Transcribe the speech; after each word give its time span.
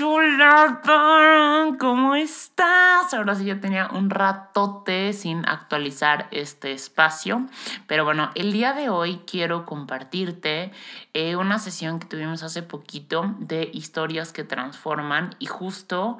chula, 0.00 0.80
¿cómo 1.78 2.14
estás? 2.14 3.12
Ahora 3.12 3.34
sí 3.34 3.44
ya 3.44 3.60
tenía 3.60 3.90
un 3.92 4.08
ratote 4.08 5.12
sin 5.12 5.46
actualizar 5.46 6.26
este 6.30 6.72
espacio, 6.72 7.46
pero 7.86 8.06
bueno, 8.06 8.30
el 8.34 8.50
día 8.50 8.72
de 8.72 8.88
hoy 8.88 9.20
quiero 9.30 9.66
compartirte 9.66 10.72
eh, 11.12 11.36
una 11.36 11.58
sesión 11.58 12.00
que 12.00 12.06
tuvimos 12.06 12.42
hace 12.42 12.62
poquito 12.62 13.34
de 13.40 13.68
historias 13.74 14.32
que 14.32 14.42
transforman 14.42 15.36
y 15.38 15.44
justo 15.44 16.16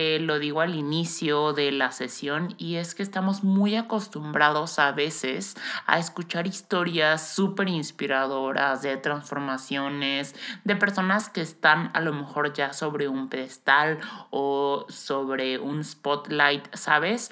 eh, 0.00 0.20
lo 0.20 0.38
digo 0.38 0.60
al 0.60 0.76
inicio 0.76 1.52
de 1.54 1.72
la 1.72 1.90
sesión 1.90 2.54
y 2.56 2.76
es 2.76 2.94
que 2.94 3.02
estamos 3.02 3.42
muy 3.42 3.74
acostumbrados 3.74 4.78
a 4.78 4.92
veces 4.92 5.56
a 5.86 5.98
escuchar 5.98 6.46
historias 6.46 7.34
súper 7.34 7.68
inspiradoras 7.68 8.82
de 8.82 8.96
transformaciones, 8.96 10.36
de 10.62 10.76
personas 10.76 11.28
que 11.28 11.40
están 11.40 11.90
a 11.94 12.00
lo 12.00 12.12
mejor 12.12 12.52
ya 12.52 12.72
sobre 12.72 13.08
un 13.08 13.17
pedestal 13.26 13.98
o 14.30 14.86
sobre 14.88 15.58
un 15.58 15.82
spotlight, 15.82 16.72
¿sabes? 16.74 17.30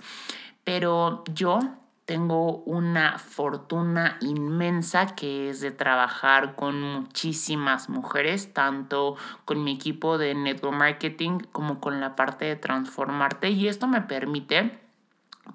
Pero 0.65 1.23
yo 1.33 1.61
tengo 2.07 2.59
una 2.59 3.19
fortuna 3.19 4.17
inmensa 4.21 5.15
que 5.15 5.51
es 5.51 5.61
de 5.61 5.73
trabajar 5.73 6.55
con 6.55 6.81
muchísimas 6.81 7.89
mujeres, 7.89 8.55
tanto 8.55 9.17
con 9.45 9.63
mi 9.65 9.75
equipo 9.75 10.17
de 10.17 10.35
network 10.35 10.77
marketing 10.77 11.41
como 11.53 11.81
con 11.81 12.01
la 12.01 12.17
parte 12.17 12.45
de 12.45 12.57
transformarte 12.57 13.51
y 13.51 13.69
esto 13.69 13.89
me 13.89 14.01
permite 14.03 14.79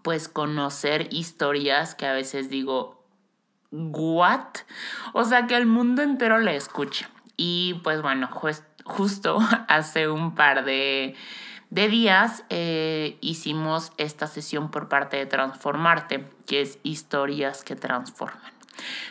pues 0.02 0.28
conocer 0.28 1.08
historias 1.12 1.96
que 1.96 2.06
a 2.06 2.14
veces 2.14 2.50
digo, 2.50 3.04
¿what? 3.72 4.60
O 5.14 5.24
sea, 5.24 5.48
que 5.48 5.56
el 5.56 5.66
mundo 5.66 6.02
entero 6.02 6.40
le 6.40 6.56
escuche. 6.56 7.08
Y 7.38 7.80
pues 7.84 8.02
bueno, 8.02 8.28
justo 8.32 8.66
hace 9.68 10.08
un 10.08 10.36
par 10.36 10.66
de 10.66 11.16
de 11.72 11.88
días 11.88 12.44
eh, 12.50 13.18
hicimos 13.22 13.94
esta 13.98 14.28
sesión 14.28 14.70
por 14.70 14.90
parte 14.90 15.18
de 15.18 15.26
Transformarte, 15.26 16.30
que 16.46 16.62
es 16.62 16.78
historias 16.84 17.64
que 17.64 17.78
transforman, 17.78 18.54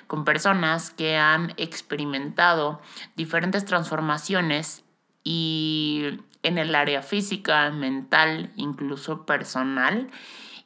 con 0.06 0.26
personas 0.26 0.90
que 0.90 1.16
han 1.16 1.54
experimentado 1.56 2.80
diferentes 3.16 3.64
transformaciones 3.64 4.84
y 5.24 6.20
en 6.42 6.58
el 6.58 6.74
área 6.74 7.02
física, 7.02 7.70
mental, 7.70 8.52
incluso 8.56 9.24
personal. 9.24 10.10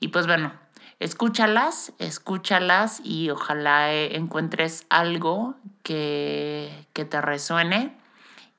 Y 0.00 0.08
pues 0.08 0.26
bueno, 0.26 0.52
escúchalas, 0.98 1.92
escúchalas 2.00 3.02
y 3.04 3.30
ojalá 3.30 3.92
eh, 3.92 4.16
encuentres 4.16 4.84
algo 4.90 5.54
que, 5.84 6.86
que 6.92 7.04
te 7.04 7.20
resuene 7.20 8.03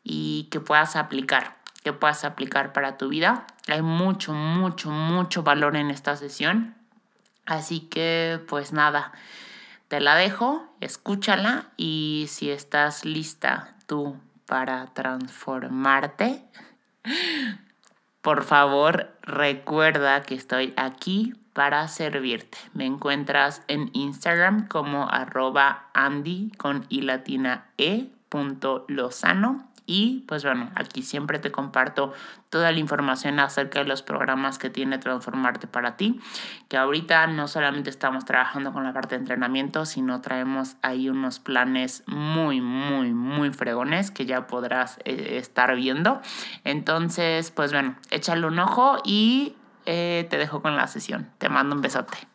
y 0.06 0.48
que 0.52 0.61
puedas 0.61 0.95
aplicar 0.95 1.56
que 1.86 1.94
puedas 1.94 2.25
aplicar 2.25 2.73
para 2.73 2.98
tu 2.98 3.09
vida. 3.09 3.45
Hay 3.67 3.84
mucho, 3.84 4.34
mucho, 4.34 4.89
mucho 4.89 5.44
valor 5.44 5.75
en 5.75 5.92
esta 5.92 6.16
sesión. 6.16 6.73
Así 7.45 7.81
que 7.81 8.44
pues 8.47 8.73
nada, 8.73 9.12
te 9.88 10.00
la 10.00 10.16
dejo, 10.16 10.67
escúchala 10.81 11.67
y 11.78 12.25
si 12.28 12.50
estás 12.50 13.06
lista 13.06 13.75
tú 13.86 14.20
para 14.47 14.88
transformarte, 14.95 16.44
por 18.23 18.44
favor 18.45 19.16
recuerda 19.22 20.23
que 20.23 20.34
estoy 20.34 20.73
aquí 20.78 21.36
para 21.53 21.88
servirte. 21.88 22.58
Me 22.73 22.88
encuentras 22.88 23.62
en 23.67 23.92
Instagram 23.94 24.67
como 24.67 25.08
arroba 25.08 25.86
Andy 25.94 26.52
con 26.58 26.88
i 26.90 27.02
latina 27.02 27.67
e 27.78 28.09
punto 28.30 28.86
lozano 28.88 29.75
y 29.86 30.23
pues 30.28 30.44
bueno, 30.44 30.72
aquí 30.75 31.02
siempre 31.02 31.39
te 31.39 31.52
comparto 31.52 32.14
toda 32.50 32.72
la 32.72 32.80
información 32.80 33.39
acerca 33.39 33.80
de 33.80 33.86
los 33.86 34.02
programas 34.02 34.58
que 34.58 34.69
tiene 34.69 34.97
Transformarte 34.97 35.67
para 35.67 35.97
ti, 35.97 36.19
que 36.69 36.78
ahorita 36.78 37.28
no 37.28 37.47
solamente 37.47 37.89
estamos 37.89 38.25
trabajando 38.25 38.73
con 38.73 38.83
la 38.83 38.94
parte 38.94 39.16
de 39.16 39.19
entrenamiento, 39.19 39.85
sino 39.85 40.22
traemos 40.22 40.78
ahí 40.81 41.09
unos 41.09 41.40
planes 41.40 42.03
muy, 42.07 42.62
muy, 42.62 43.13
muy 43.13 43.51
fregones 43.51 44.12
que 44.12 44.25
ya 44.25 44.47
podrás 44.47 45.00
eh, 45.06 45.38
estar 45.38 45.75
viendo. 45.75 46.22
Entonces, 46.63 47.52
pues 47.52 47.72
bueno, 47.72 47.96
échale 48.09 48.47
un 48.47 48.59
ojo 48.59 48.97
y 49.03 49.56
eh, 49.85 50.28
te 50.29 50.38
dejo 50.38 50.62
con 50.62 50.75
la 50.75 50.88
sesión. 50.88 51.29
Te 51.38 51.50
mando 51.50 51.75
un 51.75 51.81
besote. 51.81 52.34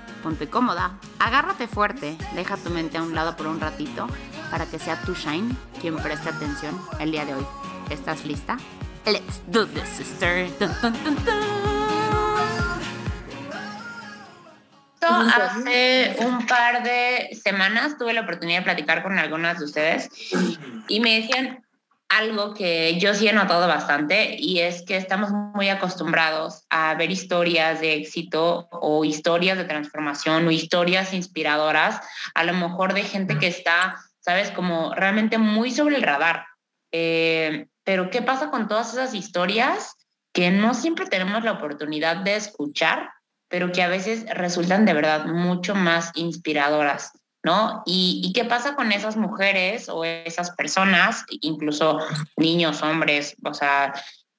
ponte 0.21 0.49
cómoda, 0.49 0.97
agárrate 1.19 1.67
fuerte, 1.67 2.17
deja 2.35 2.57
tu 2.57 2.69
mente 2.69 2.97
a 2.97 3.03
un 3.03 3.15
lado 3.15 3.35
por 3.35 3.47
un 3.47 3.59
ratito 3.59 4.07
para 4.49 4.65
que 4.65 4.79
sea 4.79 5.01
tu 5.01 5.13
Shine 5.13 5.55
quien 5.79 5.97
preste 5.97 6.29
atención 6.29 6.79
el 6.99 7.11
día 7.11 7.25
de 7.25 7.35
hoy. 7.35 7.45
¿Estás 7.89 8.25
lista? 8.25 8.57
Let's 9.05 9.41
do 9.47 9.65
this, 9.65 9.89
sister. 9.89 10.47
Hace 15.01 16.15
un 16.19 16.45
par 16.45 16.83
de 16.83 17.29
semanas 17.43 17.97
tuve 17.97 18.13
la 18.13 18.21
oportunidad 18.21 18.59
de 18.59 18.65
platicar 18.65 19.01
con 19.01 19.17
algunas 19.17 19.59
de 19.59 19.65
ustedes 19.65 20.09
y 20.87 20.99
me 20.99 21.21
decían, 21.21 21.65
algo 22.11 22.53
que 22.53 22.99
yo 22.99 23.13
sí 23.13 23.27
he 23.29 23.33
notado 23.33 23.67
bastante 23.67 24.35
y 24.37 24.59
es 24.59 24.81
que 24.81 24.97
estamos 24.97 25.31
muy 25.31 25.69
acostumbrados 25.69 26.65
a 26.69 26.93
ver 26.95 27.09
historias 27.09 27.79
de 27.79 27.93
éxito 27.93 28.67
o 28.69 29.05
historias 29.05 29.57
de 29.57 29.63
transformación 29.63 30.45
o 30.45 30.51
historias 30.51 31.13
inspiradoras, 31.13 32.01
a 32.35 32.43
lo 32.43 32.53
mejor 32.53 32.93
de 32.93 33.03
gente 33.03 33.37
que 33.37 33.47
está, 33.47 33.95
sabes, 34.19 34.51
como 34.51 34.93
realmente 34.93 35.37
muy 35.37 35.71
sobre 35.71 35.95
el 35.95 36.03
radar. 36.03 36.45
Eh, 36.91 37.67
pero 37.85 38.09
¿qué 38.09 38.21
pasa 38.21 38.51
con 38.51 38.67
todas 38.67 38.91
esas 38.91 39.13
historias 39.13 39.95
que 40.33 40.51
no 40.51 40.73
siempre 40.73 41.05
tenemos 41.05 41.45
la 41.45 41.53
oportunidad 41.53 42.17
de 42.17 42.35
escuchar, 42.35 43.09
pero 43.47 43.71
que 43.71 43.83
a 43.83 43.87
veces 43.87 44.25
resultan 44.33 44.83
de 44.83 44.93
verdad 44.93 45.27
mucho 45.27 45.75
más 45.75 46.11
inspiradoras? 46.15 47.13
¿No? 47.43 47.81
¿Y, 47.85 48.31
qué 48.33 48.45
pasa 48.45 48.75
con 48.75 48.91
esas 48.91 49.17
mujeres 49.17 49.89
o 49.89 50.03
esas 50.05 50.51
personas, 50.51 51.25
incluso 51.41 51.99
niños, 52.37 52.81
hombres, 52.83 53.35
o 53.43 53.53
sea, 53.53 53.93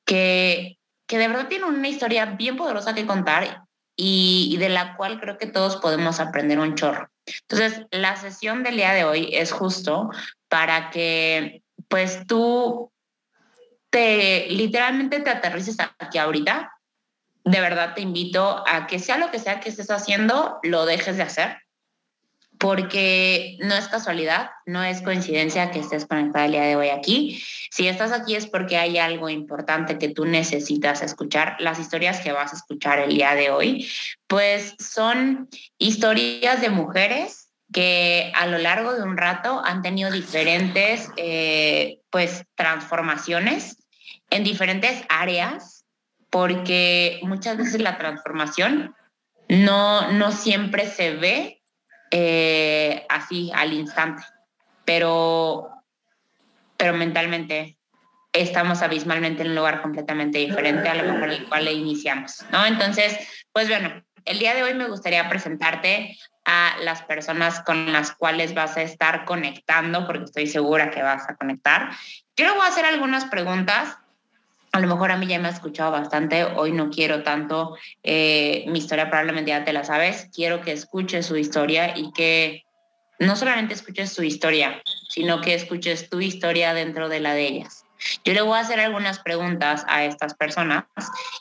que, 0.06 0.78
que 1.06 1.18
de 1.18 1.28
verdad 1.28 1.48
tienen 1.48 1.68
una 1.68 1.88
historia 1.88 2.26
bien 2.26 2.56
poderosa 2.56 2.94
que 2.94 3.06
contar 3.06 3.64
y, 3.96 4.56
de 4.58 4.68
la 4.68 4.96
cual 4.96 5.20
creo 5.20 5.36
que 5.36 5.46
todos 5.46 5.76
podemos 5.76 6.20
aprender 6.20 6.58
un 6.58 6.74
chorro? 6.74 7.08
Entonces, 7.48 7.86
la 7.90 8.16
sesión 8.16 8.62
del 8.62 8.76
día 8.76 8.92
de 8.92 9.04
hoy 9.04 9.30
es 9.32 9.52
justo 9.52 10.10
para 10.48 10.90
que 10.90 11.62
pues 11.88 12.26
tú 12.26 12.90
te 13.90 14.46
literalmente 14.48 15.20
te 15.20 15.30
aterrices 15.30 15.76
aquí 15.98 16.18
ahorita. 16.18 16.72
De 17.44 17.60
verdad 17.60 17.94
te 17.94 18.00
invito 18.00 18.64
a 18.66 18.86
que 18.86 18.98
sea 18.98 19.18
lo 19.18 19.30
que 19.30 19.38
sea 19.38 19.60
que 19.60 19.68
estés 19.68 19.90
haciendo, 19.90 20.58
lo 20.62 20.86
dejes 20.86 21.16
de 21.16 21.24
hacer 21.24 21.61
porque 22.62 23.58
no 23.58 23.74
es 23.74 23.88
casualidad, 23.88 24.50
no 24.66 24.84
es 24.84 25.02
coincidencia 25.02 25.72
que 25.72 25.80
estés 25.80 26.06
conectada 26.06 26.44
el 26.44 26.52
día 26.52 26.62
de 26.62 26.76
hoy 26.76 26.90
aquí. 26.90 27.42
Si 27.72 27.88
estás 27.88 28.12
aquí 28.12 28.36
es 28.36 28.46
porque 28.46 28.76
hay 28.76 28.98
algo 28.98 29.28
importante 29.28 29.98
que 29.98 30.10
tú 30.10 30.26
necesitas 30.26 31.02
escuchar. 31.02 31.56
Las 31.58 31.80
historias 31.80 32.20
que 32.20 32.30
vas 32.30 32.52
a 32.52 32.56
escuchar 32.56 33.00
el 33.00 33.16
día 33.16 33.34
de 33.34 33.50
hoy, 33.50 33.90
pues 34.28 34.76
son 34.78 35.48
historias 35.76 36.60
de 36.60 36.70
mujeres 36.70 37.48
que 37.72 38.30
a 38.36 38.46
lo 38.46 38.58
largo 38.58 38.94
de 38.94 39.02
un 39.02 39.16
rato 39.16 39.60
han 39.64 39.82
tenido 39.82 40.12
diferentes 40.12 41.10
eh, 41.16 41.98
pues 42.10 42.44
transformaciones 42.54 43.76
en 44.30 44.44
diferentes 44.44 45.02
áreas, 45.08 45.84
porque 46.30 47.18
muchas 47.24 47.56
veces 47.56 47.80
la 47.80 47.98
transformación 47.98 48.94
no, 49.48 50.12
no 50.12 50.30
siempre 50.30 50.86
se 50.86 51.16
ve 51.16 51.61
eh, 52.12 53.06
así 53.08 53.50
al 53.54 53.72
instante, 53.72 54.22
pero, 54.84 55.70
pero 56.76 56.92
mentalmente 56.92 57.78
estamos 58.32 58.82
abismalmente 58.82 59.42
en 59.42 59.48
un 59.48 59.56
lugar 59.56 59.82
completamente 59.82 60.38
diferente 60.38 60.88
a 60.88 60.94
lo 60.94 61.12
mejor 61.12 61.30
el 61.30 61.48
cual 61.48 61.64
le 61.64 61.72
iniciamos, 61.72 62.44
¿no? 62.50 62.64
Entonces, 62.66 63.18
pues 63.52 63.68
bueno, 63.68 64.04
el 64.24 64.38
día 64.38 64.54
de 64.54 64.62
hoy 64.62 64.74
me 64.74 64.88
gustaría 64.88 65.28
presentarte 65.28 66.18
a 66.44 66.74
las 66.82 67.02
personas 67.02 67.60
con 67.60 67.92
las 67.92 68.12
cuales 68.12 68.54
vas 68.54 68.76
a 68.76 68.82
estar 68.82 69.24
conectando, 69.24 70.06
porque 70.06 70.24
estoy 70.24 70.46
segura 70.46 70.90
que 70.90 71.02
vas 71.02 71.28
a 71.28 71.36
conectar. 71.36 71.90
Yo 72.36 72.46
le 72.46 72.52
voy 72.52 72.62
a 72.62 72.68
hacer 72.68 72.84
algunas 72.84 73.24
preguntas. 73.26 73.96
A 74.72 74.80
lo 74.80 74.88
mejor 74.88 75.12
a 75.12 75.18
mí 75.18 75.26
ya 75.26 75.38
me 75.38 75.48
ha 75.48 75.50
escuchado 75.50 75.92
bastante, 75.92 76.44
hoy 76.44 76.72
no 76.72 76.88
quiero 76.88 77.22
tanto 77.22 77.76
eh, 78.02 78.64
mi 78.68 78.78
historia, 78.78 79.10
probablemente 79.10 79.50
ya 79.50 79.64
te 79.64 79.72
la 79.74 79.84
sabes. 79.84 80.30
Quiero 80.34 80.62
que 80.62 80.72
escuches 80.72 81.26
su 81.26 81.36
historia 81.36 81.96
y 81.96 82.10
que 82.12 82.64
no 83.18 83.36
solamente 83.36 83.74
escuches 83.74 84.12
su 84.12 84.22
historia, 84.22 84.82
sino 85.10 85.42
que 85.42 85.54
escuches 85.54 86.08
tu 86.08 86.20
historia 86.20 86.72
dentro 86.72 87.10
de 87.10 87.20
la 87.20 87.34
de 87.34 87.46
ellas. 87.48 87.84
Yo 88.24 88.32
le 88.32 88.42
voy 88.42 88.56
a 88.56 88.62
hacer 88.62 88.80
algunas 88.80 89.20
preguntas 89.20 89.84
a 89.88 90.04
estas 90.04 90.34
personas 90.34 90.84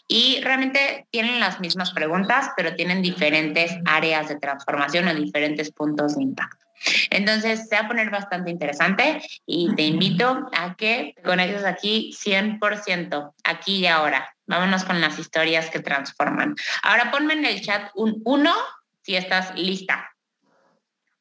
y 0.08 0.42
realmente 0.42 1.08
tienen 1.10 1.40
las 1.40 1.60
mismas 1.60 1.92
preguntas, 1.92 2.52
pero 2.56 2.76
tienen 2.76 3.02
diferentes 3.02 3.78
áreas 3.86 4.30
de 4.30 4.40
transformación 4.40 5.08
o 5.08 5.14
diferentes 5.16 5.72
puntos 5.72 6.18
de 6.18 6.24
impacto. 6.24 6.61
Entonces, 7.10 7.68
se 7.68 7.76
va 7.76 7.84
a 7.84 7.88
poner 7.88 8.10
bastante 8.10 8.52
interesante 8.52 9.22
y 9.46 9.74
te 9.76 9.84
invito 9.84 10.50
a 10.54 10.76
que 10.76 11.14
te 11.16 11.22
conectes 11.22 11.64
aquí 11.64 12.14
100%, 12.14 13.34
aquí 13.44 13.78
y 13.78 13.88
ahora. 13.88 14.34
Vámonos 14.46 14.84
con 14.84 15.00
las 15.00 15.18
historias 15.20 15.70
que 15.70 15.80
transforman. 15.80 16.56
Ahora 16.84 17.12
ponme 17.12 17.34
en 17.34 17.46
el 17.46 17.62
chat 17.62 17.90
un 17.96 18.22
1 18.26 18.54
si 19.02 19.16
estás 19.16 19.56
lista. 19.56 20.10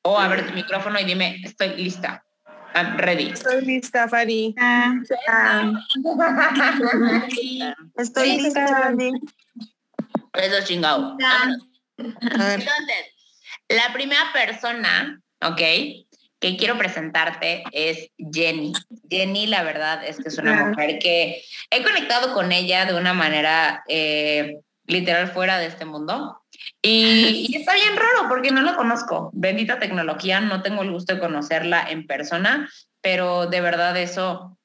O 0.03 0.19
abre 0.19 0.43
tu 0.43 0.53
micrófono 0.55 0.99
y 0.99 1.05
dime, 1.05 1.41
estoy 1.45 1.77
lista. 1.77 2.25
I'm 2.75 2.97
ready. 2.99 3.31
Estoy 3.31 3.65
lista, 3.65 4.09
Fanny. 4.09 4.55
Ah, 5.29 5.73
Estoy 7.97 8.41
lista, 8.41 8.67
Fanny. 8.67 9.13
Eso 10.35 10.65
chingado. 10.65 11.17
Entonces, 11.97 12.69
la 13.69 13.93
primera 13.93 14.33
persona, 14.33 15.21
¿ok? 15.43 15.61
Que 16.41 16.57
quiero 16.57 16.79
presentarte 16.79 17.65
es 17.73 18.11
Jenny. 18.17 18.73
Jenny, 19.09 19.47
la 19.47 19.63
verdad 19.63 20.05
es 20.05 20.17
que 20.19 20.29
es 20.29 20.39
una 20.39 20.67
mujer 20.67 20.99
que 20.99 21.43
he 21.71 21.83
conectado 21.83 22.33
con 22.33 22.51
ella 22.53 22.87
de 22.87 22.95
una 22.95 23.13
manera 23.13 23.85
eh, 23.89 24.57
literal 24.87 25.29
fuera 25.29 25.59
de 25.59 25.67
este 25.67 25.85
mundo. 25.85 26.41
Y, 26.83 27.55
está 27.57 27.75
bien 27.75 27.97
raro 27.97 28.29
porque 28.29 28.51
no 28.51 28.63
la 28.63 28.75
conozco. 28.75 29.31
Bendita 29.35 29.79
tecnología, 29.79 30.41
no 30.41 30.63
tengo 30.63 30.83
el 30.83 30.91
gusto 30.91 31.15
de 31.15 31.21
conocerla 31.21 31.87
en 31.89 32.07
persona, 32.07 32.71
pero 33.01 33.47
de 33.47 33.61
verdad 33.61 33.97
eso, 33.97 34.59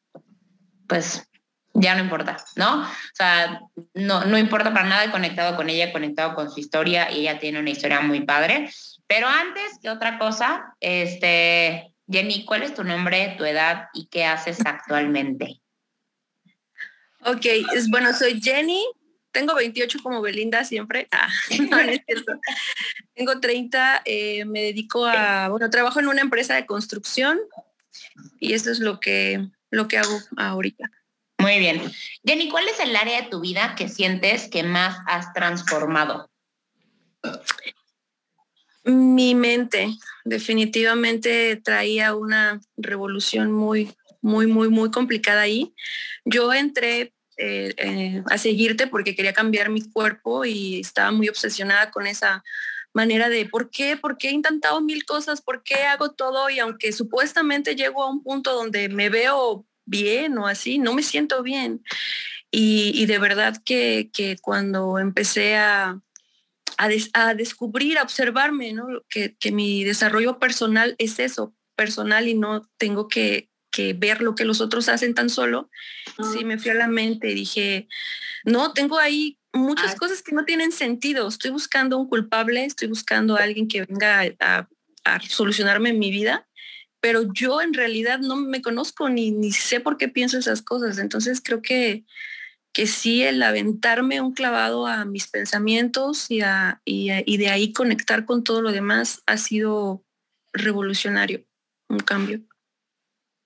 pues 0.87 1.27
ya 1.73 1.93
no 1.95 2.01
importa, 2.01 2.37
¿no? 2.55 2.83
O 2.83 2.87
sea, 3.13 3.61
no, 3.93 4.23
no 4.23 4.37
importa 4.37 4.73
para 4.73 4.87
nada, 4.87 5.03
he 5.03 5.11
conectado 5.11 5.57
con 5.57 5.69
ella, 5.69 5.85
he 5.85 5.91
conectado 5.91 6.33
con 6.35 6.49
su 6.49 6.59
historia 6.59 7.11
y 7.11 7.21
ella 7.21 7.39
tiene 7.39 7.59
una 7.59 7.69
historia 7.69 7.99
muy 7.99 8.21
padre. 8.21 8.69
Pero 9.07 9.27
antes 9.27 9.79
que 9.81 9.89
otra 9.89 10.17
cosa, 10.17 10.75
este, 10.79 11.93
Jenny, 12.09 12.45
¿cuál 12.45 12.63
es 12.63 12.73
tu 12.73 12.83
nombre, 12.83 13.35
tu 13.37 13.45
edad 13.45 13.89
y 13.93 14.07
qué 14.07 14.25
haces 14.25 14.59
actualmente? 14.65 15.61
Ok, 17.21 17.45
es, 17.73 17.89
bueno, 17.89 18.13
soy 18.13 18.39
Jenny, 18.41 18.85
tengo 19.31 19.55
28 19.55 19.99
como 20.01 20.21
Belinda 20.21 20.63
siempre. 20.63 21.07
Ah, 21.11 21.29
no, 21.69 21.79
es 21.79 22.01
cierto. 22.05 22.33
Tengo 23.13 23.39
30, 23.39 24.01
eh, 24.05 24.45
me 24.45 24.61
dedico 24.61 25.05
a, 25.05 25.49
bueno, 25.49 25.69
trabajo 25.69 25.99
en 25.99 26.07
una 26.07 26.21
empresa 26.21 26.55
de 26.55 26.65
construcción 26.65 27.39
y 28.39 28.53
eso 28.53 28.71
es 28.71 28.79
lo 28.79 28.99
que, 28.99 29.47
lo 29.71 29.87
que 29.87 29.97
hago 29.97 30.19
ahorita. 30.37 30.89
Muy 31.39 31.59
bien. 31.59 31.81
Jenny, 32.23 32.49
¿cuál 32.49 32.67
es 32.67 32.79
el 32.79 32.95
área 32.95 33.21
de 33.21 33.29
tu 33.29 33.41
vida 33.41 33.75
que 33.75 33.89
sientes 33.89 34.47
que 34.47 34.63
más 34.63 34.97
has 35.07 35.33
transformado? 35.33 36.29
Mi 38.85 39.35
mente 39.35 39.89
definitivamente 40.23 41.55
traía 41.57 42.15
una 42.15 42.61
revolución 42.77 43.51
muy, 43.51 43.91
muy, 44.21 44.47
muy, 44.47 44.69
muy 44.69 44.91
complicada 44.91 45.41
ahí. 45.41 45.73
Yo 46.23 46.53
entré 46.53 47.13
eh, 47.37 47.73
eh, 47.77 48.23
a 48.29 48.37
seguirte 48.37 48.87
porque 48.87 49.15
quería 49.15 49.33
cambiar 49.33 49.69
mi 49.69 49.81
cuerpo 49.81 50.45
y 50.45 50.79
estaba 50.79 51.11
muy 51.11 51.27
obsesionada 51.27 51.91
con 51.91 52.07
esa 52.07 52.43
manera 52.93 53.27
de 53.27 53.45
por 53.45 53.69
qué, 53.69 53.97
por 53.97 54.17
qué 54.17 54.29
he 54.29 54.31
intentado 54.31 54.79
mil 54.81 55.03
cosas, 55.03 55.41
por 55.41 55.63
qué 55.63 55.83
hago 55.83 56.11
todo 56.11 56.49
y 56.49 56.59
aunque 56.59 56.93
supuestamente 56.93 57.75
llego 57.75 58.03
a 58.03 58.09
un 58.09 58.23
punto 58.23 58.53
donde 58.53 58.87
me 58.87 59.09
veo 59.09 59.65
bien 59.85 60.37
o 60.37 60.47
así, 60.47 60.79
no 60.79 60.93
me 60.93 61.03
siento 61.03 61.43
bien. 61.43 61.83
Y, 62.51 63.05
de 63.05 63.19
verdad 63.19 63.61
que, 63.65 64.09
cuando 64.41 64.97
empecé 64.97 65.57
a, 65.57 65.99
a, 66.77 67.33
descubrir, 67.33 67.97
a 67.97 68.03
observarme, 68.03 68.73
¿no? 68.73 68.87
que, 69.09 69.35
que 69.39 69.51
mi 69.51 69.83
desarrollo 69.83 70.39
personal 70.39 70.95
es 70.97 71.19
eso, 71.19 71.53
personal 71.75 72.27
y 72.27 72.33
no 72.33 72.69
tengo 72.77 73.07
que, 73.07 73.49
que 73.75 73.93
ver 73.93 74.21
lo 74.21 74.35
que 74.35 74.45
los 74.45 74.61
otros 74.61 74.87
hacen 74.87 75.13
tan 75.13 75.29
solo, 75.29 75.69
sí 76.33 76.45
me 76.45 76.57
fui 76.57 76.71
a 76.71 76.75
la 76.75 76.87
mente 76.87 77.31
y 77.31 77.33
dije, 77.33 77.89
no, 78.45 78.71
tengo 78.71 78.97
ahí 78.99 79.37
muchas 79.51 79.95
cosas 79.95 80.21
que 80.21 80.33
no 80.33 80.45
tienen 80.45 80.71
sentido. 80.71 81.27
Estoy 81.27 81.51
buscando 81.51 81.97
un 81.97 82.07
culpable, 82.07 82.63
estoy 82.63 82.87
buscando 82.87 83.35
a 83.35 83.43
alguien 83.43 83.67
que 83.67 83.85
venga 83.85 84.23
a, 84.39 84.67
solucionarme 85.27 85.91
mi 85.91 86.09
vida, 86.09 86.47
pero 87.01 87.31
yo 87.33 87.61
en 87.61 87.73
realidad 87.73 88.19
no 88.19 88.37
me 88.37 88.61
conozco 88.61 89.09
ni, 89.09 89.29
ni 89.31 89.51
sé 89.51 89.81
por 89.81 89.97
qué 89.97 90.07
pienso 90.07 90.37
esas 90.37 90.61
cosas. 90.61 90.97
Entonces 90.97 91.41
creo 91.43 91.61
que, 91.61 92.05
que 92.75 92.87
sí, 92.87 93.23
el 93.23 93.41
aventarme 93.41 94.19
un 94.19 94.33
clavado 94.33 94.85
a 94.85 95.05
mis 95.05 95.27
pensamientos 95.27 96.25
y, 96.29 96.41
y 96.83 97.37
de 97.37 97.49
ahí 97.49 97.71
conectar 97.71 98.25
con 98.25 98.43
todo 98.43 98.61
lo 98.61 98.73
demás 98.73 99.23
ha 99.27 99.37
sido 99.37 100.03
revolucionario, 100.51 101.45
un 101.87 101.99
cambio. 101.99 102.41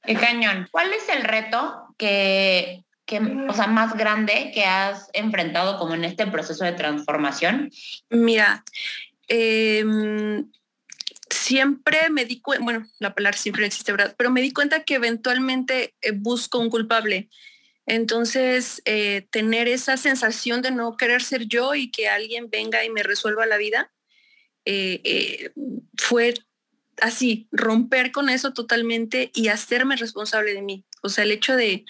Qué 0.04 0.16
cañón. 0.16 0.68
¿Cuál 0.72 0.92
es 0.94 1.08
el 1.10 1.24
reto 1.24 1.94
que, 2.00 2.84
o 3.48 3.54
sea, 3.54 3.68
más 3.68 3.96
grande 3.96 4.50
que 4.52 4.66
has 4.66 5.12
enfrentado 5.14 5.78
como 5.78 5.94
en 5.94 6.06
este 6.06 6.26
proceso 6.26 6.66
de 6.66 6.72
transformación? 6.72 7.70
Mira, 8.10 8.64
em, 9.28 10.50
siempre 11.30 12.10
me 12.10 12.26
di 12.26 12.42
cuenta, 12.42 12.64
bueno, 12.64 12.88
la 12.98 13.14
palabra 13.14 13.38
siempre 13.38 13.68
existe, 13.68 13.92
¿verdad? 13.92 14.16
Pero 14.18 14.32
me 14.32 14.42
di 14.42 14.54
cuenta 14.54 14.84
que 14.84 14.96
eventualmente 14.96 15.94
eh, 16.02 16.14
busco 16.16 16.58
un 16.58 16.72
culpable. 16.72 17.30
Entonces, 17.90 18.84
eh, 18.86 19.28
tener 19.32 19.68
esa 19.68 19.98
sensación 19.98 20.62
de 20.62 20.70
no 20.70 20.96
querer 20.96 21.24
ser 21.24 21.48
yo 21.48 21.74
y 21.74 21.90
que 21.90 22.08
alguien 22.08 22.50
venga 22.50 22.86
y 22.86 22.90
me 22.90 23.02
resuelva 23.02 23.48
la 23.48 23.58
vida, 23.58 23.92
eh, 24.64 25.52
fue 25.98 26.36
así, 27.02 27.48
romper 27.52 28.12
con 28.12 28.30
eso 28.30 28.54
totalmente 28.54 29.32
y 29.34 29.48
hacerme 29.48 29.96
responsable 29.96 30.54
de 30.54 30.62
mí. 30.62 30.86
O 31.02 31.10
sea, 31.10 31.24
el 31.24 31.32
hecho 31.32 31.56
de, 31.56 31.84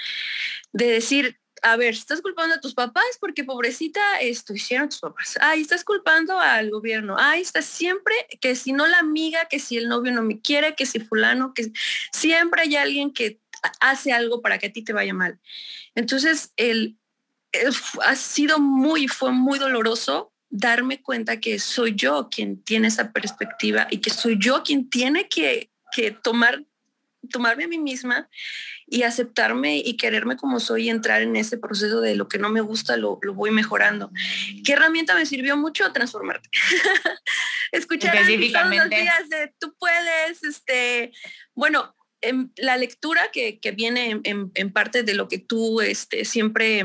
decir, 0.72 1.38
a 1.62 1.76
ver, 1.76 1.94
estás 1.94 2.22
culpando 2.22 2.56
a 2.56 2.62
tus 2.62 2.74
papás 2.74 3.18
porque 3.20 3.44
pobrecita 3.44 4.22
esto 4.22 4.54
hicieron 4.54 4.88
tus 4.88 5.00
papás. 5.00 5.38
Ay, 5.42 5.62
estás 5.62 5.84
culpando 5.84 6.40
al 6.40 6.70
gobierno. 6.70 7.18
Ay, 7.20 7.42
estás 7.42 7.66
siempre 7.66 8.16
que 8.40 8.56
si 8.56 8.72
no 8.72 8.88
la 8.88 9.00
amiga, 9.00 9.50
que 9.50 9.60
si 9.60 9.76
el 9.76 9.90
novio 9.90 10.14
no 10.14 10.22
me 10.22 10.40
quiere, 10.40 10.76
que 10.76 10.86
si 10.86 11.02
fulano, 11.02 11.54
que 11.54 11.74
siempre 12.14 12.62
hay 12.62 12.78
alguien 12.78 13.12
que 13.12 13.42
hace 13.80 14.12
algo 14.12 14.42
para 14.42 14.58
que 14.58 14.68
a 14.68 14.74
ti 14.74 14.84
te 14.84 14.94
vaya 14.94 15.14
mal. 15.14 15.40
Entonces, 15.96 16.54
el, 16.58 16.98
ha 18.06 18.16
sido 18.16 18.60
muy, 18.60 19.08
fue 19.08 19.32
muy 19.32 19.60
doloroso 19.60 20.32
darme 20.50 21.02
cuenta 21.02 21.40
que 21.40 21.60
soy 21.60 21.96
yo 21.96 22.30
quien 22.30 22.62
tiene 22.64 22.88
esa 22.88 23.12
perspectiva 23.12 23.88
y 23.90 24.00
que 24.00 24.10
soy 24.10 24.38
yo 24.40 24.64
quien 24.64 24.90
tiene 24.90 25.28
que, 25.28 25.70
tomar, 26.24 26.64
tomarme 27.32 27.66
a 27.66 27.68
mí 27.68 27.78
misma 27.78 28.30
y 28.88 29.04
aceptarme 29.04 29.78
y 29.78 29.96
quererme 29.98 30.38
como 30.38 30.60
soy 30.60 30.86
y 30.86 30.90
entrar 30.90 31.22
en 31.22 31.36
ese 31.36 31.58
proceso 31.58 32.02
de 32.02 32.16
lo 32.16 32.28
que 32.28 32.40
no 32.40 32.50
me 32.50 32.62
gusta 32.62 32.98
lo, 32.98 33.20
voy 33.34 33.52
mejorando. 33.52 34.12
¿Qué 34.64 34.74
herramienta 34.74 35.14
me 35.14 35.26
sirvió 35.26 35.56
mucho? 35.56 35.92
Transformarte. 35.92 36.50
Escuchar 37.72 38.18
todos 38.18 38.76
los 38.76 38.90
días 38.90 39.30
de 39.30 39.54
tú 39.60 39.76
puedes, 39.78 40.44
este, 40.44 41.12
bueno, 41.54 41.96
en 42.22 42.52
la 42.58 42.78
lectura 42.78 43.30
que, 43.32 43.60
viene 43.76 44.22
en, 44.24 44.74
parte 44.74 45.04
de 45.04 45.14
lo 45.14 45.28
que 45.28 45.40
tú 45.40 45.82
este, 45.82 46.26
siempre, 46.26 46.84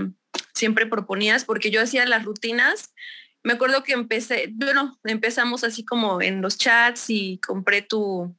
siempre 0.55 0.87
proponías, 0.87 1.45
porque 1.45 1.71
yo 1.71 1.81
hacía 1.81 2.07
las 2.07 2.25
rutinas. 2.25 2.95
Me 3.43 3.55
acuerdo 3.55 3.83
que 3.83 3.93
empecé, 3.93 4.49
bueno, 4.53 4.99
empezamos 5.05 5.65
así 5.65 5.85
como 5.85 6.23
en 6.23 6.41
los 6.41 6.57
chats 6.57 7.11
y 7.11 7.39
compré 7.39 7.83
tu, 7.83 8.35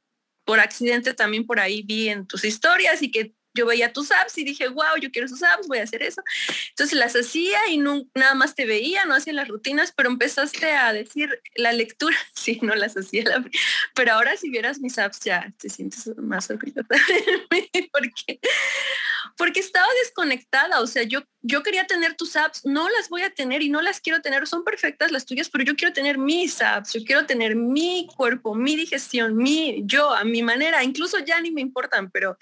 por 0.45 0.59
accidente 0.59 1.13
también 1.13 1.45
por 1.45 1.59
ahí 1.59 1.83
vi 1.83 2.09
en 2.09 2.27
tus 2.27 2.45
historias 2.45 3.01
y 3.01 3.11
que 3.11 3.35
yo 3.55 3.65
veía 3.65 3.93
tus 3.93 4.11
apps 4.11 4.37
y 4.37 4.43
dije, 4.43 4.67
wow, 4.67 4.97
yo 5.01 5.09
quiero 5.11 5.25
esos 5.25 5.41
apps, 5.41 5.67
voy 5.67 5.79
a 5.79 5.83
hacer 5.83 6.03
eso. 6.03 6.21
Entonces 6.69 6.97
las 6.97 7.15
hacía 7.15 7.57
y 7.69 7.77
no, 7.77 8.05
nada 8.13 8.35
más 8.35 8.53
te 8.53 8.65
veía, 8.65 9.05
no 9.05 9.15
hacía 9.15 9.33
las 9.33 9.47
rutinas, 9.47 9.93
pero 9.95 10.09
empezaste 10.09 10.71
a 10.73 10.93
decir 10.93 11.41
la 11.55 11.71
lectura, 11.71 12.15
sí, 12.35 12.59
no 12.61 12.75
las 12.75 12.95
hacía. 12.95 13.23
pero 13.95 14.13
ahora 14.13 14.37
si 14.37 14.49
vieras 14.49 14.79
mis 14.79 14.99
apps 14.99 15.21
ya 15.21 15.51
te 15.57 15.69
sientes 15.69 16.11
más 16.17 16.49
orgullosa 16.49 16.85
porque, 17.91 18.39
porque 19.37 19.59
estaba 19.61 19.87
desconectada, 20.03 20.81
o 20.81 20.87
sea, 20.87 21.03
yo, 21.03 21.23
yo 21.41 21.63
quería 21.63 21.87
tener 21.87 22.15
tus 22.15 22.35
apps, 22.35 22.65
no 22.65 22.89
las 22.89 23.09
voy 23.09 23.21
a 23.21 23.33
tener 23.33 23.61
y 23.61 23.69
no 23.69 23.81
las 23.81 24.01
quiero 24.01 24.21
tener, 24.21 24.45
son 24.47 24.65
perfectas 24.65 25.11
las 25.11 25.25
tuyas, 25.25 25.49
pero 25.49 25.63
yo 25.63 25.75
quiero 25.75 25.93
tener 25.93 26.17
mis 26.17 26.61
apps, 26.61 26.93
yo 26.93 27.03
quiero 27.05 27.25
tener 27.25 27.55
mi 27.55 28.07
cuerpo, 28.15 28.53
mi 28.53 28.75
digestión, 28.75 29.37
mi 29.37 29.83
yo, 29.85 30.13
a 30.13 30.25
mi 30.25 30.41
manera, 30.41 30.83
incluso 30.83 31.19
ya 31.19 31.39
ni 31.39 31.51
me 31.51 31.61
importan, 31.61 32.11
pero 32.11 32.37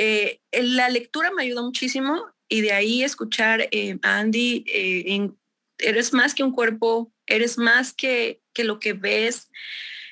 eh, 0.00 0.40
la 0.52 0.88
lectura 0.88 1.32
me 1.32 1.42
ayuda 1.42 1.60
muchísimo 1.62 2.24
y 2.48 2.60
de 2.60 2.70
ahí 2.70 3.02
escuchar 3.02 3.68
eh, 3.72 3.98
a 4.02 4.18
Andy, 4.18 4.64
eh, 4.72 5.30
eres 5.78 6.12
más 6.12 6.34
que 6.34 6.44
un 6.44 6.52
cuerpo, 6.52 7.12
eres 7.26 7.58
más 7.58 7.92
que, 7.92 8.40
que 8.52 8.62
lo 8.62 8.78
que 8.78 8.92
ves. 8.92 9.50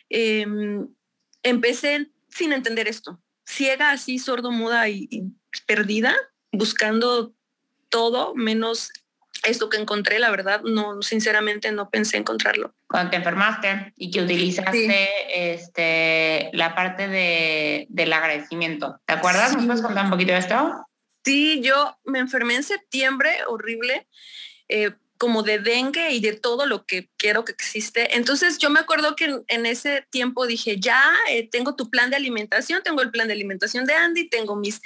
Em, 0.08 0.88
empecé 1.44 2.10
sin 2.28 2.52
entender 2.52 2.88
esto, 2.88 3.22
ciega, 3.44 3.92
así, 3.92 4.18
sordo, 4.18 4.50
muda 4.50 4.88
y 4.88 5.08
perdida, 5.66 6.16
buscando 6.50 7.32
todo 7.88 8.34
menos 8.34 8.90
esto 9.46 9.68
que 9.68 9.78
encontré, 9.78 10.18
la 10.18 10.30
verdad, 10.30 10.60
no, 10.62 11.02
sinceramente 11.02 11.72
no 11.72 11.90
pensé 11.90 12.16
encontrarlo. 12.16 12.74
Cuando 12.88 13.10
te 13.10 13.16
enfermaste 13.16 13.92
y 13.96 14.10
que 14.10 14.22
utilizaste 14.22 15.52
este, 15.54 16.50
la 16.52 16.74
parte 16.74 17.08
de, 17.08 17.86
del 17.88 18.12
agradecimiento, 18.12 19.00
¿te 19.06 19.14
acuerdas? 19.14 19.56
¿Me 19.56 19.66
puedes 19.66 19.82
contar 19.82 20.04
un 20.04 20.10
poquito 20.10 20.32
de 20.32 20.38
esto? 20.38 20.86
Sí, 21.24 21.60
yo 21.60 21.98
me 22.04 22.20
enfermé 22.20 22.54
en 22.54 22.62
septiembre, 22.62 23.30
horrible. 23.48 24.06
Eh, 24.68 24.92
como 25.18 25.42
de 25.42 25.58
dengue 25.58 26.12
y 26.12 26.20
de 26.20 26.32
todo 26.34 26.66
lo 26.66 26.84
que 26.84 27.08
quiero 27.16 27.44
que 27.44 27.52
existe. 27.52 28.16
Entonces 28.16 28.58
yo 28.58 28.70
me 28.70 28.80
acuerdo 28.80 29.16
que 29.16 29.42
en, 29.48 29.66
ese 29.66 30.06
tiempo 30.10 30.46
dije, 30.46 30.78
ya 30.78 31.14
eh, 31.28 31.48
tengo 31.48 31.74
tu 31.74 31.90
plan 31.90 32.10
de 32.10 32.16
alimentación, 32.16 32.82
tengo 32.82 33.02
el 33.02 33.10
plan 33.10 33.26
de 33.28 33.34
alimentación 33.34 33.84
de 33.84 33.94
Andy, 33.94 34.28
tengo 34.28 34.56
mis, 34.56 34.80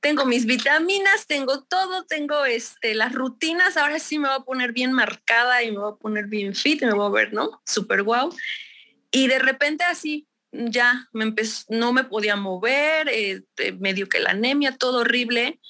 tengo 0.00 0.24
mis 0.24 0.46
vitaminas, 0.46 1.26
tengo 1.26 1.62
todo, 1.62 2.04
tengo 2.04 2.44
este, 2.44 2.94
las 2.94 3.12
rutinas, 3.12 3.76
ahora 3.76 3.98
sí 3.98 4.18
me 4.18 4.28
voy 4.28 4.36
a 4.38 4.44
poner 4.44 4.72
bien 4.72 4.92
marcada 4.92 5.62
y 5.62 5.70
me 5.70 5.78
voy 5.78 5.92
a 5.92 5.96
poner 5.96 6.26
bien 6.26 6.54
fit 6.54 6.82
y 6.82 6.86
me 6.86 6.94
voy 6.94 7.06
a 7.06 7.10
ver, 7.10 7.32
¿no? 7.32 7.62
Súper 7.64 8.02
guau. 8.02 8.34
Y 9.10 9.26
de 9.26 9.38
repente 9.38 9.84
así, 9.84 10.28
ya 10.52 11.08
me 11.12 11.24
empezó, 11.24 11.64
no 11.68 11.92
me 11.92 12.04
podía 12.04 12.36
mover, 12.36 13.08
eh, 13.08 13.42
medio 13.78 14.08
que 14.08 14.20
la 14.20 14.30
anemia, 14.30 14.76
todo 14.76 15.00
horrible. 15.00 15.60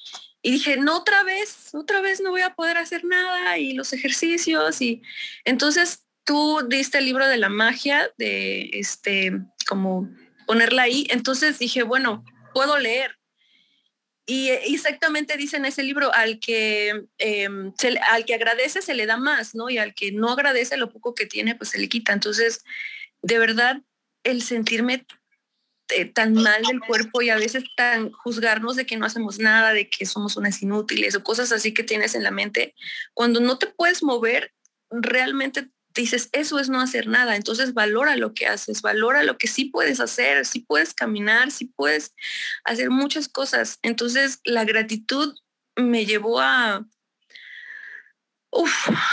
Y 0.42 0.52
dije, 0.52 0.76
no 0.76 0.96
otra 0.96 1.22
vez, 1.22 1.74
otra 1.74 2.00
vez 2.00 2.20
no 2.20 2.30
voy 2.30 2.40
a 2.40 2.54
poder 2.54 2.78
hacer 2.78 3.04
nada 3.04 3.58
y 3.58 3.74
los 3.74 3.92
ejercicios. 3.92 4.80
Y 4.80 5.02
entonces 5.44 6.06
tú 6.24 6.60
diste 6.68 6.98
el 6.98 7.04
libro 7.04 7.28
de 7.28 7.36
la 7.36 7.48
magia, 7.48 8.10
de 8.16 8.70
este, 8.72 9.32
como 9.68 10.08
ponerla 10.46 10.82
ahí. 10.82 11.06
Entonces 11.10 11.58
dije, 11.58 11.82
bueno, 11.82 12.24
puedo 12.54 12.78
leer. 12.78 13.16
Y 14.26 14.50
exactamente 14.50 15.36
dice 15.36 15.56
en 15.56 15.64
ese 15.64 15.82
libro, 15.82 16.14
al 16.14 16.38
que, 16.38 17.04
em, 17.18 17.72
al 18.10 18.24
que 18.24 18.34
agradece 18.34 18.80
se 18.80 18.94
le 18.94 19.06
da 19.06 19.16
más, 19.16 19.54
¿no? 19.54 19.68
Y 19.70 19.78
al 19.78 19.92
que 19.92 20.12
no 20.12 20.30
agradece 20.30 20.76
lo 20.76 20.92
poco 20.92 21.14
que 21.14 21.26
tiene, 21.26 21.56
pues 21.56 21.70
se 21.70 21.78
le 21.78 21.88
quita. 21.88 22.12
Entonces, 22.12 22.62
de 23.22 23.38
verdad, 23.38 23.82
el 24.22 24.42
sentirme 24.42 25.04
eh, 25.92 26.04
tan 26.06 26.34
mal 26.34 26.62
del 26.62 26.80
cuerpo 26.80 27.22
y 27.22 27.30
a 27.30 27.36
veces 27.36 27.64
tan 27.76 28.12
juzgarnos 28.12 28.76
de 28.76 28.86
que 28.86 28.96
no 28.96 29.06
hacemos 29.06 29.38
nada, 29.38 29.72
de 29.72 29.88
que 29.88 30.06
somos 30.06 30.36
unas 30.36 30.62
inútiles 30.62 31.14
o 31.14 31.22
cosas 31.22 31.52
así 31.52 31.74
que 31.74 31.82
tienes 31.82 32.14
en 32.14 32.22
la 32.22 32.30
mente, 32.30 32.74
cuando 33.14 33.40
no 33.40 33.58
te 33.58 33.66
puedes 33.66 34.02
mover, 34.02 34.52
realmente 34.90 35.70
dices, 35.94 36.28
eso 36.32 36.58
es 36.58 36.68
no 36.68 36.80
hacer 36.80 37.06
nada. 37.06 37.36
Entonces 37.36 37.74
valora 37.74 38.16
lo 38.16 38.34
que 38.34 38.46
haces, 38.46 38.82
valora 38.82 39.22
lo 39.22 39.38
que 39.38 39.48
sí 39.48 39.66
puedes 39.66 40.00
hacer, 40.00 40.46
sí 40.46 40.60
puedes 40.60 40.94
caminar, 40.94 41.50
sí 41.50 41.66
puedes 41.66 42.14
hacer 42.64 42.90
muchas 42.90 43.28
cosas. 43.28 43.78
Entonces 43.82 44.40
la 44.44 44.64
gratitud 44.64 45.34
me 45.76 46.06
llevó 46.06 46.40
a, 46.40 46.86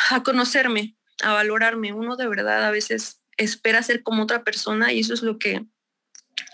a 0.10 0.24
conocerme, 0.24 0.96
a 1.22 1.34
valorarme. 1.34 1.93
Uno 1.93 2.15
de 2.15 2.27
verdad 2.27 2.65
a 2.65 2.72
veces 2.72 3.22
espera 3.38 3.84
ser 3.84 4.03
como 4.03 4.24
otra 4.24 4.43
persona 4.43 4.91
y 4.91 5.00
eso 5.00 5.13
es 5.13 5.22
lo 5.22 5.38
que 5.38 5.65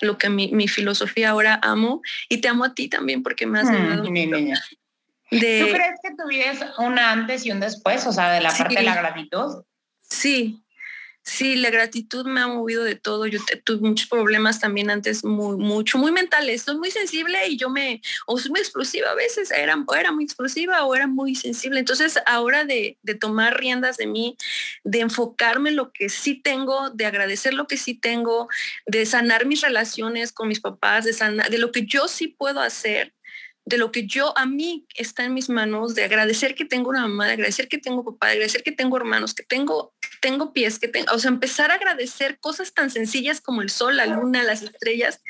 lo 0.03 0.17
que 0.17 0.29
mi, 0.29 0.51
mi, 0.51 0.67
filosofía 0.67 1.29
ahora 1.29 1.60
amo 1.62 2.01
y 2.29 2.38
te 2.38 2.48
amo 2.48 2.63
a 2.63 2.74
ti 2.74 2.88
también 2.88 3.24
porque 3.24 3.45
me 3.45 3.60
has 3.60 3.69
mm, 3.69 4.01
mi 4.12 4.25
niña. 4.25 4.62
¿Tú 5.29 5.38
crees 5.38 6.00
que 6.03 6.12
tu 6.15 6.27
vida 6.27 6.51
es 6.51 6.63
una 6.77 7.12
antes 7.12 7.45
y 7.45 7.51
un 7.51 7.60
después, 7.60 8.05
o 8.05 8.13
sea, 8.13 8.31
de 8.31 8.41
la 8.41 8.51
parte 8.51 8.75
de 8.75 8.83
la 8.83 8.95
gratitud? 8.95 9.63
Sí, 10.01 10.62
Sí, 11.25 11.56
la 11.56 11.70
gratitud 11.70 12.25
me 12.25 12.42
ha 12.42 12.48
movido 12.48 12.84
de 12.84 12.96
todo. 12.96 13.25
Yo 13.27 13.39
tuve 13.63 13.88
muchos 13.88 14.10
problemas 14.10 14.60
también 14.60 14.89
antes, 14.89 15.24
muy, 15.24 15.56
mucho, 15.56 15.98
muy 15.98 16.12
mentales. 16.12 16.63
Soy 16.63 16.77
muy 16.77 16.92
sensible 16.92 17.48
y 17.48 17.56
yo 17.56 17.70
me, 17.70 18.01
o 18.27 18.38
soy 18.38 18.51
muy 18.51 18.60
explosiva 18.60 19.10
a 19.10 19.15
veces, 19.15 19.50
era, 19.51 19.82
o 19.88 19.96
era 19.96 20.12
muy 20.12 20.25
explosiva 20.25 20.84
o 20.84 20.94
era 20.94 21.08
muy 21.08 21.36
sensible. 21.36 21.80
Entonces, 21.80 22.20
ahora 22.25 22.65
de, 22.65 22.98
de 23.03 23.15
tomar 23.15 23.58
riendas 23.58 23.96
de 23.96 24.06
mí, 24.06 24.36
de 24.84 25.00
enfocarme 25.00 25.70
en 25.70 25.77
lo 25.77 25.94
que 25.94 26.10
sí 26.10 26.36
tengo, 26.36 26.89
de 26.89 27.06
agradecer 27.06 27.53
lo 27.53 27.68
que 27.68 27.77
sí 27.77 27.94
tengo, 27.94 28.50
de 28.86 29.06
sanar 29.06 29.46
mis 29.46 29.62
relaciones 29.62 30.34
con 30.34 30.50
mis 30.50 30.60
papás, 30.60 31.06
de, 31.06 31.13
sanar, 31.13 31.50
de 31.50 31.58
lo 31.58 31.72
que 31.72 31.86
yo 31.86 32.10
sí 32.10 32.27
puedo 32.27 32.60
hacer, 32.60 33.13
de 33.65 33.77
lo 33.77 33.91
que 33.91 34.05
yo 34.05 34.38
a 34.38 34.46
mí 34.46 34.86
está 34.96 35.24
en 35.24 35.34
mis 35.34 35.50
manos, 35.50 35.96
de 35.96 36.03
agradecer 36.03 36.53
que 36.55 36.65
tengo 36.65 36.89
una 36.89 37.01
mamá, 37.01 37.27
de 37.27 37.34
agradecer 37.34 37.70
que 37.70 37.77
tengo 37.77 38.03
papá, 38.03 38.27
de 38.27 38.34
agradecer 38.34 38.63
que 38.63 38.72
tengo 38.74 38.98
hermanos, 38.98 39.34
que 39.34 39.43
tengo, 39.43 39.93
tengo 40.22 40.51
pies, 40.51 40.79
que 40.79 40.89
tengo, 40.89 41.13
o 41.13 41.20
sea, 41.20 41.29
empezar 41.29 41.72
a 41.72 41.75
agradecer 41.75 42.39
cosas 42.39 42.74
tan 42.74 42.89
sencillas 42.89 43.39
como 43.39 43.62
el 43.62 43.70
sol, 43.70 43.98
la 43.98 44.05
luna, 44.05 44.43
las 44.43 44.63
estrellas, 44.63 45.22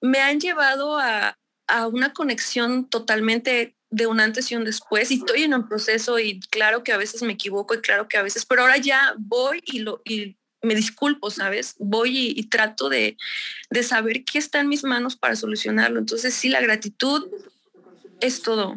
me 0.00 0.20
han 0.20 0.38
llevado 0.38 0.98
a, 0.98 1.38
a 1.66 1.86
una 1.86 2.12
conexión 2.12 2.88
totalmente 2.88 3.74
de 3.88 4.06
un 4.06 4.20
antes 4.20 4.50
y 4.50 4.56
un 4.56 4.64
después 4.64 5.10
y 5.10 5.16
estoy 5.16 5.44
en 5.44 5.54
un 5.54 5.68
proceso 5.68 6.18
y 6.18 6.40
claro 6.40 6.82
que 6.82 6.92
a 6.92 6.96
veces 6.96 7.22
me 7.22 7.34
equivoco 7.34 7.74
y 7.74 7.80
claro 7.80 8.08
que 8.08 8.16
a 8.16 8.22
veces, 8.22 8.44
pero 8.46 8.62
ahora 8.62 8.78
ya 8.78 9.14
voy 9.18 9.62
y 9.64 9.80
lo 9.80 10.02
y 10.04 10.36
me 10.62 10.74
disculpo, 10.74 11.30
¿sabes? 11.30 11.74
Voy 11.78 12.16
y, 12.16 12.34
y 12.38 12.44
trato 12.44 12.88
de, 12.88 13.16
de, 13.70 13.82
saber 13.82 14.24
qué 14.24 14.38
está 14.38 14.60
en 14.60 14.68
mis 14.68 14.84
manos 14.84 15.16
para 15.16 15.34
solucionarlo. 15.34 15.98
Entonces 15.98 16.34
sí, 16.34 16.48
la 16.48 16.60
gratitud 16.60 17.28
es 18.22 18.42
todo, 18.42 18.76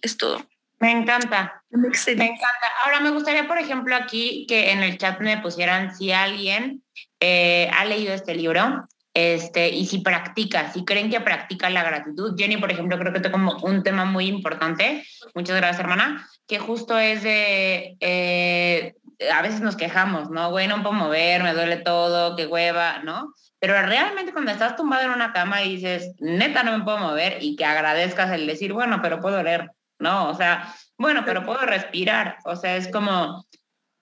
es 0.00 0.16
todo. 0.16 0.46
Me 0.78 0.92
encanta. 0.92 1.62
Me 1.70 1.88
encanta. 1.88 2.68
Ahora 2.84 3.00
me 3.00 3.10
gustaría, 3.10 3.48
por 3.48 3.58
ejemplo, 3.58 3.96
aquí 3.96 4.44
que 4.46 4.70
en 4.70 4.82
el 4.82 4.98
chat 4.98 5.20
me 5.20 5.38
pusieran 5.38 5.96
si 5.96 6.12
alguien 6.12 6.82
eh, 7.20 7.70
ha 7.72 7.84
leído 7.86 8.12
este 8.12 8.34
libro 8.34 8.86
este, 9.14 9.70
y 9.70 9.86
si 9.86 10.00
practica, 10.00 10.72
si 10.72 10.84
creen 10.84 11.08
que 11.08 11.20
practica 11.20 11.70
la 11.70 11.84
gratitud. 11.84 12.34
Jenny, 12.36 12.58
por 12.58 12.70
ejemplo, 12.70 12.98
creo 12.98 13.12
que 13.12 13.20
tengo 13.20 13.56
un 13.62 13.82
tema 13.82 14.04
muy 14.04 14.26
importante. 14.26 15.06
Muchas 15.34 15.56
gracias, 15.56 15.80
hermana. 15.80 16.28
Que 16.46 16.58
justo 16.58 16.98
es 16.98 17.22
de, 17.22 17.96
eh, 18.00 18.94
a 19.32 19.40
veces 19.40 19.60
nos 19.60 19.76
quejamos, 19.76 20.30
¿no? 20.30 20.50
Güey, 20.50 20.68
no 20.68 20.82
puedo 20.82 20.92
mover, 20.92 21.42
me 21.42 21.54
duele 21.54 21.76
todo, 21.78 22.36
qué 22.36 22.46
hueva, 22.46 22.98
¿no? 23.04 23.32
Pero 23.60 23.80
realmente 23.82 24.32
cuando 24.32 24.50
estás 24.50 24.76
tumbado 24.76 25.04
en 25.04 25.10
una 25.10 25.32
cama 25.32 25.62
y 25.62 25.76
dices, 25.76 26.12
neta, 26.18 26.62
no 26.62 26.76
me 26.76 26.84
puedo 26.84 26.98
mover 26.98 27.38
y 27.40 27.56
que 27.56 27.64
agradezcas 27.64 28.30
el 28.32 28.46
decir, 28.46 28.72
bueno, 28.72 29.00
pero 29.00 29.20
puedo 29.20 29.42
leer, 29.42 29.70
¿no? 29.98 30.28
O 30.28 30.34
sea, 30.34 30.74
bueno, 30.98 31.22
pero 31.24 31.44
puedo 31.44 31.60
respirar. 31.60 32.36
O 32.44 32.56
sea, 32.56 32.76
es 32.76 32.88
como, 32.88 33.46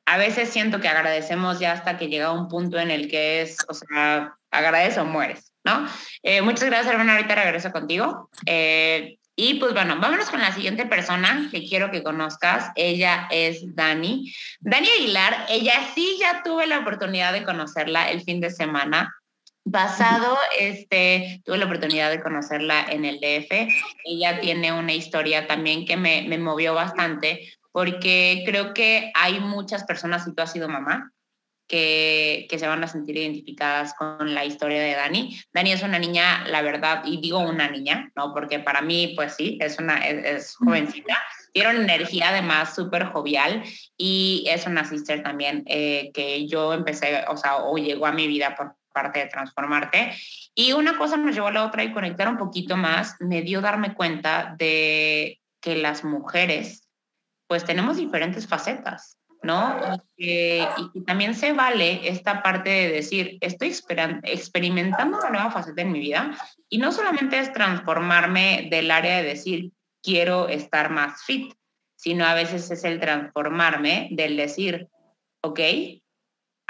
a 0.06 0.16
veces 0.16 0.50
siento 0.50 0.80
que 0.80 0.88
agradecemos 0.88 1.60
ya 1.60 1.72
hasta 1.72 1.96
que 1.96 2.08
llega 2.08 2.32
un 2.32 2.48
punto 2.48 2.78
en 2.78 2.90
el 2.90 3.08
que 3.08 3.42
es, 3.42 3.56
o 3.68 3.74
sea, 3.74 4.34
agradece 4.50 5.00
o 5.00 5.04
mueres, 5.04 5.52
¿no? 5.64 5.86
Eh, 6.22 6.42
muchas 6.42 6.64
gracias, 6.64 6.92
hermana. 6.92 7.14
Ahorita 7.14 7.34
regreso 7.34 7.70
contigo. 7.72 8.30
Eh, 8.46 9.18
y 9.34 9.54
pues 9.54 9.72
bueno, 9.72 9.96
vámonos 9.98 10.28
con 10.28 10.40
la 10.40 10.52
siguiente 10.52 10.84
persona 10.84 11.48
que 11.50 11.66
quiero 11.66 11.90
que 11.90 12.02
conozcas. 12.02 12.70
Ella 12.74 13.28
es 13.30 13.74
Dani. 13.74 14.32
Dani 14.60 14.88
Aguilar, 14.98 15.46
ella 15.48 15.72
sí 15.94 16.18
ya 16.20 16.42
tuve 16.42 16.66
la 16.66 16.80
oportunidad 16.80 17.32
de 17.32 17.44
conocerla 17.44 18.10
el 18.10 18.20
fin 18.22 18.40
de 18.40 18.50
semana. 18.50 19.14
Basado, 19.64 20.36
este, 20.58 21.40
tuve 21.44 21.58
la 21.58 21.66
oportunidad 21.66 22.10
de 22.10 22.20
conocerla 22.20 22.84
en 22.90 23.04
el 23.04 23.20
DF. 23.20 23.68
Ella 24.04 24.40
tiene 24.40 24.72
una 24.72 24.92
historia 24.92 25.46
también 25.46 25.86
que 25.86 25.96
me, 25.96 26.22
me 26.28 26.38
movió 26.38 26.74
bastante 26.74 27.48
porque 27.72 28.42
creo 28.46 28.74
que 28.74 29.10
hay 29.14 29.40
muchas 29.40 29.84
personas, 29.84 30.24
si 30.24 30.34
tú 30.34 30.42
has 30.42 30.52
sido 30.52 30.68
mamá, 30.68 31.12
que, 31.66 32.46
que, 32.50 32.58
se 32.58 32.66
van 32.66 32.84
a 32.84 32.88
sentir 32.88 33.16
identificadas 33.16 33.94
con 33.94 34.34
la 34.34 34.44
historia 34.44 34.82
de 34.82 34.94
Dani. 34.94 35.40
Dani 35.54 35.72
es 35.72 35.82
una 35.82 35.98
niña, 35.98 36.46
la 36.48 36.60
verdad, 36.60 37.02
y 37.06 37.20
digo 37.20 37.38
una 37.38 37.70
niña, 37.70 38.12
¿no? 38.14 38.34
Porque 38.34 38.58
para 38.58 38.82
mí, 38.82 39.14
pues 39.16 39.36
sí, 39.36 39.58
es 39.60 39.78
una 39.78 40.06
es, 40.06 40.54
jovencita. 40.56 41.16
Tiene 41.54 41.70
una 41.70 41.94
energía 41.94 42.28
además 42.28 42.74
súper 42.74 43.06
jovial 43.06 43.62
y 43.96 44.44
es 44.48 44.66
una 44.66 44.84
sister 44.84 45.22
también 45.22 45.62
eh, 45.66 46.10
que 46.12 46.46
yo 46.46 46.74
empecé, 46.74 47.24
o 47.28 47.36
sea, 47.38 47.56
o 47.56 47.76
llegó 47.78 48.04
a 48.06 48.12
mi 48.12 48.26
vida 48.26 48.54
por 48.54 48.76
parte 48.92 49.20
de 49.20 49.26
transformarte. 49.26 50.14
Y 50.54 50.72
una 50.72 50.96
cosa 50.98 51.16
nos 51.16 51.34
llevó 51.34 51.48
a 51.48 51.52
la 51.52 51.64
otra 51.64 51.84
y 51.84 51.92
conectar 51.92 52.28
un 52.28 52.38
poquito 52.38 52.76
más 52.76 53.16
me 53.20 53.42
dio 53.42 53.60
darme 53.60 53.94
cuenta 53.94 54.54
de 54.58 55.40
que 55.60 55.76
las 55.76 56.04
mujeres 56.04 56.88
pues 57.46 57.64
tenemos 57.64 57.98
diferentes 57.98 58.46
facetas, 58.46 59.18
¿no? 59.42 59.78
Y 60.16 60.24
que, 60.24 60.68
también 61.06 61.34
se 61.34 61.52
vale 61.52 62.08
esta 62.08 62.42
parte 62.42 62.70
de 62.70 62.90
decir, 62.90 63.36
estoy 63.42 63.74
experimentando 64.22 65.18
una 65.18 65.28
nueva 65.28 65.50
faceta 65.50 65.82
en 65.82 65.92
mi 65.92 66.00
vida 66.00 66.34
y 66.70 66.78
no 66.78 66.92
solamente 66.92 67.38
es 67.38 67.52
transformarme 67.52 68.68
del 68.70 68.90
área 68.90 69.18
de 69.18 69.24
decir, 69.24 69.72
quiero 70.02 70.48
estar 70.48 70.90
más 70.90 71.22
fit, 71.24 71.52
sino 71.94 72.24
a 72.24 72.32
veces 72.32 72.70
es 72.70 72.84
el 72.84 72.98
transformarme 72.98 74.08
del 74.12 74.36
decir, 74.36 74.88
ok, 75.42 75.60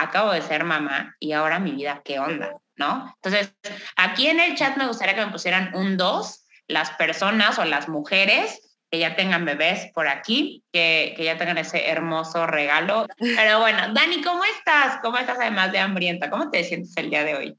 acabo 0.02 0.32
de 0.32 0.42
ser 0.42 0.64
mamá 0.64 1.16
y 1.18 1.32
ahora 1.32 1.59
mi 1.59 1.73
vida, 1.73 2.02
¿qué 2.04 2.18
onda? 2.18 2.56
¿No? 2.76 3.14
Entonces, 3.16 3.54
aquí 3.97 4.26
en 4.26 4.40
el 4.40 4.54
chat 4.56 4.76
me 4.76 4.87
gustaría 4.87 5.14
que 5.14 5.25
me 5.25 5.32
pusieran 5.32 5.75
un 5.75 5.97
2 5.97 6.44
las 6.68 6.90
personas 6.92 7.59
o 7.59 7.64
las 7.64 7.88
mujeres 7.88 8.73
que 8.90 8.99
ya 8.99 9.16
tengan 9.16 9.44
bebés 9.44 9.90
por 9.94 10.06
aquí, 10.06 10.64
que, 10.71 11.14
que, 11.16 11.25
ya 11.25 11.38
tengan 11.38 11.59
ese 11.59 11.88
hermoso 11.88 12.47
regalo. 12.47 13.06
Pero 13.18 13.61
bueno, 13.61 13.94
Dani, 13.94 14.23
¿cómo 14.23 14.44
estás? 14.44 14.99
¿Cómo 15.02 15.16
estás 15.16 15.38
además 15.38 15.73
de 15.73 15.78
hambrienta? 15.78 16.28
¿Cómo 16.28 16.50
te 16.50 16.62
sientes 16.62 16.94
el 16.99 17.09
día 17.09 17.25
de 17.25 17.35
hoy? 17.35 17.59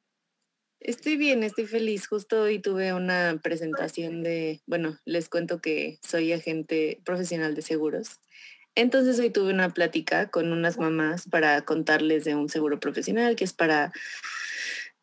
Estoy 0.84 1.16
bien, 1.16 1.44
estoy 1.44 1.66
feliz. 1.66 2.08
Justo 2.08 2.42
hoy 2.42 2.60
tuve 2.60 2.94
una 2.94 3.40
presentación 3.42 4.22
de, 4.22 4.62
bueno, 4.68 5.00
les 5.06 5.30
cuento 5.30 5.62
que 5.62 5.98
soy 6.06 6.34
agente 6.34 7.00
profesional 7.06 7.56
de 7.56 7.62
seguros. 7.62 8.20
Entonces 8.76 9.20
hoy 9.20 9.30
tuve 9.30 9.54
una 9.54 9.70
plática 9.70 10.30
con 10.30 10.52
unas 10.52 10.78
mamás 10.78 11.28
para 11.30 11.62
contarles 11.62 12.24
de 12.24 12.36
un 12.36 12.50
seguro 12.50 12.80
profesional 12.80 13.36
que 13.36 13.44
es 13.44 13.54
para, 13.54 13.92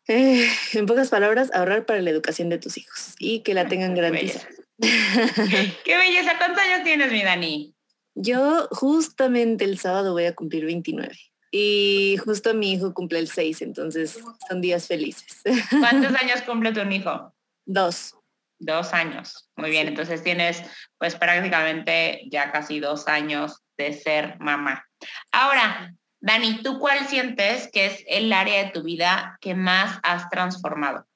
eh, 0.07 0.47
en 0.73 0.85
pocas 0.85 1.09
palabras, 1.09 1.51
ahorrar 1.53 1.85
para 1.85 2.01
la 2.01 2.09
educación 2.09 2.49
de 2.49 2.57
tus 2.57 2.77
hijos 2.77 3.15
y 3.19 3.41
que 3.41 3.53
la 3.53 3.67
tengan 3.67 3.95
garantizada. 3.95 4.47
Qué 5.85 5.97
belleza. 5.97 6.37
¿Cuántos 6.37 6.63
años 6.63 6.83
tienes, 6.83 7.11
mi 7.11 7.23
Dani? 7.23 7.75
Yo 8.15 8.67
justamente 8.71 9.63
el 9.63 9.77
sábado 9.79 10.11
voy 10.11 10.25
a 10.25 10.35
cumplir 10.35 10.65
29. 10.65 11.17
Y 11.51 12.17
justo 12.23 12.53
mi 12.53 12.73
hijo 12.73 12.93
cumple 12.93 13.19
el 13.19 13.27
6, 13.27 13.61
entonces 13.61 14.19
son 14.47 14.61
días 14.61 14.87
felices. 14.87 15.41
¿Cuántos 15.79 16.13
años 16.21 16.41
cumple 16.45 16.71
tu 16.71 16.79
hijo? 16.81 17.33
Dos. 17.65 18.15
Dos 18.63 18.93
años. 18.93 19.49
Muy 19.55 19.71
bien, 19.71 19.87
entonces 19.87 20.23
tienes 20.23 20.61
pues 20.99 21.15
prácticamente 21.15 22.21
ya 22.31 22.51
casi 22.51 22.79
dos 22.79 23.07
años 23.07 23.63
de 23.75 23.91
ser 23.91 24.39
mamá. 24.39 24.85
Ahora, 25.31 25.95
Dani, 26.19 26.61
¿tú 26.61 26.77
cuál 26.77 27.07
sientes 27.07 27.69
que 27.73 27.87
es 27.87 28.03
el 28.05 28.31
área 28.31 28.63
de 28.63 28.69
tu 28.69 28.83
vida 28.83 29.39
que 29.41 29.55
más 29.55 29.99
has 30.03 30.29
transformado? 30.29 31.07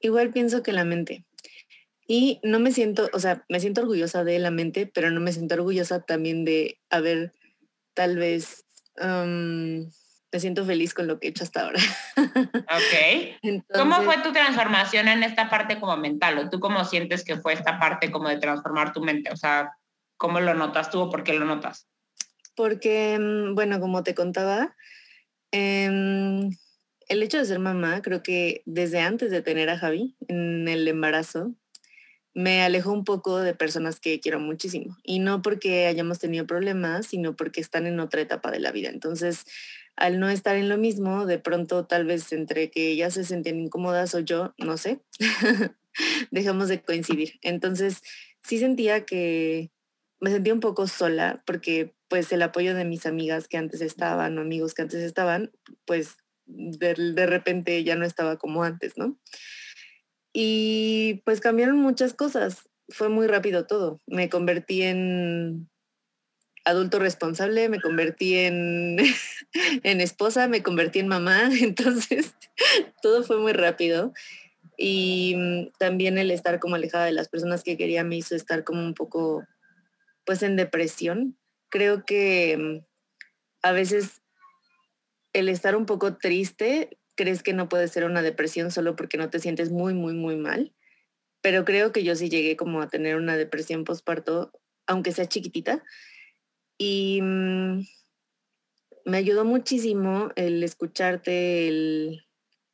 Igual 0.00 0.32
pienso 0.32 0.64
que 0.64 0.72
la 0.72 0.84
mente. 0.84 1.24
Y 2.04 2.40
no 2.42 2.58
me 2.58 2.72
siento, 2.72 3.08
o 3.12 3.20
sea, 3.20 3.44
me 3.48 3.60
siento 3.60 3.82
orgullosa 3.82 4.24
de 4.24 4.40
la 4.40 4.50
mente, 4.50 4.90
pero 4.92 5.12
no 5.12 5.20
me 5.20 5.32
siento 5.32 5.54
orgullosa 5.54 6.00
también 6.00 6.44
de 6.44 6.80
haber 6.90 7.32
tal 7.94 8.16
vez 8.16 8.66
me 10.34 10.40
siento 10.40 10.64
feliz 10.64 10.94
con 10.94 11.06
lo 11.06 11.20
que 11.20 11.28
he 11.28 11.30
hecho 11.30 11.44
hasta 11.44 11.62
ahora. 11.62 11.78
Ok. 12.16 13.62
¿Cómo 13.72 14.02
fue 14.02 14.18
tu 14.18 14.32
transformación 14.32 15.06
en 15.06 15.22
esta 15.22 15.48
parte 15.48 15.78
como 15.78 15.96
mental? 15.96 16.38
¿O 16.38 16.50
tú 16.50 16.58
cómo 16.58 16.84
sientes 16.84 17.22
que 17.22 17.36
fue 17.36 17.52
esta 17.52 17.78
parte 17.78 18.10
como 18.10 18.28
de 18.28 18.38
transformar 18.38 18.92
tu 18.92 19.00
mente? 19.00 19.30
O 19.30 19.36
sea, 19.36 19.76
¿cómo 20.16 20.40
lo 20.40 20.54
notas 20.54 20.90
tú 20.90 21.02
o 21.02 21.08
por 21.08 21.22
qué 21.22 21.34
lo 21.34 21.44
notas? 21.44 21.86
Porque, 22.56 23.16
mm, 23.16 23.54
bueno, 23.54 23.78
como 23.78 24.02
te 24.02 24.16
contaba, 24.16 24.74
em, 25.52 26.50
el 27.06 27.22
hecho 27.22 27.38
de 27.38 27.44
ser 27.44 27.60
mamá, 27.60 28.02
creo 28.02 28.24
que 28.24 28.62
desde 28.66 29.02
antes 29.02 29.30
de 29.30 29.40
tener 29.40 29.70
a 29.70 29.78
Javi 29.78 30.16
en 30.26 30.66
el 30.66 30.88
embarazo, 30.88 31.54
me 32.34 32.62
alejó 32.62 32.90
un 32.90 33.04
poco 33.04 33.38
de 33.38 33.54
personas 33.54 34.00
que 34.00 34.18
quiero 34.18 34.40
muchísimo. 34.40 34.96
Y 35.04 35.20
no 35.20 35.42
porque 35.42 35.86
hayamos 35.86 36.18
tenido 36.18 36.44
problemas, 36.44 37.06
sino 37.06 37.36
porque 37.36 37.60
están 37.60 37.86
en 37.86 38.00
otra 38.00 38.20
etapa 38.20 38.50
de 38.50 38.58
la 38.58 38.72
vida. 38.72 38.88
Entonces, 38.88 39.44
al 39.96 40.18
no 40.20 40.28
estar 40.28 40.56
en 40.56 40.68
lo 40.68 40.76
mismo, 40.76 41.26
de 41.26 41.38
pronto 41.38 41.86
tal 41.86 42.04
vez 42.04 42.32
entre 42.32 42.70
que 42.70 42.90
ellas 42.90 43.14
se 43.14 43.24
sentían 43.24 43.60
incómodas 43.60 44.14
o 44.14 44.20
yo, 44.20 44.54
no 44.58 44.76
sé, 44.76 45.00
dejamos 46.30 46.68
de 46.68 46.82
coincidir. 46.82 47.38
Entonces, 47.42 48.02
sí 48.42 48.58
sentía 48.58 49.04
que 49.04 49.70
me 50.20 50.30
sentía 50.30 50.54
un 50.54 50.60
poco 50.60 50.86
sola 50.86 51.42
porque 51.46 51.94
pues 52.08 52.32
el 52.32 52.42
apoyo 52.42 52.74
de 52.74 52.84
mis 52.84 53.06
amigas 53.06 53.48
que 53.48 53.56
antes 53.56 53.80
estaban 53.80 54.38
o 54.38 54.40
amigos 54.40 54.74
que 54.74 54.82
antes 54.82 55.00
estaban, 55.00 55.52
pues 55.84 56.16
de, 56.46 56.94
de 56.94 57.26
repente 57.26 57.82
ya 57.84 57.96
no 57.96 58.04
estaba 58.04 58.36
como 58.36 58.64
antes, 58.64 58.96
¿no? 58.96 59.18
Y 60.32 61.22
pues 61.24 61.40
cambiaron 61.40 61.76
muchas 61.78 62.14
cosas. 62.14 62.68
Fue 62.88 63.08
muy 63.08 63.26
rápido 63.26 63.66
todo. 63.66 64.00
Me 64.06 64.28
convertí 64.28 64.82
en 64.82 65.70
adulto 66.64 66.98
responsable, 66.98 67.68
me 67.68 67.80
convertí 67.80 68.36
en, 68.36 68.98
en 69.82 70.00
esposa, 70.00 70.48
me 70.48 70.62
convertí 70.62 70.98
en 70.98 71.08
mamá. 71.08 71.48
Entonces, 71.60 72.34
todo 73.02 73.22
fue 73.22 73.38
muy 73.38 73.52
rápido. 73.52 74.12
Y 74.76 75.34
mm, 75.36 75.72
también 75.78 76.18
el 76.18 76.30
estar 76.30 76.58
como 76.58 76.74
alejada 76.74 77.04
de 77.04 77.12
las 77.12 77.28
personas 77.28 77.62
que 77.62 77.76
quería 77.76 78.04
me 78.04 78.16
hizo 78.16 78.34
estar 78.34 78.64
como 78.64 78.82
un 78.82 78.94
poco, 78.94 79.46
pues 80.24 80.42
en 80.42 80.56
depresión. 80.56 81.38
Creo 81.68 82.04
que 82.04 82.56
mm, 82.56 82.84
a 83.62 83.72
veces 83.72 84.22
el 85.32 85.48
estar 85.48 85.76
un 85.76 85.86
poco 85.86 86.16
triste 86.16 86.98
crees 87.16 87.42
que 87.42 87.52
no 87.52 87.68
puede 87.68 87.88
ser 87.88 88.04
una 88.04 88.22
depresión 88.22 88.70
solo 88.70 88.96
porque 88.96 89.18
no 89.18 89.30
te 89.30 89.38
sientes 89.38 89.70
muy, 89.70 89.94
muy, 89.94 90.14
muy 90.14 90.36
mal. 90.36 90.72
Pero 91.40 91.64
creo 91.64 91.92
que 91.92 92.02
yo 92.02 92.16
sí 92.16 92.28
llegué 92.28 92.56
como 92.56 92.80
a 92.80 92.88
tener 92.88 93.16
una 93.16 93.36
depresión 93.36 93.84
postparto, 93.84 94.50
aunque 94.86 95.12
sea 95.12 95.26
chiquitita. 95.26 95.84
Y 96.78 97.20
mm, 97.22 97.86
me 99.04 99.16
ayudó 99.16 99.44
muchísimo 99.44 100.30
el 100.36 100.62
escucharte, 100.62 101.68
el, 101.68 102.26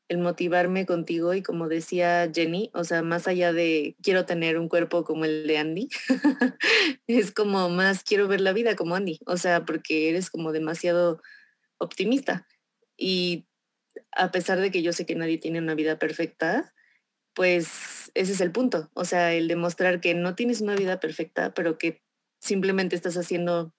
el 0.09 0.19
motivarme 0.19 0.87
contigo 0.87 1.35
y 1.35 1.43
como 1.43 1.69
decía 1.69 2.31
Jenny, 2.35 2.71
o 2.75 2.85
sea, 2.85 3.03
más 3.03 3.29
allá 3.29 3.53
de 3.53 3.97
quiero 4.03 4.27
tener 4.27 4.59
un 4.59 4.69
cuerpo 4.69 5.05
como 5.05 5.25
el 5.25 5.47
de 5.47 5.59
Andy, 5.59 5.89
es 7.07 7.33
como 7.33 7.69
más 7.69 8.03
quiero 8.03 8.27
ver 8.29 8.41
la 8.41 8.53
vida 8.53 8.77
como 8.77 8.95
Andy, 8.95 9.21
o 9.27 9.37
sea, 9.37 9.65
porque 9.65 10.09
eres 10.09 10.31
como 10.31 10.53
demasiado 10.53 11.21
optimista 11.79 12.47
y 12.97 13.47
a 14.13 14.31
pesar 14.31 14.61
de 14.61 14.71
que 14.71 14.83
yo 14.83 14.93
sé 14.93 15.07
que 15.07 15.15
nadie 15.15 15.39
tiene 15.39 15.59
una 15.59 15.75
vida 15.75 15.99
perfecta, 15.99 16.75
pues 17.35 18.11
ese 18.15 18.33
es 18.33 18.41
el 18.41 18.53
punto. 18.53 18.91
O 18.95 19.05
sea, 19.05 19.33
el 19.33 19.49
demostrar 19.49 20.01
que 20.01 20.15
no 20.15 20.35
tienes 20.35 20.61
una 20.61 20.75
vida 20.75 21.01
perfecta, 21.01 21.55
pero 21.55 21.79
que 21.79 22.03
simplemente 22.41 22.97
estás 22.97 23.17
haciendo 23.17 23.73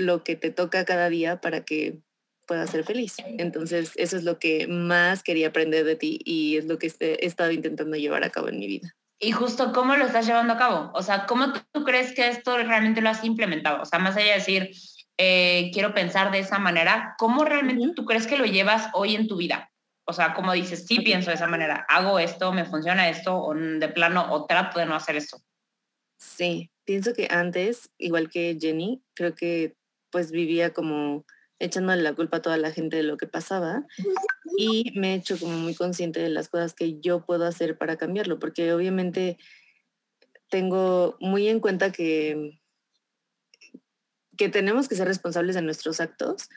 lo 0.00 0.24
que 0.24 0.36
te 0.36 0.50
toca 0.50 0.84
cada 0.84 1.08
día 1.08 1.40
para 1.40 1.64
que 1.64 2.00
puedas 2.46 2.70
ser 2.70 2.84
feliz. 2.84 3.16
Entonces, 3.38 3.92
eso 3.94 4.16
es 4.16 4.24
lo 4.24 4.38
que 4.38 4.66
más 4.66 5.22
quería 5.22 5.48
aprender 5.48 5.84
de 5.84 5.94
ti 5.94 6.18
y 6.24 6.56
es 6.56 6.64
lo 6.64 6.78
que 6.78 6.92
he 6.98 7.24
estado 7.24 7.52
intentando 7.52 7.96
llevar 7.96 8.24
a 8.24 8.30
cabo 8.30 8.48
en 8.48 8.58
mi 8.58 8.66
vida. 8.66 8.96
Y 9.20 9.32
justo, 9.32 9.72
¿cómo 9.72 9.94
lo 9.96 10.06
estás 10.06 10.26
llevando 10.26 10.54
a 10.54 10.58
cabo? 10.58 10.90
O 10.94 11.02
sea, 11.02 11.26
¿cómo 11.26 11.52
tú 11.72 11.84
crees 11.84 12.12
que 12.14 12.28
esto 12.28 12.56
realmente 12.56 13.02
lo 13.02 13.10
has 13.10 13.22
implementado? 13.22 13.82
O 13.82 13.84
sea, 13.84 13.98
más 13.98 14.16
allá 14.16 14.32
de 14.32 14.38
decir, 14.38 14.70
eh, 15.18 15.70
quiero 15.72 15.92
pensar 15.92 16.32
de 16.32 16.38
esa 16.38 16.58
manera, 16.58 17.14
¿cómo 17.18 17.44
realmente 17.44 17.92
tú 17.94 18.06
crees 18.06 18.26
que 18.26 18.38
lo 18.38 18.46
llevas 18.46 18.88
hoy 18.94 19.14
en 19.14 19.28
tu 19.28 19.36
vida? 19.36 19.70
O 20.06 20.12
sea, 20.12 20.32
como 20.34 20.52
dices, 20.52 20.86
sí 20.86 21.00
pienso 21.00 21.30
de 21.30 21.36
esa 21.36 21.46
manera, 21.46 21.86
hago 21.88 22.18
esto, 22.18 22.52
me 22.52 22.64
funciona 22.64 23.10
esto, 23.10 23.36
o 23.36 23.54
de 23.54 23.88
plano, 23.90 24.32
o 24.32 24.46
trato 24.46 24.80
de 24.80 24.86
no 24.86 24.94
hacer 24.94 25.16
esto. 25.16 25.38
Sí, 26.18 26.70
pienso 26.84 27.12
que 27.12 27.28
antes, 27.30 27.90
igual 27.98 28.28
que 28.28 28.56
Jenny, 28.60 29.02
creo 29.14 29.34
que 29.34 29.76
pues 30.10 30.30
vivía 30.30 30.72
como 30.72 31.24
echándole 31.58 32.02
la 32.02 32.14
culpa 32.14 32.38
a 32.38 32.42
toda 32.42 32.56
la 32.56 32.72
gente 32.72 32.96
de 32.96 33.02
lo 33.02 33.16
que 33.16 33.26
pasaba 33.26 33.84
y 34.56 34.92
me 34.98 35.12
he 35.12 35.16
hecho 35.16 35.38
como 35.38 35.58
muy 35.58 35.74
consciente 35.74 36.20
de 36.20 36.30
las 36.30 36.48
cosas 36.48 36.74
que 36.74 37.00
yo 37.00 37.24
puedo 37.24 37.44
hacer 37.44 37.76
para 37.76 37.96
cambiarlo, 37.96 38.38
porque 38.38 38.72
obviamente 38.72 39.38
tengo 40.48 41.16
muy 41.20 41.48
en 41.48 41.60
cuenta 41.60 41.92
que 41.92 42.60
que 44.40 44.48
tenemos 44.48 44.88
que 44.88 44.94
ser 44.94 45.06
responsables 45.06 45.54
de 45.54 45.60
nuestros 45.60 46.00
actos, 46.00 46.48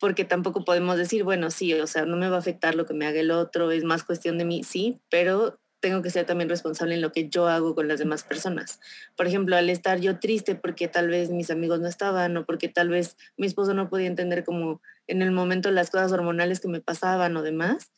porque 0.00 0.24
tampoco 0.24 0.64
podemos 0.64 0.96
decir, 0.96 1.24
bueno, 1.24 1.50
sí, 1.50 1.74
o 1.74 1.86
sea, 1.86 2.06
no 2.06 2.16
me 2.16 2.30
va 2.30 2.36
a 2.36 2.38
afectar 2.38 2.74
lo 2.74 2.86
que 2.86 2.94
me 2.94 3.06
haga 3.06 3.20
el 3.20 3.30
otro, 3.30 3.70
es 3.70 3.84
más 3.84 4.02
cuestión 4.02 4.38
de 4.38 4.46
mí, 4.46 4.64
sí, 4.64 5.02
pero 5.10 5.60
tengo 5.80 6.02
que 6.02 6.10
ser 6.10 6.26
también 6.26 6.48
responsable 6.48 6.94
en 6.94 7.00
lo 7.00 7.12
que 7.12 7.28
yo 7.28 7.48
hago 7.48 7.74
con 7.74 7.88
las 7.88 7.98
demás 7.98 8.24
personas. 8.24 8.80
Por 9.16 9.26
ejemplo, 9.26 9.56
al 9.56 9.70
estar 9.70 10.00
yo 10.00 10.18
triste 10.18 10.54
porque 10.54 10.88
tal 10.88 11.08
vez 11.08 11.30
mis 11.30 11.50
amigos 11.50 11.80
no 11.80 11.88
estaban 11.88 12.36
o 12.36 12.44
porque 12.44 12.68
tal 12.68 12.88
vez 12.88 13.16
mi 13.36 13.46
esposo 13.46 13.74
no 13.74 13.88
podía 13.88 14.06
entender 14.06 14.44
como 14.44 14.80
en 15.06 15.22
el 15.22 15.30
momento 15.30 15.70
las 15.70 15.90
cosas 15.90 16.12
hormonales 16.12 16.60
que 16.60 16.68
me 16.68 16.80
pasaban 16.80 17.36
o 17.36 17.42
demás, 17.42 17.92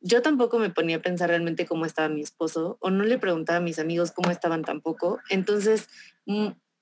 yo 0.00 0.20
tampoco 0.20 0.58
me 0.58 0.68
ponía 0.68 0.96
a 0.96 1.02
pensar 1.02 1.30
realmente 1.30 1.64
cómo 1.64 1.86
estaba 1.86 2.10
mi 2.10 2.20
esposo 2.20 2.76
o 2.80 2.90
no 2.90 3.04
le 3.04 3.18
preguntaba 3.18 3.56
a 3.58 3.62
mis 3.62 3.78
amigos 3.78 4.12
cómo 4.12 4.30
estaban 4.30 4.62
tampoco. 4.62 5.18
Entonces, 5.30 5.88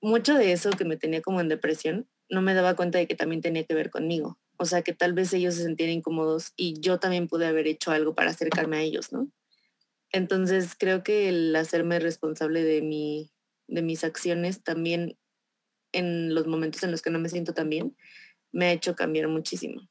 mucho 0.00 0.35
de 0.35 0.52
eso 0.52 0.70
que 0.70 0.85
me 0.85 0.96
tenía 0.96 1.22
como 1.22 1.40
en 1.40 1.48
depresión, 1.48 2.09
no 2.28 2.42
me 2.42 2.55
daba 2.55 2.74
cuenta 2.74 2.98
de 2.98 3.07
que 3.07 3.14
también 3.14 3.40
tenía 3.40 3.64
que 3.64 3.74
ver 3.74 3.90
conmigo. 3.90 4.38
O 4.57 4.64
sea, 4.64 4.83
que 4.83 4.92
tal 4.92 5.12
vez 5.12 5.33
ellos 5.35 5.55
se 5.55 5.62
sentían 5.62 5.90
incómodos 5.90 6.52
y 6.57 6.81
yo 6.81 6.98
también 6.98 7.28
pude 7.28 7.46
haber 7.46 7.68
hecho 7.68 7.92
algo 7.92 8.14
para 8.14 8.31
acercarme 8.31 8.78
a 8.78 8.83
ellos, 8.83 9.12
¿no? 9.12 9.28
Entonces, 10.12 10.77
creo 10.79 11.03
que 11.03 11.29
el 11.29 11.57
hacerme 11.57 11.98
responsable 11.98 12.62
de, 12.62 12.83
mi, 12.83 13.33
de 13.66 13.83
mis 13.83 14.05
acciones 14.05 14.62
también 14.62 15.16
en 15.92 16.35
los 16.35 16.46
momentos 16.46 16.83
en 16.83 16.90
los 16.90 17.03
que 17.03 17.11
no 17.11 17.18
me 17.18 17.29
siento 17.29 17.55
tan 17.55 17.68
bien, 17.68 17.96
me 18.53 18.66
ha 18.66 18.72
hecho 18.72 18.94
cambiar 18.94 19.29
muchísimo. 19.29 19.83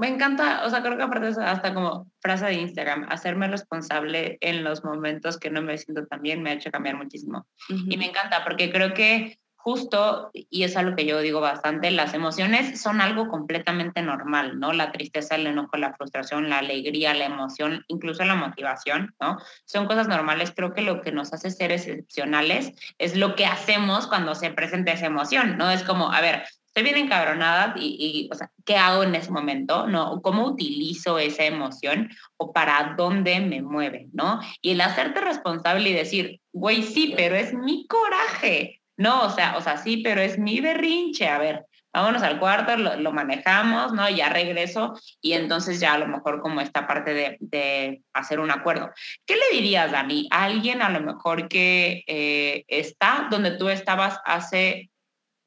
Me, 0.00 0.08
encanta, 0.08 0.66
o 0.66 0.70
sea, 0.70 0.82
creo 0.82 0.96
que 0.96 1.04
aparte 1.04 1.28
es 1.28 1.38
hasta 1.38 1.72
como 1.72 2.10
frase 2.20 2.46
de 2.46 2.54
Instagram, 2.54 3.06
hacerme 3.10 3.46
responsable 3.46 4.36
en 4.40 4.64
los 4.64 4.82
momentos 4.82 5.38
que 5.38 5.50
no 5.50 5.62
me 5.62 5.78
siento 5.78 6.04
tan 6.06 6.20
bien 6.20 6.42
me 6.42 6.50
ha 6.50 6.54
hecho 6.54 6.72
cambiar 6.72 6.96
muchísimo. 6.96 7.46
Y 7.68 7.96
me 7.96 8.06
encanta 8.06 8.42
porque 8.42 8.72
creo 8.72 8.92
que 8.92 9.38
justo, 9.68 10.30
y 10.32 10.62
es 10.62 10.78
algo 10.78 10.96
que 10.96 11.04
yo 11.04 11.20
digo 11.20 11.42
bastante, 11.42 11.90
las 11.90 12.14
emociones 12.14 12.80
son 12.80 13.02
algo 13.02 13.28
completamente 13.28 14.00
normal, 14.00 14.58
¿no? 14.58 14.72
La 14.72 14.92
tristeza, 14.92 15.34
el 15.34 15.46
enojo, 15.46 15.76
la 15.76 15.92
frustración, 15.92 16.48
la 16.48 16.60
alegría, 16.60 17.12
la 17.12 17.26
emoción, 17.26 17.84
incluso 17.88 18.24
la 18.24 18.34
motivación, 18.34 19.14
¿no? 19.20 19.36
Son 19.66 19.84
cosas 19.84 20.08
normales. 20.08 20.54
Creo 20.56 20.72
que 20.72 20.80
lo 20.80 21.02
que 21.02 21.12
nos 21.12 21.34
hace 21.34 21.50
ser 21.50 21.70
excepcionales 21.70 22.72
es 22.96 23.14
lo 23.14 23.34
que 23.34 23.44
hacemos 23.44 24.06
cuando 24.06 24.34
se 24.34 24.48
presenta 24.48 24.92
esa 24.92 25.04
emoción, 25.04 25.58
¿no? 25.58 25.70
Es 25.70 25.82
como, 25.82 26.10
a 26.12 26.22
ver, 26.22 26.44
estoy 26.68 26.82
bien 26.82 27.04
encabronada 27.04 27.74
y, 27.76 28.30
o 28.32 28.34
sea, 28.34 28.50
¿qué 28.64 28.76
hago 28.76 29.02
en 29.02 29.14
ese 29.14 29.30
momento? 29.30 29.86
¿No? 29.86 30.22
¿Cómo 30.22 30.46
utilizo 30.46 31.18
esa 31.18 31.44
emoción 31.44 32.08
o 32.38 32.54
para 32.54 32.94
dónde 32.96 33.38
me 33.40 33.60
mueve? 33.60 34.08
¿No? 34.14 34.40
Y 34.62 34.70
el 34.70 34.80
hacerte 34.80 35.20
responsable 35.20 35.90
y 35.90 35.92
decir, 35.92 36.40
güey, 36.52 36.82
sí, 36.82 37.12
pero 37.16 37.36
es 37.36 37.52
mi 37.52 37.86
coraje. 37.86 38.77
No, 38.98 39.24
o 39.26 39.30
sea, 39.30 39.56
o 39.56 39.62
sea, 39.62 39.78
sí, 39.78 39.98
pero 39.98 40.20
es 40.20 40.38
mi 40.38 40.60
berrinche. 40.60 41.28
A 41.28 41.38
ver, 41.38 41.66
vámonos 41.92 42.22
al 42.22 42.38
cuarto, 42.38 42.76
lo, 42.76 43.12
manejamos, 43.12 43.92
¿no? 43.92 44.10
Ya 44.10 44.28
regreso 44.28 44.94
y 45.20 45.32
entonces 45.32 45.80
ya 45.80 45.94
a 45.94 45.98
lo 45.98 46.08
mejor 46.08 46.42
como 46.42 46.60
esta 46.60 46.86
parte 46.86 47.14
de, 47.14 47.36
de 47.40 48.02
hacer 48.12 48.40
un 48.40 48.50
acuerdo. 48.50 48.90
¿Qué 49.24 49.36
le 49.36 49.56
dirías, 49.56 49.92
Dani, 49.92 50.28
a 50.30 50.44
alguien 50.44 50.82
a 50.82 50.90
lo 50.90 51.00
mejor 51.00 51.48
que 51.48 52.02
eh, 52.06 52.64
está 52.68 53.28
donde 53.30 53.52
tú 53.52 53.68
estabas 53.68 54.18
hace 54.24 54.90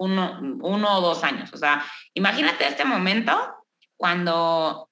uno, 0.02 0.40
uno 0.62 0.98
o 0.98 1.02
dos 1.02 1.24
años. 1.24 1.54
O 1.54 1.58
sea, 1.58 1.86
imagínate 2.16 2.68
este 2.68 2.86
momento 2.86 3.38
cuando 3.98 4.90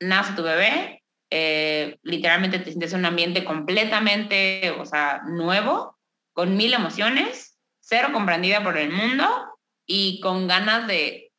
nace 0.00 0.34
tu 0.34 0.42
bebé, 0.42 1.02
eh, 1.30 1.98
literalmente 2.02 2.58
te 2.58 2.70
sientes 2.70 2.92
en 2.92 3.00
un 3.00 3.06
ambiente 3.06 3.44
completamente, 3.44 4.70
o 4.72 4.84
sea, 4.84 5.22
nuevo, 5.26 5.98
con 6.34 6.56
mil 6.56 6.74
emociones, 6.74 7.47
cero 7.88 8.08
comprendida 8.12 8.62
por 8.62 8.76
el 8.76 8.90
mundo 8.90 9.26
y 9.86 10.20
con 10.20 10.46
ganas 10.46 10.86
de, 10.86 11.32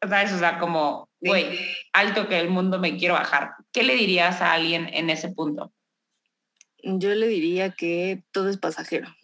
¿sabes? 0.00 0.32
O 0.32 0.38
sea, 0.38 0.58
como, 0.58 1.10
güey, 1.20 1.58
alto 1.92 2.28
que 2.28 2.40
el 2.40 2.48
mundo 2.48 2.78
me 2.78 2.96
quiero 2.96 3.14
bajar. 3.14 3.52
¿Qué 3.70 3.82
le 3.82 3.94
dirías 3.94 4.40
a 4.40 4.52
alguien 4.52 4.88
en 4.92 5.10
ese 5.10 5.28
punto? 5.28 5.72
Yo 6.82 7.14
le 7.14 7.28
diría 7.28 7.70
que 7.70 8.24
todo 8.32 8.48
es 8.48 8.56
pasajero, 8.56 9.14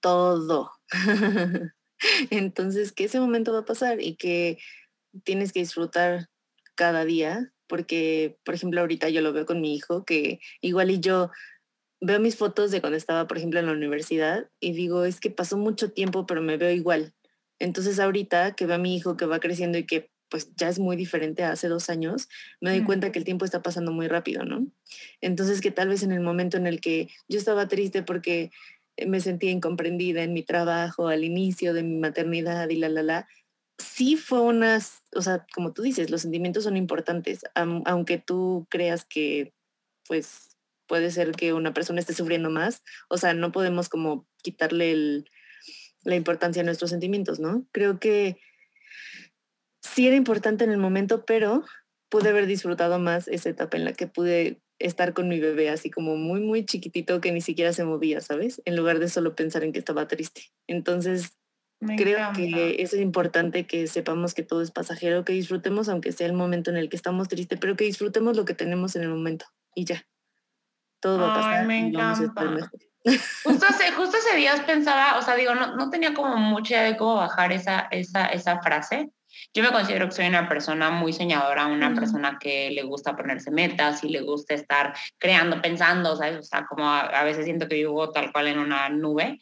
todo. 0.00 0.72
Entonces, 2.30 2.92
que 2.92 3.04
ese 3.04 3.20
momento 3.20 3.54
va 3.54 3.60
a 3.60 3.64
pasar 3.64 4.02
y 4.02 4.16
que 4.16 4.58
tienes 5.24 5.52
que 5.52 5.60
disfrutar 5.60 6.28
cada 6.74 7.06
día, 7.06 7.50
porque, 7.66 8.36
por 8.44 8.54
ejemplo, 8.54 8.82
ahorita 8.82 9.08
yo 9.08 9.22
lo 9.22 9.32
veo 9.32 9.46
con 9.46 9.62
mi 9.62 9.74
hijo, 9.74 10.04
que 10.04 10.40
igual 10.60 10.90
y 10.90 11.00
yo 11.00 11.30
veo 12.02 12.18
mis 12.18 12.36
fotos 12.36 12.70
de 12.72 12.80
cuando 12.80 12.96
estaba, 12.96 13.26
por 13.26 13.38
ejemplo, 13.38 13.60
en 13.60 13.66
la 13.66 13.72
universidad 13.72 14.50
y 14.60 14.72
digo, 14.72 15.04
es 15.04 15.20
que 15.20 15.30
pasó 15.30 15.56
mucho 15.56 15.92
tiempo, 15.92 16.26
pero 16.26 16.42
me 16.42 16.56
veo 16.56 16.70
igual. 16.70 17.14
Entonces, 17.60 18.00
ahorita 18.00 18.56
que 18.56 18.66
veo 18.66 18.74
a 18.74 18.78
mi 18.78 18.96
hijo 18.96 19.16
que 19.16 19.24
va 19.24 19.38
creciendo 19.38 19.78
y 19.78 19.86
que 19.86 20.10
pues 20.28 20.50
ya 20.56 20.68
es 20.68 20.78
muy 20.78 20.96
diferente 20.96 21.44
a 21.44 21.52
hace 21.52 21.68
dos 21.68 21.90
años, 21.90 22.28
me 22.60 22.70
doy 22.70 22.84
cuenta 22.84 23.12
que 23.12 23.18
el 23.18 23.24
tiempo 23.24 23.44
está 23.44 23.62
pasando 23.62 23.92
muy 23.92 24.08
rápido, 24.08 24.44
¿no? 24.44 24.66
Entonces, 25.20 25.60
que 25.60 25.70
tal 25.70 25.88
vez 25.88 26.02
en 26.02 26.10
el 26.10 26.20
momento 26.20 26.56
en 26.56 26.66
el 26.66 26.80
que 26.80 27.08
yo 27.28 27.38
estaba 27.38 27.68
triste 27.68 28.02
porque 28.02 28.50
me 29.06 29.20
sentía 29.20 29.50
incomprendida 29.50 30.22
en 30.22 30.32
mi 30.32 30.42
trabajo 30.42 31.08
al 31.08 31.22
inicio 31.22 31.74
de 31.74 31.82
mi 31.82 31.98
maternidad 31.98 32.68
y 32.70 32.76
la, 32.76 32.88
la, 32.88 33.02
la. 33.02 33.28
Sí 33.78 34.16
fue 34.16 34.40
unas, 34.40 35.02
o 35.14 35.20
sea, 35.20 35.46
como 35.54 35.72
tú 35.72 35.82
dices, 35.82 36.10
los 36.10 36.22
sentimientos 36.22 36.64
son 36.64 36.78
importantes, 36.78 37.42
aunque 37.54 38.16
tú 38.16 38.66
creas 38.70 39.04
que, 39.04 39.52
pues, 40.08 40.51
puede 40.86 41.10
ser 41.10 41.32
que 41.32 41.52
una 41.52 41.72
persona 41.72 42.00
esté 42.00 42.14
sufriendo 42.14 42.50
más, 42.50 42.82
o 43.08 43.16
sea, 43.16 43.34
no 43.34 43.52
podemos 43.52 43.88
como 43.88 44.26
quitarle 44.42 45.24
la 46.04 46.16
importancia 46.16 46.62
a 46.62 46.64
nuestros 46.64 46.90
sentimientos, 46.90 47.40
¿no? 47.40 47.66
Creo 47.72 47.98
que 47.98 48.38
sí 49.80 50.06
era 50.06 50.16
importante 50.16 50.64
en 50.64 50.70
el 50.70 50.78
momento, 50.78 51.24
pero 51.24 51.64
pude 52.08 52.28
haber 52.28 52.46
disfrutado 52.46 52.98
más 52.98 53.28
esa 53.28 53.50
etapa 53.50 53.76
en 53.76 53.84
la 53.84 53.92
que 53.92 54.06
pude 54.06 54.60
estar 54.78 55.14
con 55.14 55.28
mi 55.28 55.40
bebé 55.40 55.70
así 55.70 55.90
como 55.90 56.16
muy, 56.16 56.40
muy 56.40 56.64
chiquitito 56.64 57.20
que 57.20 57.32
ni 57.32 57.40
siquiera 57.40 57.72
se 57.72 57.84
movía, 57.84 58.20
¿sabes? 58.20 58.60
En 58.64 58.76
lugar 58.76 58.98
de 58.98 59.08
solo 59.08 59.34
pensar 59.34 59.64
en 59.64 59.72
que 59.72 59.78
estaba 59.78 60.08
triste. 60.08 60.42
Entonces, 60.66 61.38
creo 61.96 62.32
que 62.34 62.82
es 62.82 62.92
importante 62.94 63.66
que 63.66 63.86
sepamos 63.86 64.34
que 64.34 64.42
todo 64.42 64.62
es 64.62 64.70
pasajero, 64.70 65.24
que 65.24 65.32
disfrutemos 65.32 65.88
aunque 65.88 66.12
sea 66.12 66.26
el 66.26 66.32
momento 66.32 66.70
en 66.70 66.76
el 66.76 66.88
que 66.88 66.96
estamos 66.96 67.28
tristes, 67.28 67.58
pero 67.60 67.76
que 67.76 67.84
disfrutemos 67.84 68.36
lo 68.36 68.44
que 68.44 68.54
tenemos 68.54 68.96
en 68.96 69.02
el 69.02 69.08
momento 69.08 69.46
y 69.74 69.84
ya. 69.84 70.04
Todo 71.02 71.18
va 71.18 71.32
a 71.32 71.34
pasar. 71.34 71.66
me 71.66 71.78
encanta. 71.78 72.70
Justo 73.44 73.66
hace, 73.68 73.92
justo 73.92 74.16
ese 74.16 74.36
día 74.36 74.54
pensaba, 74.64 75.18
o 75.18 75.22
sea, 75.22 75.34
digo, 75.34 75.54
no, 75.54 75.76
no 75.76 75.90
tenía 75.90 76.14
como 76.14 76.36
mucha 76.36 76.76
idea 76.76 76.84
de 76.84 76.96
cómo 76.96 77.16
bajar 77.16 77.52
esa, 77.52 77.88
esa, 77.90 78.26
esa 78.26 78.62
frase, 78.62 79.10
yo 79.54 79.62
me 79.62 79.70
considero 79.70 80.06
que 80.08 80.14
soy 80.14 80.26
una 80.26 80.48
persona 80.48 80.90
muy 80.90 81.12
soñadora, 81.12 81.66
una 81.66 81.94
persona 81.94 82.38
que 82.38 82.70
le 82.70 82.82
gusta 82.82 83.16
ponerse 83.16 83.50
metas 83.50 84.04
y 84.04 84.08
le 84.08 84.22
gusta 84.22 84.54
estar 84.54 84.94
creando, 85.18 85.60
pensando, 85.60 86.16
¿sabes? 86.16 86.38
O 86.38 86.42
sea, 86.42 86.64
como 86.66 86.88
a, 86.88 87.22
veces 87.24 87.44
siento 87.44 87.68
que 87.68 87.76
vivo 87.76 88.10
tal 88.10 88.32
cual 88.32 88.48
en 88.48 88.58
una 88.58 88.88
nube. 88.88 89.40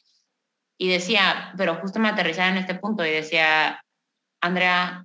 Y 0.79 0.88
decía, 0.88 1.53
pero 1.57 1.77
justo 1.77 1.99
me 1.99 2.09
aterrizaba 2.09 2.49
en 2.49 2.57
este 2.57 2.75
punto 2.75 3.05
y 3.05 3.11
decía, 3.11 3.85
Andrea, 4.40 5.05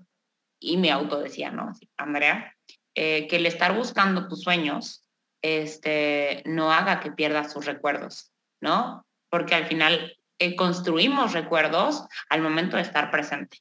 y 0.59 0.77
mi 0.77 0.89
auto 0.89 1.19
decía, 1.19 1.51
¿no? 1.51 1.73
Andrea, 1.97 2.55
eh, 2.95 3.27
que 3.27 3.35
el 3.35 3.45
estar 3.45 3.75
buscando 3.75 4.27
tus 4.27 4.41
sueños 4.41 5.04
este, 5.45 6.41
no 6.45 6.71
haga 6.71 6.99
que 6.99 7.11
pierdas 7.11 7.53
tus 7.53 7.65
recuerdos, 7.65 8.31
¿no? 8.61 9.05
Porque 9.29 9.53
al 9.53 9.67
final 9.67 10.17
eh, 10.39 10.55
construimos 10.55 11.33
recuerdos 11.33 12.07
al 12.29 12.41
momento 12.41 12.77
de 12.77 12.81
estar 12.81 13.11
presente 13.11 13.59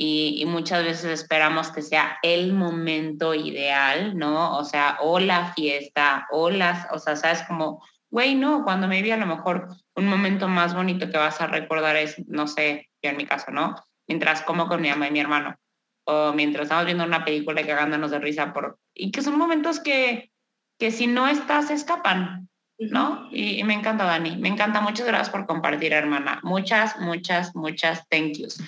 y, 0.00 0.44
muchas 0.46 0.84
veces 0.84 1.20
esperamos 1.20 1.70
que 1.70 1.82
sea 1.82 2.18
el 2.22 2.52
momento 2.52 3.34
ideal, 3.34 4.16
¿no? 4.16 4.56
O 4.56 4.64
sea, 4.64 4.96
o 5.00 5.18
la 5.18 5.52
fiesta, 5.54 6.26
o 6.30 6.50
las, 6.50 6.86
o 6.92 6.98
sea, 6.98 7.16
sabes 7.16 7.42
como, 7.42 7.84
güey, 8.08 8.34
no, 8.34 8.64
cuando 8.64 8.86
me 8.86 9.02
vi 9.02 9.10
a 9.10 9.16
lo 9.16 9.26
mejor 9.26 9.68
un 9.96 10.06
momento 10.06 10.48
más 10.48 10.74
bonito 10.74 11.10
que 11.10 11.18
vas 11.18 11.40
a 11.40 11.48
recordar 11.48 11.96
es, 11.96 12.16
no 12.28 12.46
sé, 12.46 12.88
yo 13.02 13.10
en 13.10 13.16
mi 13.16 13.26
caso, 13.26 13.50
¿no? 13.50 13.74
Mientras 14.06 14.42
como 14.42 14.68
con 14.68 14.80
mi 14.80 14.88
mamá 14.88 15.08
y 15.08 15.10
mi 15.10 15.20
hermano, 15.20 15.56
o 16.04 16.32
mientras 16.32 16.64
estamos 16.64 16.86
viendo 16.86 17.04
una 17.04 17.24
película 17.24 17.60
y 17.60 17.66
cagándonos 17.66 18.12
de 18.12 18.20
risa 18.20 18.52
por, 18.52 18.78
y 18.94 19.10
que 19.10 19.20
son 19.20 19.36
momentos 19.36 19.80
que, 19.80 20.30
que 20.78 20.90
si 20.90 21.06
no 21.06 21.28
estás, 21.28 21.70
escapan, 21.70 22.48
¿no? 22.78 23.28
Y, 23.30 23.58
y, 23.58 23.64
me 23.64 23.74
encanta, 23.74 24.04
Dani, 24.04 24.36
me 24.36 24.48
encanta, 24.48 24.80
muchas 24.80 25.06
gracias 25.06 25.30
por 25.30 25.46
compartir, 25.46 25.92
hermana, 25.92 26.40
muchas, 26.42 26.98
muchas, 27.00 27.54
muchas 27.54 28.08
thank 28.08 28.34
yous. 28.38 28.62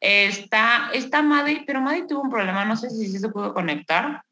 Está, 0.00 0.90
está 0.92 1.22
Maddy, 1.22 1.64
pero 1.66 1.80
Maddy 1.80 2.06
tuvo 2.06 2.22
un 2.22 2.30
problema, 2.30 2.64
no 2.64 2.76
sé 2.76 2.90
si 2.90 3.18
se 3.18 3.28
pudo 3.28 3.54
conectar. 3.54 4.22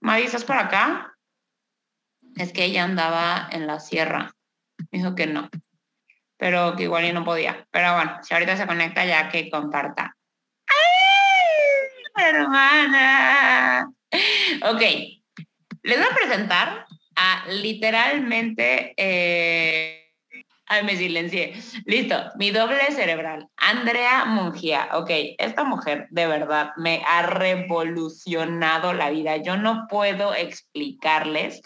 Maddy, 0.00 0.22
¿estás 0.22 0.44
por 0.44 0.56
acá? 0.56 1.14
Es 2.36 2.52
que 2.52 2.64
ella 2.64 2.84
andaba 2.84 3.48
en 3.52 3.66
la 3.66 3.80
sierra. 3.80 4.32
dijo 4.90 5.14
que 5.14 5.26
no, 5.26 5.48
pero 6.36 6.74
que 6.74 6.84
igual 6.84 7.04
y 7.04 7.12
no 7.12 7.24
podía. 7.24 7.66
Pero 7.70 7.94
bueno, 7.94 8.18
si 8.22 8.34
ahorita 8.34 8.56
se 8.56 8.66
conecta 8.66 9.04
ya 9.04 9.28
que 9.28 9.50
comparta. 9.50 10.16
¡Ay, 12.16 12.24
hermana! 12.24 13.92
Ok, 14.62 15.19
les 15.82 15.98
voy 15.98 16.06
a 16.10 16.14
presentar 16.14 16.86
a 17.16 17.44
literalmente... 17.48 18.94
Eh, 18.96 19.96
Ay, 20.72 20.84
me 20.84 20.96
silencié. 20.96 21.54
Listo, 21.84 22.14
mi 22.36 22.52
doble 22.52 22.92
cerebral. 22.92 23.48
Andrea 23.56 24.24
Mungía. 24.24 24.90
Ok, 24.92 25.10
esta 25.38 25.64
mujer 25.64 26.06
de 26.10 26.28
verdad 26.28 26.70
me 26.76 27.02
ha 27.08 27.22
revolucionado 27.22 28.92
la 28.92 29.10
vida. 29.10 29.38
Yo 29.38 29.56
no 29.56 29.88
puedo 29.88 30.32
explicarles 30.32 31.60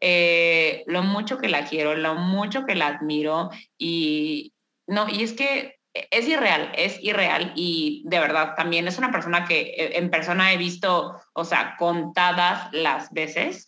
eh, 0.00 0.82
lo 0.86 1.02
mucho 1.02 1.36
que 1.36 1.48
la 1.48 1.66
quiero, 1.66 1.94
lo 1.94 2.14
mucho 2.14 2.64
que 2.64 2.74
la 2.74 2.86
admiro 2.86 3.50
y 3.76 4.54
no, 4.86 5.06
y 5.10 5.22
es 5.22 5.34
que 5.34 5.77
es 6.10 6.28
irreal, 6.28 6.72
es 6.76 6.98
irreal 7.02 7.52
y 7.56 8.02
de 8.06 8.20
verdad 8.20 8.54
también 8.54 8.86
es 8.86 8.98
una 8.98 9.10
persona 9.10 9.44
que 9.44 9.60
eh, 9.60 9.98
en 9.98 10.10
persona 10.10 10.52
he 10.52 10.56
visto, 10.56 11.20
o 11.32 11.44
sea, 11.44 11.76
contadas 11.78 12.68
las 12.72 13.10
veces 13.12 13.66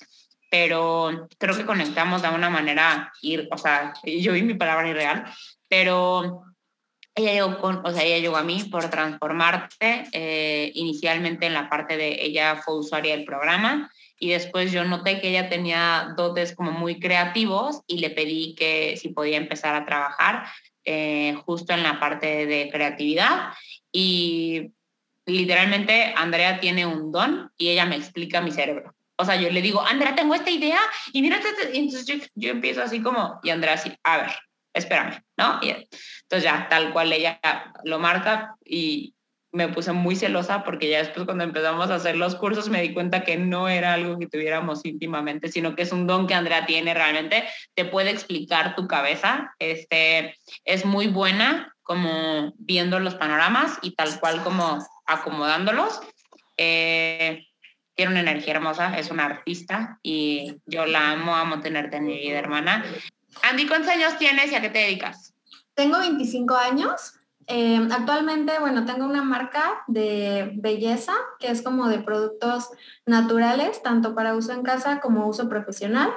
pero 0.50 1.28
creo 1.38 1.56
que 1.56 1.64
conectamos 1.64 2.22
de 2.22 2.28
una 2.28 2.50
manera, 2.50 3.12
ir, 3.22 3.48
o 3.52 3.56
sea, 3.56 3.94
yo 4.04 4.32
vi 4.32 4.42
mi 4.42 4.54
palabra 4.54 4.88
irreal, 4.88 5.24
pero 5.68 6.42
ella 7.14 7.32
llegó, 7.32 7.58
con, 7.58 7.86
o 7.86 7.92
sea, 7.92 8.02
ella 8.02 8.18
llegó 8.18 8.36
a 8.36 8.42
mí 8.42 8.64
por 8.64 8.90
transformarte, 8.90 10.08
eh, 10.12 10.72
inicialmente 10.74 11.46
en 11.46 11.54
la 11.54 11.68
parte 11.68 11.96
de 11.96 12.24
ella 12.24 12.56
fue 12.56 12.78
usuaria 12.78 13.16
del 13.16 13.24
programa 13.24 13.90
y 14.18 14.30
después 14.30 14.72
yo 14.72 14.84
noté 14.84 15.20
que 15.20 15.30
ella 15.30 15.48
tenía 15.48 16.14
dotes 16.16 16.54
como 16.54 16.72
muy 16.72 16.98
creativos 16.98 17.82
y 17.86 17.98
le 17.98 18.10
pedí 18.10 18.54
que 18.54 18.96
si 18.96 19.08
podía 19.08 19.38
empezar 19.38 19.74
a 19.74 19.86
trabajar 19.86 20.46
eh, 20.84 21.34
justo 21.44 21.72
en 21.72 21.82
la 21.82 22.00
parte 22.00 22.46
de 22.46 22.70
creatividad 22.70 23.52
y 23.92 24.72
literalmente 25.26 26.12
Andrea 26.16 26.60
tiene 26.60 26.86
un 26.86 27.12
don 27.12 27.50
y 27.56 27.70
ella 27.70 27.86
me 27.86 27.96
explica 27.96 28.40
mi 28.40 28.50
cerebro. 28.50 28.94
O 29.16 29.24
sea, 29.24 29.36
yo 29.36 29.50
le 29.50 29.60
digo, 29.60 29.82
Andrea, 29.82 30.14
tengo 30.14 30.34
esta 30.34 30.50
idea 30.50 30.80
y 31.12 31.20
mira, 31.20 31.36
entonces 31.36 32.06
yo, 32.06 32.14
yo, 32.34 32.50
empiezo 32.50 32.82
así 32.82 33.02
como, 33.02 33.38
y 33.42 33.50
Andrea 33.50 33.74
así, 33.74 33.92
a 34.02 34.16
ver, 34.16 34.30
espérame, 34.72 35.22
¿no? 35.36 35.58
Y 35.62 35.68
entonces 35.68 36.42
ya, 36.42 36.68
tal 36.70 36.92
cual 36.92 37.12
ella 37.12 37.38
lo 37.84 37.98
marca 37.98 38.54
y 38.64 39.14
me 39.52 39.68
puse 39.68 39.92
muy 39.92 40.16
celosa 40.16 40.62
porque 40.64 40.88
ya 40.88 40.98
después 40.98 41.24
cuando 41.24 41.44
empezamos 41.44 41.90
a 41.90 41.96
hacer 41.96 42.16
los 42.16 42.36
cursos 42.36 42.68
me 42.68 42.82
di 42.82 42.94
cuenta 42.94 43.24
que 43.24 43.36
no 43.36 43.68
era 43.68 43.94
algo 43.94 44.18
que 44.18 44.26
tuviéramos 44.26 44.84
íntimamente, 44.84 45.48
sino 45.48 45.74
que 45.74 45.82
es 45.82 45.92
un 45.92 46.06
don 46.06 46.26
que 46.26 46.34
Andrea 46.34 46.66
tiene 46.66 46.94
realmente, 46.94 47.44
te 47.74 47.84
puede 47.84 48.10
explicar 48.10 48.76
tu 48.76 48.86
cabeza, 48.86 49.54
este, 49.58 50.36
es 50.64 50.84
muy 50.84 51.08
buena 51.08 51.74
como 51.82 52.54
viendo 52.58 53.00
los 53.00 53.16
panoramas 53.16 53.78
y 53.82 53.96
tal 53.96 54.20
cual 54.20 54.44
como 54.44 54.86
acomodándolos. 55.06 56.00
Eh, 56.56 57.46
tiene 57.96 58.12
una 58.12 58.20
energía 58.20 58.54
hermosa, 58.54 58.96
es 58.98 59.10
una 59.10 59.26
artista 59.26 59.98
y 60.02 60.54
yo 60.66 60.86
la 60.86 61.10
amo, 61.10 61.34
amo 61.34 61.60
tenerte 61.60 61.96
en 61.96 62.06
mi 62.06 62.16
vida, 62.16 62.38
hermana. 62.38 62.84
Andy, 63.42 63.66
¿cuántos 63.66 63.90
años 63.90 64.16
tienes 64.18 64.52
y 64.52 64.54
a 64.54 64.60
qué 64.60 64.70
te 64.70 64.78
dedicas? 64.78 65.34
Tengo 65.74 65.98
25 65.98 66.54
años. 66.56 67.19
Eh, 67.52 67.80
actualmente, 67.90 68.60
bueno, 68.60 68.84
tengo 68.84 69.04
una 69.04 69.24
marca 69.24 69.82
de 69.88 70.52
belleza 70.54 71.12
que 71.40 71.50
es 71.50 71.62
como 71.62 71.88
de 71.88 71.98
productos 71.98 72.70
naturales, 73.06 73.82
tanto 73.82 74.14
para 74.14 74.36
uso 74.36 74.52
en 74.52 74.62
casa 74.62 75.00
como 75.00 75.26
uso 75.26 75.48
profesional. 75.48 76.12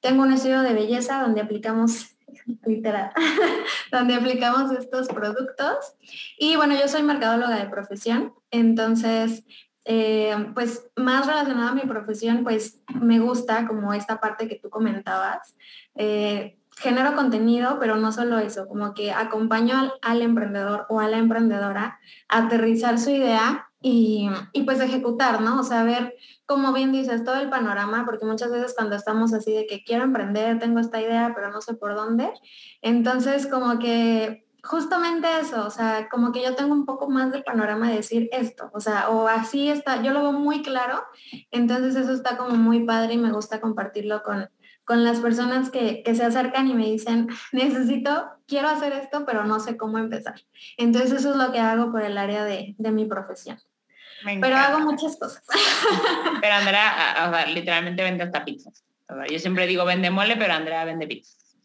Tengo 0.00 0.24
un 0.24 0.32
estudio 0.32 0.62
de 0.62 0.74
belleza 0.74 1.22
donde 1.22 1.40
aplicamos 1.40 2.16
literal, 2.66 3.12
donde 3.92 4.14
aplicamos 4.14 4.72
estos 4.72 5.06
productos. 5.06 5.94
Y 6.36 6.56
bueno, 6.56 6.74
yo 6.74 6.88
soy 6.88 7.04
mercadóloga 7.04 7.54
de 7.58 7.70
profesión, 7.70 8.34
entonces, 8.50 9.44
eh, 9.84 10.34
pues 10.52 10.90
más 10.96 11.28
relacionada 11.28 11.70
a 11.70 11.74
mi 11.74 11.82
profesión, 11.82 12.42
pues 12.42 12.80
me 12.92 13.20
gusta 13.20 13.68
como 13.68 13.94
esta 13.94 14.18
parte 14.18 14.48
que 14.48 14.56
tú 14.56 14.68
comentabas. 14.68 15.54
Eh, 15.94 16.58
genero 16.78 17.14
contenido, 17.14 17.78
pero 17.78 17.96
no 17.96 18.12
solo 18.12 18.38
eso, 18.38 18.66
como 18.66 18.94
que 18.94 19.12
acompaño 19.12 19.92
al, 20.00 20.22
emprendedor 20.22 20.86
o 20.88 21.00
a 21.00 21.08
la 21.08 21.18
emprendedora 21.18 21.98
a 22.28 22.38
aterrizar 22.38 22.98
su 22.98 23.10
idea 23.10 23.68
y, 23.80 24.28
y, 24.52 24.62
pues 24.62 24.80
ejecutar, 24.80 25.40
¿no? 25.40 25.60
O 25.60 25.64
sea, 25.64 25.82
ver, 25.82 26.14
como 26.46 26.72
bien 26.72 26.92
dices, 26.92 27.24
todo 27.24 27.36
el 27.36 27.50
panorama, 27.50 28.04
porque 28.04 28.24
muchas 28.24 28.50
veces 28.50 28.74
cuando 28.76 28.96
estamos 28.96 29.32
así 29.32 29.52
de 29.52 29.66
que 29.66 29.82
quiero 29.84 30.04
emprender, 30.04 30.58
tengo 30.58 30.78
esta 30.78 31.00
idea, 31.00 31.32
pero 31.34 31.50
no 31.50 31.60
sé 31.60 31.74
por 31.74 31.94
dónde, 31.94 32.32
entonces 32.80 33.46
como 33.46 33.78
que 33.78 34.46
justamente 34.62 35.26
eso, 35.40 35.66
o 35.66 35.70
sea, 35.70 36.08
como 36.08 36.30
que 36.30 36.42
yo 36.42 36.54
tengo 36.54 36.72
un 36.72 36.86
poco 36.86 37.10
más 37.10 37.32
de 37.32 37.42
panorama 37.42 37.88
de 37.88 37.96
decir 37.96 38.28
esto, 38.32 38.70
o 38.72 38.80
sea, 38.80 39.10
o 39.10 39.26
así 39.26 39.68
está, 39.68 40.02
yo 40.02 40.12
lo 40.12 40.22
veo 40.22 40.32
muy 40.32 40.62
claro, 40.62 41.02
entonces 41.50 41.96
eso 41.96 42.12
está 42.12 42.36
como 42.36 42.54
muy 42.56 42.84
padre 42.84 43.14
y 43.14 43.18
me 43.18 43.32
gusta 43.32 43.60
compartirlo 43.60 44.22
con, 44.22 44.48
con 44.84 45.04
las 45.04 45.20
personas 45.20 45.70
que, 45.70 46.02
se 46.04 46.24
acercan 46.24 46.68
y 46.68 46.74
me 46.74 46.86
dicen, 46.86 47.28
necesito, 47.52 48.30
quiero 48.46 48.68
hacer 48.68 48.92
esto, 48.92 49.24
pero 49.26 49.44
no 49.44 49.60
sé 49.60 49.76
cómo 49.76 49.98
empezar. 49.98 50.34
Entonces 50.76 51.12
eso 51.12 51.30
es 51.30 51.36
lo 51.36 51.52
que 51.52 51.60
hago 51.60 51.92
por 51.92 52.02
el 52.02 52.18
área 52.18 52.44
de, 52.44 52.74
mi 52.78 53.06
profesión. 53.06 53.58
Pero 54.24 54.56
hago 54.56 54.78
muchas 54.80 55.16
cosas. 55.16 55.42
Pero 56.40 56.54
Andrea, 56.54 57.44
literalmente 57.48 58.04
vende 58.04 58.22
hasta 58.22 58.44
pizzas. 58.44 58.84
yo 59.28 59.38
siempre 59.40 59.66
digo 59.66 59.84
vende 59.84 60.10
mole, 60.10 60.36
pero 60.36 60.52
Andrea 60.54 60.84
vende 60.84 61.08
pizzas. 61.08 61.56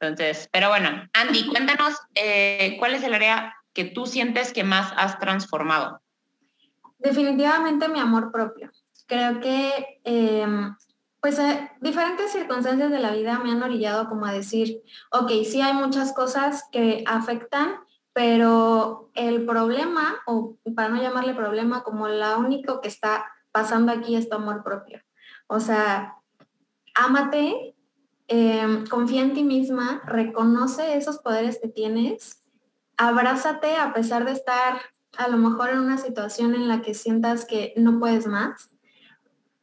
Entonces, 0.00 0.48
pero 0.50 0.70
bueno, 0.70 1.08
Andy, 1.12 1.46
cuéntanos, 1.46 2.00
eh, 2.14 2.76
¿cuál 2.78 2.94
es 2.94 3.04
el 3.04 3.14
área 3.14 3.54
que 3.72 3.84
tú 3.84 4.06
sientes 4.06 4.52
que 4.52 4.64
más 4.64 4.92
has 4.96 5.18
transformado? 5.18 6.00
Definitivamente 6.98 7.88
mi 7.88 8.00
amor 8.00 8.32
propio. 8.32 8.70
Creo 9.06 9.40
que 9.40 10.00
em, 10.04 10.74
pues 11.20 11.38
eh, 11.38 11.70
diferentes 11.80 12.32
circunstancias 12.32 12.90
de 12.90 12.98
la 12.98 13.12
vida 13.12 13.38
me 13.38 13.50
han 13.50 13.62
orillado 13.62 14.08
como 14.08 14.26
a 14.26 14.32
decir, 14.32 14.82
ok, 15.10 15.30
sí 15.44 15.60
hay 15.60 15.74
muchas 15.74 16.12
cosas 16.12 16.64
que 16.72 17.04
afectan, 17.06 17.76
pero 18.12 19.10
el 19.14 19.44
problema, 19.44 20.16
o 20.26 20.56
para 20.74 20.88
no 20.88 21.00
llamarle 21.00 21.34
problema, 21.34 21.82
como 21.82 22.08
lo 22.08 22.38
único 22.38 22.80
que 22.80 22.88
está 22.88 23.26
pasando 23.52 23.92
aquí 23.92 24.16
es 24.16 24.28
tu 24.28 24.36
amor 24.36 24.64
propio. 24.64 25.00
O 25.46 25.60
sea, 25.60 26.16
ámate, 26.94 27.74
em, 28.28 28.86
confía 28.86 29.22
en 29.22 29.34
ti 29.34 29.42
misma, 29.42 30.02
reconoce 30.06 30.96
esos 30.96 31.18
poderes 31.18 31.58
que 31.60 31.68
tienes, 31.68 32.42
abrázate 32.96 33.76
a 33.76 33.92
pesar 33.92 34.24
de 34.24 34.32
estar 34.32 34.80
a 35.18 35.28
lo 35.28 35.36
mejor 35.36 35.70
en 35.70 35.80
una 35.80 35.98
situación 35.98 36.54
en 36.54 36.68
la 36.68 36.82
que 36.82 36.94
sientas 36.94 37.44
que 37.44 37.74
no 37.76 37.98
puedes 37.98 38.26
más 38.26 38.70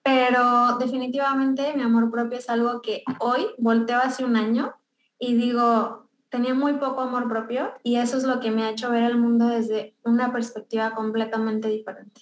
pero 0.08 0.78
definitivamente 0.78 1.74
mi 1.76 1.84
amor 1.84 2.10
propio 2.10 2.38
es 2.38 2.50
algo 2.50 2.82
que 2.82 3.04
hoy 3.20 3.46
volteo 3.58 3.98
hace 3.98 4.24
un 4.24 4.38
año 4.38 4.74
y 5.20 5.36
digo, 5.36 6.10
tenía 6.30 6.54
muy 6.54 6.76
poco 6.76 7.02
amor 7.02 7.28
propio 7.28 7.74
y 7.84 7.98
eso 7.98 8.16
es 8.16 8.24
lo 8.24 8.40
que 8.40 8.50
me 8.50 8.64
ha 8.64 8.70
hecho 8.70 8.90
ver 8.90 9.04
el 9.04 9.18
mundo 9.18 9.48
desde 9.48 9.98
una 10.04 10.32
perspectiva 10.32 10.96
completamente 10.96 11.68
diferente. 11.68 12.22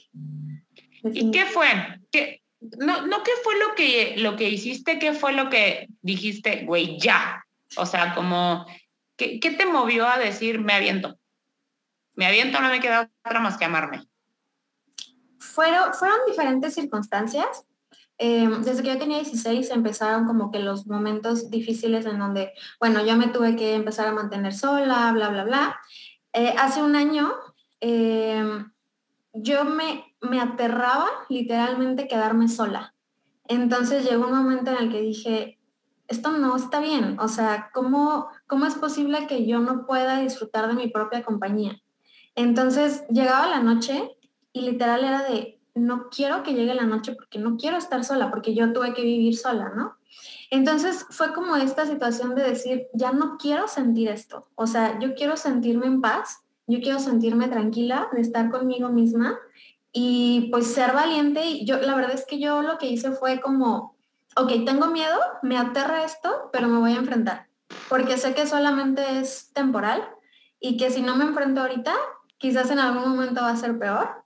¿Y 1.04 1.30
qué 1.30 1.45
fue? 1.45 1.67
¿Qué, 2.12 2.41
no, 2.80 3.06
no 3.06 3.21
qué 3.21 3.34
fue 3.43 3.54
lo 3.60 3.76
que, 3.76 4.15
lo 4.17 4.36
que 4.36 4.50
hiciste, 4.50 4.98
qué 4.98 5.13
fue 5.13 5.34
lo 5.34 5.52
que 5.52 5.88
dijiste, 6.02 6.65
güey, 6.65 7.00
ya. 7.00 7.45
O 7.78 7.86
sea, 7.86 8.15
como, 8.15 8.65
¿qué, 9.15 9.39
¿qué, 9.39 9.52
te 9.52 9.67
movió 9.67 10.08
a 10.08 10.17
decir, 10.17 10.60
me 10.60 10.74
aviento? 10.74 11.19
Me 12.15 12.26
aviento, 12.26 12.60
no 12.62 12.69
me 12.69 12.80
queda 12.80 13.12
otra 13.24 13.39
más 13.41 13.58
que 13.58 13.65
amarme. 13.65 14.08
Fueron, 15.38 15.93
fueron 15.93 16.17
diferentes 16.28 16.74
circunstancias. 16.74 17.63
Em, 18.17 18.62
desde 18.63 18.82
que 18.82 18.89
yo 18.89 18.97
tenía 18.97 19.17
16 19.17 19.71
empezaron 19.71 20.25
como 20.25 20.49
que 20.51 20.60
los 20.60 20.88
momentos 20.88 21.49
difíciles 21.49 22.06
en 22.06 22.19
donde, 22.19 22.54
bueno, 22.80 23.06
yo 23.06 23.17
me 23.17 23.28
tuve 23.28 23.56
que 23.56 23.75
empezar 23.75 24.08
a 24.08 24.13
mantener 24.13 24.54
sola, 24.54 25.12
bla, 25.12 25.30
bla, 25.30 25.43
bla. 25.43 25.80
Eh, 26.34 26.56
hace 26.58 26.82
un 26.82 26.95
año 26.95 27.34
em, 27.82 28.71
yo 29.34 29.65
me, 29.65 30.15
me 30.21 30.39
aterraba 30.39 31.08
literalmente 31.30 32.08
quedarme 32.08 32.47
sola. 32.47 32.93
Entonces 33.47 34.10
llegó 34.10 34.28
un 34.28 34.36
momento 34.36 34.71
en 34.71 34.78
el 34.78 34.91
que 34.91 35.01
dije, 35.01 35.60
esto 36.08 36.32
no 36.32 36.56
está 36.56 36.80
bien, 36.80 37.17
o 37.19 37.28
sea, 37.28 37.69
¿cómo, 37.73 38.28
¿cómo 38.47 38.65
es 38.65 38.75
posible 38.75 39.28
que 39.28 39.45
yo 39.45 39.60
no 39.60 39.86
pueda 39.86 40.19
disfrutar 40.19 40.67
de 40.67 40.73
mi 40.73 40.88
propia 40.88 41.23
compañía? 41.23 41.82
Entonces 42.36 43.06
llegaba 43.10 43.47
la 43.47 43.62
noche 43.62 44.17
y 44.54 44.62
literal 44.62 45.04
era 45.04 45.23
de, 45.23 45.60
no 45.76 46.10
quiero 46.10 46.42
que 46.42 46.54
llegue 46.54 46.74
la 46.74 46.86
noche 46.86 47.14
porque 47.14 47.38
no 47.38 47.58
quiero 47.58 47.78
estar 47.78 48.04
sola, 48.04 48.32
porque 48.32 48.56
yo 48.56 48.72
tuve 48.74 48.94
que 48.94 49.04
vivir 49.04 49.38
sola, 49.38 49.72
¿no? 49.76 49.98
Entonces 50.50 51.06
fue 51.10 51.34
como 51.34 51.56
esta 51.58 51.86
situación 51.86 52.34
de 52.34 52.44
decir, 52.44 52.88
ya 52.94 53.12
no 53.12 53.38
quiero 53.38 53.68
sentir 53.68 54.08
esto, 54.08 54.48
o 54.56 54.68
sea, 54.68 54.98
yo 55.00 55.14
quiero 55.14 55.36
sentirme 55.38 55.86
en 55.86 56.02
paz, 56.02 56.40
yo 56.66 56.80
quiero 56.80 57.00
sentirme 57.00 57.50
tranquila 57.50 58.08
de 58.14 58.22
estar 58.22 58.50
conmigo 58.50 58.90
misma 58.90 59.38
y 59.92 60.50
pues 60.52 60.74
ser 60.74 60.94
valiente. 60.94 61.46
Y 61.46 61.66
yo, 61.66 61.78
la 61.78 61.94
verdad 61.94 62.14
es 62.14 62.26
que 62.26 62.40
yo 62.40 62.62
lo 62.62 62.78
que 62.78 62.88
hice 62.88 63.12
fue 63.12 63.40
como, 63.40 63.96
ok, 64.36 64.66
tengo 64.66 64.88
miedo, 64.88 65.20
me 65.44 65.58
aterra 65.58 66.04
esto, 66.04 66.50
pero 66.52 66.68
me 66.68 66.80
voy 66.80 66.94
a 66.94 66.98
enfrentar, 66.98 67.48
porque 67.90 68.18
sé 68.18 68.34
que 68.34 68.48
solamente 68.48 69.20
es 69.20 69.52
temporal 69.54 70.08
y 70.60 70.78
que 70.78 70.90
si 70.90 71.02
no 71.02 71.16
me 71.16 71.26
enfrento 71.26 71.62
ahorita, 71.62 71.94
quizás 72.38 72.72
en 72.72 72.80
algún 72.80 73.10
momento 73.10 73.42
va 73.42 73.50
a 73.50 73.58
ser 73.58 73.78
peor 73.78 74.25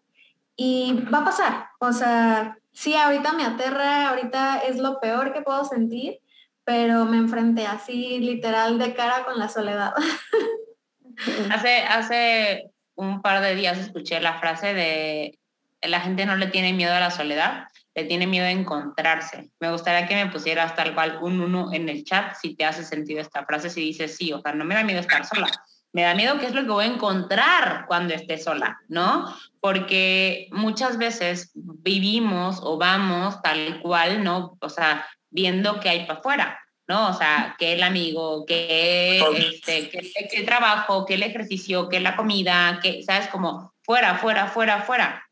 y 0.59 0.91
va 1.11 1.19
a 1.19 1.25
pasar. 1.25 1.69
O 1.79 1.93
sea, 1.93 2.57
sí, 2.73 2.93
ahorita 2.93 3.31
me 3.31 3.45
aterra, 3.45 4.09
ahorita 4.09 4.57
es 4.57 4.77
lo 4.77 4.99
peor 4.99 5.31
que 5.31 5.41
puedo 5.41 5.63
sentir, 5.63 6.19
pero 6.65 7.05
me 7.05 7.15
enfrenté 7.15 7.65
así 7.65 8.19
literal 8.19 8.77
de 8.77 8.93
cara 8.93 9.23
con 9.23 9.39
la 9.39 9.47
soledad. 9.47 9.93
hace, 11.51 11.83
hace 11.83 12.71
un 12.95 13.21
par 13.21 13.41
de 13.41 13.55
días 13.55 13.77
escuché 13.77 14.19
la 14.19 14.37
frase 14.37 14.73
de 14.73 15.39
la 15.81 16.01
gente 16.01 16.25
no 16.25 16.35
le 16.35 16.47
tiene 16.47 16.73
miedo 16.73 16.93
a 16.93 16.99
la 16.99 17.11
soledad, 17.11 17.67
le 17.95 18.03
tiene 18.03 18.27
miedo 18.27 18.45
a 18.45 18.51
encontrarse. 18.51 19.49
Me 19.61 19.71
gustaría 19.71 20.09
que 20.09 20.15
me 20.15 20.29
pusieras 20.29 20.75
tal 20.75 20.93
cual 20.93 21.19
un 21.21 21.39
uno 21.39 21.71
en 21.71 21.87
el 21.87 22.03
chat 22.03 22.35
si 22.35 22.53
te 22.53 22.65
hace 22.65 22.83
sentido 22.83 23.21
esta 23.21 23.45
frase, 23.45 23.69
si 23.69 23.79
dices 23.79 24.17
sí, 24.17 24.33
o 24.33 24.41
sea, 24.41 24.51
no 24.51 24.65
me 24.65 24.75
da 24.75 24.83
miedo 24.83 24.99
estar 24.99 25.25
sola, 25.25 25.47
me 25.91 26.03
da 26.03 26.13
miedo 26.13 26.37
qué 26.39 26.45
es 26.45 26.53
lo 26.53 26.61
que 26.61 26.69
voy 26.69 26.85
a 26.85 26.93
encontrar 26.93 27.85
cuando 27.87 28.13
esté 28.13 28.37
sola, 28.37 28.79
¿no? 28.87 29.25
Porque 29.59 30.47
muchas 30.51 30.97
veces 30.97 31.51
vivimos 31.55 32.59
o 32.61 32.77
vamos 32.77 33.41
tal 33.41 33.79
cual, 33.81 34.23
¿no? 34.23 34.57
O 34.61 34.69
sea, 34.69 35.07
viendo 35.31 35.79
qué 35.79 35.89
hay 35.89 36.05
para 36.05 36.19
afuera, 36.19 36.59
¿no? 36.87 37.09
O 37.09 37.13
sea, 37.13 37.55
que 37.57 37.73
el 37.73 37.83
amigo, 37.83 38.45
que, 38.45 39.19
este, 39.37 39.89
que, 39.89 40.11
el 40.31 40.45
trabajo, 40.45 41.05
que 41.05 41.15
el 41.15 41.23
ejercicio, 41.23 41.89
que 41.89 41.99
la 41.99 42.15
comida, 42.15 42.79
que, 42.81 43.01
¿sabes? 43.03 43.27
Como 43.27 43.73
fuera, 43.81 44.15
fuera, 44.17 44.47
fuera, 44.47 44.81
fuera. 44.83 45.25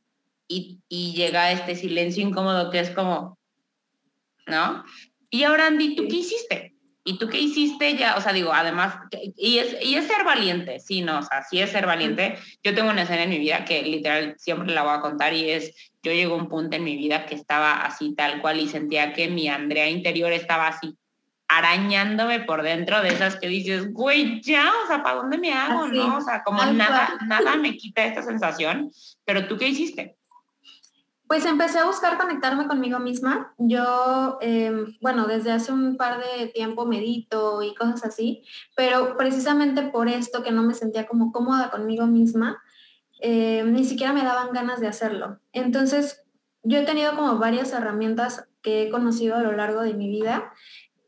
Y, 0.47 0.79
y 0.89 1.13
llega 1.13 1.51
este 1.51 1.75
silencio 1.75 2.27
incómodo 2.27 2.71
que 2.71 2.79
es 2.79 2.89
como, 2.89 3.37
¿no? 4.47 4.83
Y 5.29 5.43
ahora, 5.43 5.67
Andy, 5.67 5.95
¿tú 5.95 6.07
qué 6.07 6.15
hiciste? 6.15 6.76
¿Y 7.07 7.17
tú 7.17 7.29
qué 7.29 7.39
hiciste 7.39 7.95
ya? 7.95 8.17
O 8.17 8.21
sea, 8.21 8.33
digo, 8.33 8.51
además, 8.53 8.95
y 9.37 9.59
es, 9.59 9.77
y 9.81 9.95
es 9.95 10.07
ser 10.07 10.25
valiente, 10.25 10.81
sí, 10.81 11.01
no, 11.01 11.19
o 11.19 11.21
sea, 11.21 11.41
sí 11.41 11.61
es 11.61 11.69
ser 11.69 11.85
valiente. 11.85 12.37
Yo 12.61 12.75
tengo 12.75 12.89
una 12.89 13.03
escena 13.03 13.23
en 13.23 13.29
mi 13.29 13.39
vida 13.39 13.63
que 13.63 13.81
literal 13.81 14.35
siempre 14.37 14.73
la 14.73 14.83
voy 14.83 14.93
a 14.93 14.99
contar 14.99 15.33
y 15.33 15.49
es, 15.49 15.73
yo 16.03 16.11
llego 16.11 16.35
a 16.35 16.37
un 16.37 16.49
punto 16.49 16.75
en 16.75 16.83
mi 16.83 16.97
vida 16.97 17.25
que 17.25 17.35
estaba 17.35 17.85
así 17.85 18.13
tal 18.13 18.41
cual 18.41 18.59
y 18.59 18.67
sentía 18.67 19.13
que 19.13 19.29
mi 19.29 19.47
Andrea 19.47 19.89
interior 19.89 20.33
estaba 20.33 20.67
así 20.67 20.97
arañándome 21.47 22.41
por 22.41 22.61
dentro 22.61 23.01
de 23.01 23.07
esas 23.07 23.37
que 23.37 23.47
dices, 23.47 23.93
güey, 23.93 24.41
ya, 24.41 24.69
o 24.83 24.87
sea, 24.87 25.01
¿para 25.01 25.15
dónde 25.15 25.37
me 25.37 25.53
hago? 25.53 25.87
¿No? 25.87 26.17
O 26.17 26.21
sea, 26.21 26.43
como 26.43 26.65
nada, 26.65 27.17
nada 27.25 27.55
me 27.55 27.77
quita 27.77 28.03
esta 28.03 28.21
sensación. 28.21 28.91
Pero 29.23 29.47
tú 29.47 29.57
qué 29.57 29.69
hiciste? 29.69 30.16
Pues 31.27 31.45
empecé 31.45 31.79
a 31.79 31.85
buscar 31.85 32.17
conectarme 32.17 32.67
conmigo 32.67 32.99
misma. 32.99 33.53
Yo, 33.57 34.37
em, 34.41 34.97
bueno, 35.01 35.27
desde 35.27 35.51
hace 35.51 35.73
un 35.73 35.97
par 35.97 36.19
de 36.19 36.47
tiempo 36.47 36.85
medito 36.85 37.61
y 37.61 37.75
cosas 37.75 38.05
así, 38.05 38.43
pero 38.75 39.17
precisamente 39.17 39.83
por 39.83 40.07
esto 40.07 40.41
que 40.41 40.51
no 40.51 40.63
me 40.63 40.73
sentía 40.73 41.05
como 41.05 41.33
cómoda 41.33 41.69
conmigo 41.69 42.07
misma, 42.07 42.61
em, 43.19 43.73
ni 43.73 43.83
siquiera 43.83 44.13
me 44.13 44.23
daban 44.23 44.53
ganas 44.53 44.79
de 44.79 44.87
hacerlo. 44.87 45.39
Entonces, 45.51 46.23
yo 46.63 46.79
he 46.79 46.85
tenido 46.85 47.15
como 47.15 47.37
varias 47.37 47.73
herramientas 47.73 48.47
que 48.61 48.83
he 48.83 48.89
conocido 48.89 49.35
a 49.35 49.41
lo 49.43 49.51
largo 49.51 49.81
de 49.81 49.93
mi 49.93 50.09
vida 50.09 50.53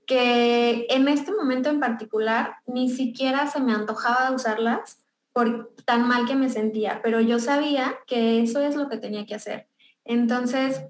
que 0.10 0.88
en 0.90 1.08
este 1.08 1.32
momento 1.32 1.70
en 1.70 1.80
particular 1.80 2.56
ni 2.66 2.90
siquiera 2.90 3.46
se 3.46 3.62
me 3.62 3.74
antojaba 3.74 4.32
usarlas 4.32 5.06
por 5.34 5.72
tan 5.86 6.08
mal 6.08 6.26
que 6.26 6.36
me 6.36 6.50
sentía, 6.50 7.00
pero 7.04 7.22
yo 7.22 7.38
sabía 7.38 7.96
que 8.08 8.42
eso 8.42 8.60
es 8.60 8.76
lo 8.76 8.90
que 8.90 8.98
tenía 8.98 9.28
que 9.28 9.36
hacer. 9.36 9.69
Entonces, 10.10 10.82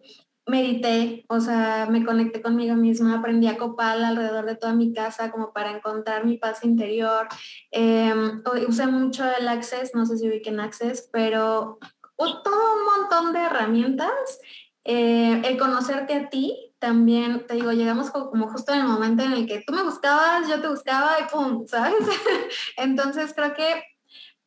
medité, 0.48 1.26
o 1.28 1.42
sea, 1.42 1.88
me 1.90 2.06
conecté 2.06 2.42
conmigo 2.42 2.76
misma, 2.76 3.20
aprendí 3.20 3.48
a 3.48 3.58
copal 3.58 4.04
alrededor 4.04 4.46
de 4.46 4.56
toda 4.56 4.74
mi 4.74 4.94
casa 4.94 5.30
como 5.30 5.52
para 5.52 5.72
encontrar 5.72 6.26
mi 6.26 6.38
paz 6.38 6.64
interior. 6.64 7.28
Em, 7.70 8.42
usé 8.68 8.88
mucho 8.88 9.26
el 9.38 9.48
Access, 9.48 9.94
no 9.94 10.06
sé 10.06 10.18
si 10.18 10.30
ubiquen 10.30 10.62
Access, 10.62 11.10
pero 11.12 11.80
todo 12.18 12.76
un 12.78 13.02
montón 13.02 13.34
de 13.34 13.40
herramientas. 13.40 14.40
Eh, 14.86 15.42
el 15.46 15.58
conocerte 15.58 16.14
a 16.14 16.30
ti 16.30 16.74
también, 16.80 17.46
te 17.46 17.56
digo, 17.56 17.74
llegamos 17.74 18.10
como 18.10 18.48
justo 18.48 18.72
en 18.72 18.80
el 18.80 18.88
momento 18.88 19.24
en 19.24 19.34
el 19.34 19.46
que 19.46 19.62
tú 19.68 19.74
me 19.74 19.84
buscabas, 19.84 20.48
yo 20.48 20.62
te 20.62 20.70
buscaba 20.70 21.18
y 21.20 21.30
pum, 21.30 21.68
¿sabes? 21.68 21.94
Entonces 22.78 23.34
creo 23.36 23.54
que 23.54 23.84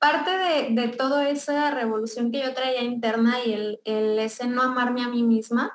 parte 0.03 0.33
de, 0.37 0.83
de, 0.83 0.88
toda 0.88 1.29
esa 1.29 1.71
revolución 1.71 2.33
que 2.33 2.43
yo 2.43 2.53
traía 2.55 2.83
interna 2.83 3.37
y 3.47 3.53
el, 3.53 3.81
el 3.85 4.19
ese 4.19 4.49
no 4.49 4.61
amarme 4.61 5.01
a 5.01 5.09
mí 5.09 5.23
misma, 5.23 5.73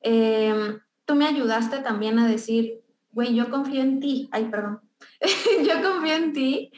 em, 0.00 0.80
tú 1.04 1.14
me 1.14 1.28
ayudaste 1.28 1.78
también 1.78 2.18
a 2.18 2.26
decir, 2.26 2.82
güey, 3.12 3.36
yo 3.36 3.50
confío 3.50 3.80
en 3.82 4.00
ti, 4.00 4.28
ay, 4.32 4.46
perdón, 4.46 4.80
yo 5.64 5.80
confío 5.80 6.12
en 6.12 6.32
ti 6.32 6.72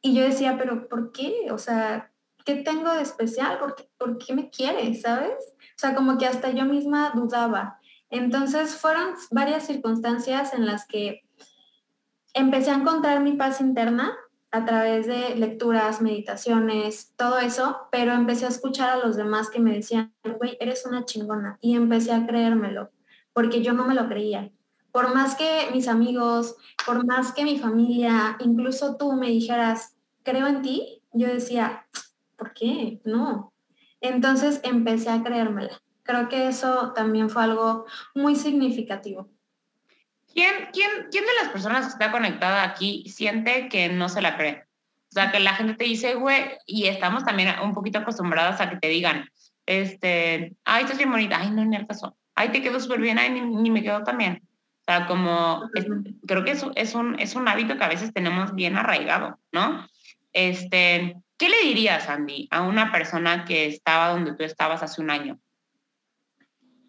y 0.00 0.14
yo 0.14 0.22
decía, 0.22 0.56
pero 0.56 0.88
¿por 0.88 1.10
qué? 1.10 1.48
O 1.50 1.58
sea, 1.58 2.12
¿qué 2.44 2.54
tengo 2.54 2.92
de 2.92 3.02
especial? 3.02 3.58
¿Por 3.58 3.74
qué, 3.74 3.90
¿Por 3.98 4.16
qué 4.18 4.32
me 4.32 4.48
quieres? 4.48 5.02
¿Sabes? 5.02 5.34
O 5.58 5.78
sea, 5.78 5.96
como 5.96 6.16
que 6.16 6.26
hasta 6.26 6.52
yo 6.52 6.64
misma 6.64 7.10
dudaba. 7.12 7.80
Entonces 8.08 8.76
fueron 8.76 9.14
varias 9.32 9.66
circunstancias 9.66 10.54
en 10.54 10.64
las 10.64 10.86
que 10.86 11.24
empecé 12.34 12.70
a 12.70 12.76
encontrar 12.76 13.20
mi 13.20 13.32
paz 13.32 13.60
interna 13.60 14.16
a 14.50 14.64
través 14.64 15.06
de 15.06 15.34
lecturas, 15.36 16.00
meditaciones, 16.00 17.12
todo 17.16 17.38
eso, 17.38 17.88
pero 17.90 18.12
empecé 18.12 18.46
a 18.46 18.50
escuchar 18.50 18.90
a 18.90 19.04
los 19.04 19.16
demás 19.16 19.50
que 19.50 19.60
me 19.60 19.74
decían, 19.74 20.14
güey, 20.38 20.56
eres 20.60 20.86
una 20.86 21.04
chingona. 21.04 21.58
Y 21.60 21.74
empecé 21.74 22.12
a 22.12 22.26
creérmelo, 22.26 22.90
porque 23.32 23.62
yo 23.62 23.72
no 23.72 23.86
me 23.86 23.94
lo 23.94 24.08
creía. 24.08 24.50
Por 24.92 25.14
más 25.14 25.34
que 25.34 25.68
mis 25.72 25.88
amigos, 25.88 26.56
por 26.86 27.04
más 27.04 27.32
que 27.32 27.44
mi 27.44 27.58
familia, 27.58 28.36
incluso 28.40 28.96
tú 28.96 29.12
me 29.12 29.28
dijeras, 29.28 29.96
creo 30.22 30.46
en 30.46 30.62
ti, 30.62 31.02
yo 31.12 31.28
decía, 31.28 31.86
¿por 32.36 32.54
qué? 32.54 33.00
No. 33.04 33.52
Entonces 34.00 34.60
empecé 34.62 35.10
a 35.10 35.22
creérmela. 35.22 35.82
Creo 36.02 36.28
que 36.28 36.48
eso 36.48 36.92
también 36.92 37.28
fue 37.28 37.42
algo 37.42 37.84
muy 38.14 38.36
significativo. 38.36 39.28
¿Quién, 40.36 40.68
quién, 40.70 40.90
quién 41.10 41.24
de 41.24 41.30
las 41.42 41.50
personas 41.50 41.86
que 41.86 41.92
está 41.92 42.12
conectada 42.12 42.62
aquí 42.62 43.08
siente 43.08 43.70
que 43.70 43.88
no 43.88 44.10
se 44.10 44.20
la 44.20 44.36
cree? 44.36 44.64
O 45.10 45.14
sea, 45.14 45.32
que 45.32 45.40
la 45.40 45.54
gente 45.54 45.72
te 45.74 45.84
dice, 45.84 46.14
güey, 46.14 46.44
y 46.66 46.88
estamos 46.88 47.24
también 47.24 47.54
un 47.64 47.72
poquito 47.72 48.00
acostumbradas 48.00 48.60
a 48.60 48.68
que 48.68 48.76
te 48.76 48.88
digan, 48.88 49.30
este, 49.64 50.54
ay, 50.66 50.82
estás 50.82 50.98
bien 50.98 51.10
bonita, 51.10 51.38
ay, 51.40 51.50
no, 51.50 51.64
ni 51.64 51.74
el 51.74 51.86
caso, 51.86 52.18
ay, 52.34 52.50
te 52.50 52.60
quedó 52.60 52.78
súper 52.80 53.00
bien, 53.00 53.18
ay, 53.18 53.30
ni, 53.30 53.70
me 53.70 53.82
quedó 53.82 54.04
tan 54.04 54.18
bien. 54.18 54.42
O 54.80 54.84
sea, 54.84 55.06
como, 55.06 55.70
creo 56.26 56.44
que 56.44 56.50
eso 56.50 56.70
es 56.74 56.94
un, 56.94 57.18
es 57.18 57.34
un 57.34 57.48
hábito 57.48 57.78
que 57.78 57.84
a 57.84 57.88
veces 57.88 58.12
tenemos 58.12 58.54
bien 58.54 58.76
arraigado, 58.76 59.40
¿no? 59.52 59.88
Este, 60.34 61.16
¿qué 61.38 61.48
le 61.48 61.62
dirías, 61.62 62.10
Andy, 62.10 62.46
a 62.50 62.60
una 62.60 62.92
persona 62.92 63.46
que 63.46 63.64
estaba 63.64 64.10
donde 64.10 64.34
tú 64.34 64.44
estabas 64.44 64.82
hace 64.82 65.00
un 65.00 65.08
año? 65.08 65.40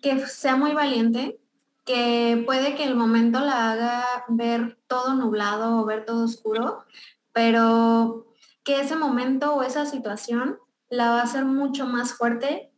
que 0.02 0.20
sea 0.28 0.56
muy 0.56 0.74
valiente, 0.74 1.38
que 1.88 2.44
puede 2.46 2.76
que 2.76 2.84
el 2.84 2.96
momento 2.96 3.40
la 3.40 3.72
haga 3.72 4.06
ver 4.28 4.78
todo 4.88 5.16
nublado 5.16 5.80
o 5.80 5.86
ver 5.86 6.06
todo 6.06 6.26
oscuro, 6.26 6.84
pero 7.32 8.28
que 8.66 8.82
ese 8.82 8.98
momento 8.98 9.56
o 9.56 9.64
esa 9.64 9.86
situación 9.86 10.60
la 10.90 11.12
va 11.12 11.22
a 11.22 11.24
hacer 11.24 11.46
mucho 11.46 11.86
más 11.88 12.14
fuerte 12.14 12.74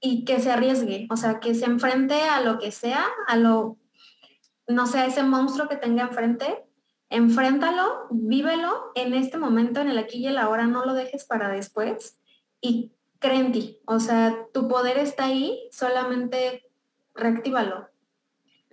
y 0.00 0.24
que 0.24 0.40
se 0.40 0.50
arriesgue, 0.50 1.06
o 1.10 1.16
sea, 1.16 1.38
que 1.38 1.54
se 1.54 1.66
enfrente 1.66 2.20
a 2.22 2.40
lo 2.40 2.58
que 2.58 2.72
sea, 2.72 3.06
a 3.28 3.36
lo, 3.36 3.78
no 4.66 4.86
sé, 4.88 5.06
ese 5.06 5.22
monstruo 5.22 5.68
que 5.68 5.76
tenga 5.76 6.02
enfrente, 6.02 6.64
enfréntalo, 7.10 8.08
vívelo 8.10 8.90
en 8.96 9.14
este 9.14 9.38
momento, 9.38 9.80
en 9.80 9.90
el 9.90 9.98
aquí 9.98 10.18
y 10.18 10.26
el 10.26 10.38
ahora, 10.38 10.66
no 10.66 10.84
lo 10.84 10.94
dejes 10.94 11.24
para 11.24 11.48
después 11.50 12.18
y 12.60 12.90
cree 13.20 13.38
en 13.38 13.52
ti. 13.52 13.78
O 13.86 14.00
sea, 14.00 14.46
tu 14.52 14.66
poder 14.66 14.98
está 14.98 15.26
ahí, 15.26 15.68
solamente 15.70 16.68
reactívalo. 17.14 17.88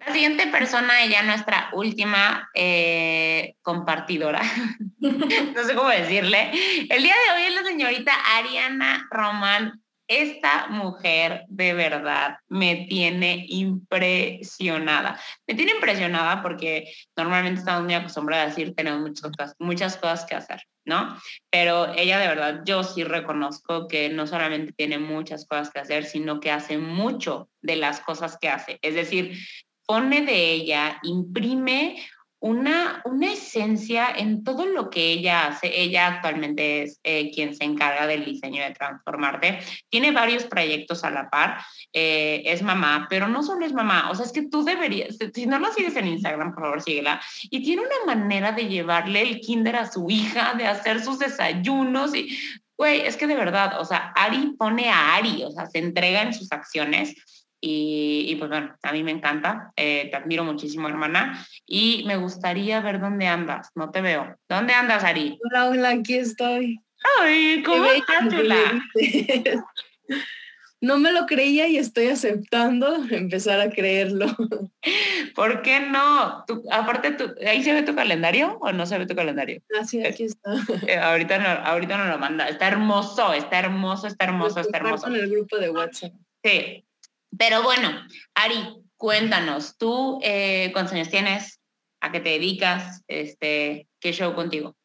La 0.06 0.14
siguiente 0.14 0.48
persona, 0.48 1.04
ella 1.04 1.24
nuestra 1.24 1.70
última 1.74 2.50
eh, 2.54 3.56
compartidora, 3.62 4.42
no 5.00 5.64
sé 5.64 5.76
cómo 5.76 5.90
decirle. 5.90 6.52
El 6.90 7.04
día 7.04 7.14
de 7.14 7.36
hoy 7.36 7.48
es 7.48 7.56
la 7.56 7.64
señorita 7.64 8.14
Ariana 8.38 9.08
Román 9.10 9.82
esta 10.08 10.68
mujer 10.68 11.46
de 11.48 11.74
verdad 11.74 12.38
me 12.48 12.86
tiene 12.88 13.46
impresionada. 13.50 15.20
Me 15.48 15.56
tiene 15.56 15.72
impresionada 15.72 16.42
porque 16.42 16.94
normalmente 17.18 17.60
estamos 17.60 17.84
muy 17.84 17.94
acostumbrados 17.96 18.46
a 18.46 18.50
decir 18.50 18.76
tenemos 18.76 19.02
muchas 19.02 19.32
cosas, 19.32 19.56
muchas 19.60 19.98
cosas 19.98 20.26
que 20.26 20.36
hacer, 20.36 20.62
¿no? 20.86 21.18
Pero 21.50 21.94
ella 21.96 22.20
de 22.20 22.28
verdad, 22.28 22.62
yo 22.66 22.84
sí 22.84 23.04
reconozco 23.04 23.88
que 23.88 24.10
no 24.10 24.28
solamente 24.28 24.74
tiene 24.74 25.00
muchas 25.00 25.48
cosas 25.48 25.72
que 25.72 25.80
hacer, 25.80 26.06
sino 26.06 26.40
que 26.40 26.52
hace 26.52 26.78
mucho 26.78 27.50
de 27.62 27.76
las 27.76 28.00
cosas 28.00 28.38
que 28.40 28.50
hace. 28.50 28.78
Es 28.84 28.94
decir, 28.94 29.36
pone 29.86 30.22
de 30.22 30.52
ella, 30.52 31.00
imprime 31.04 31.98
una, 32.46 33.02
una 33.06 33.34
esencia 33.34 34.08
en 34.16 34.44
todo 34.44 34.68
lo 34.68 34.92
que 34.92 35.12
ella 35.12 35.48
hace. 35.48 35.82
Ella 35.82 36.06
actualmente 36.08 36.84
es 36.84 37.00
eh, 37.04 37.32
quien 37.32 37.56
se 37.56 37.64
encarga 37.64 38.06
del 38.06 38.24
diseño 38.24 38.64
de 38.64 38.70
Transformarte. 38.70 39.60
Tiene 39.90 40.12
varios 40.12 40.44
proyectos 40.44 41.04
a 41.04 41.10
la 41.10 41.32
par. 41.32 41.58
Eh, 41.92 42.44
es 42.46 42.62
mamá, 42.62 43.08
pero 43.10 43.28
no 43.28 43.42
solo 43.42 43.66
es 43.66 43.74
mamá. 43.74 44.12
O 44.12 44.16
sea, 44.16 44.28
es 44.28 44.32
que 44.32 44.48
tú 44.48 44.64
deberías, 44.64 45.18
si 45.34 45.48
no 45.48 45.58
la 45.58 45.72
sigues 45.72 45.96
en 45.96 46.08
Instagram, 46.08 46.54
por 46.54 46.66
favor, 46.66 46.82
síguela. 46.84 47.20
Y 47.50 47.64
tiene 47.64 47.82
una 47.82 48.16
manera 48.16 48.52
de 48.52 48.68
llevarle 48.68 49.24
el 49.24 49.40
kinder 49.40 49.78
a 49.78 49.92
su 49.92 50.08
hija, 50.12 50.54
de 50.54 50.68
hacer 50.68 51.04
sus 51.04 51.18
desayunos 51.18 52.14
y... 52.16 52.38
Güey, 52.78 53.08
es 53.08 53.16
que 53.16 53.26
de 53.26 53.36
verdad, 53.36 53.80
o 53.80 53.86
sea, 53.86 54.12
Ari 54.18 54.54
pone 54.60 54.90
a 54.90 55.16
Ari, 55.16 55.46
o 55.46 55.50
sea, 55.50 55.66
se 55.66 55.80
entrega 55.80 56.24
en 56.24 56.34
sus 56.34 56.52
acciones 56.52 57.16
y, 57.68 58.36
pues 58.36 58.50
bueno, 58.50 58.76
a 58.84 58.92
mí 58.92 59.04
me 59.04 59.12
encanta, 59.12 59.72
eh, 59.76 60.08
te 60.12 60.18
admiro 60.18 60.44
muchísimo, 60.44 60.88
hermana, 60.88 61.44
y 61.66 62.04
me 62.06 62.18
gustaría 62.18 62.80
ver 62.82 63.00
dónde 63.00 63.26
andas, 63.26 63.72
no 63.74 63.90
te 63.90 64.02
veo. 64.02 64.38
¿Dónde 64.48 64.74
andas, 64.74 65.04
Ari? 65.04 65.40
Hola, 65.44 65.70
hola, 65.70 65.90
aquí 65.90 66.16
estoy. 66.16 66.80
Ay, 67.20 67.64
¿cómo 67.64 67.86
estás, 67.86 68.30
chula? 68.30 68.58
No 70.82 71.00
me 71.00 71.12
lo 71.12 71.26
creía 71.26 71.68
y 71.68 71.78
estoy 71.78 72.08
aceptando 72.08 72.96
empezar 73.10 73.60
a 73.60 73.72
creerlo. 73.72 74.28
¿Por 75.36 75.64
qué 75.64 75.80
no? 75.80 76.46
aparte, 76.70 77.18
¿ahí 77.48 77.64
se 77.64 77.74
ve 77.74 77.82
tu 77.82 77.96
calendario 77.96 78.60
o 78.62 78.72
no 78.72 78.86
se 78.86 79.00
ve 79.00 79.08
tu 79.08 79.16
calendario? 79.16 79.64
Ah, 79.80 79.86
sí, 79.86 80.06
aquí 80.06 80.26
está. 80.26 80.54
Eh, 80.86 80.98
ahorita, 80.98 81.40
no, 81.40 81.48
ahorita 81.48 81.98
no 81.98 82.06
lo 82.06 82.20
manda. 82.20 82.48
Está 82.48 82.68
hermoso, 82.68 83.34
está 83.34 83.58
hermoso, 83.58 84.06
está 84.06 84.26
hermoso, 84.26 84.60
está 84.60 84.78
hermoso. 84.78 85.08
En 85.08 85.16
el 85.16 85.32
grupo 85.32 85.58
de 85.58 85.72
WhatsApp. 85.72 86.12
Sí, 86.44 86.85
pero 87.38 87.64
bueno, 87.64 87.90
Ari, 88.34 88.84
cuéntanos, 88.98 89.78
¿tú 89.78 90.20
eh, 90.24 90.70
cuántos 90.74 90.94
años 90.94 91.10
tienes? 91.10 91.60
¿A 92.02 92.12
qué 92.12 92.20
te 92.20 92.30
dedicas? 92.30 93.04
Este, 93.08 93.88
¿Qué 94.00 94.14
show 94.14 94.34
contigo? 94.36 94.76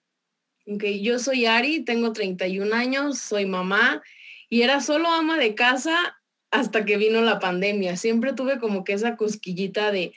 Ok, 0.66 0.84
yo 1.00 1.18
soy 1.18 1.46
Ari, 1.46 1.84
tengo 1.84 2.12
31 2.12 2.74
años, 2.74 3.18
soy 3.18 3.46
mamá 3.46 4.02
y 4.48 4.62
era 4.62 4.80
solo 4.80 5.08
ama 5.08 5.36
de 5.38 5.54
casa 5.54 6.16
hasta 6.50 6.84
que 6.84 6.96
vino 6.96 7.20
la 7.22 7.38
pandemia. 7.38 7.96
Siempre 7.96 8.32
tuve 8.32 8.58
como 8.58 8.84
que 8.84 8.92
esa 8.92 9.16
cosquillita 9.16 9.92
de, 9.92 10.14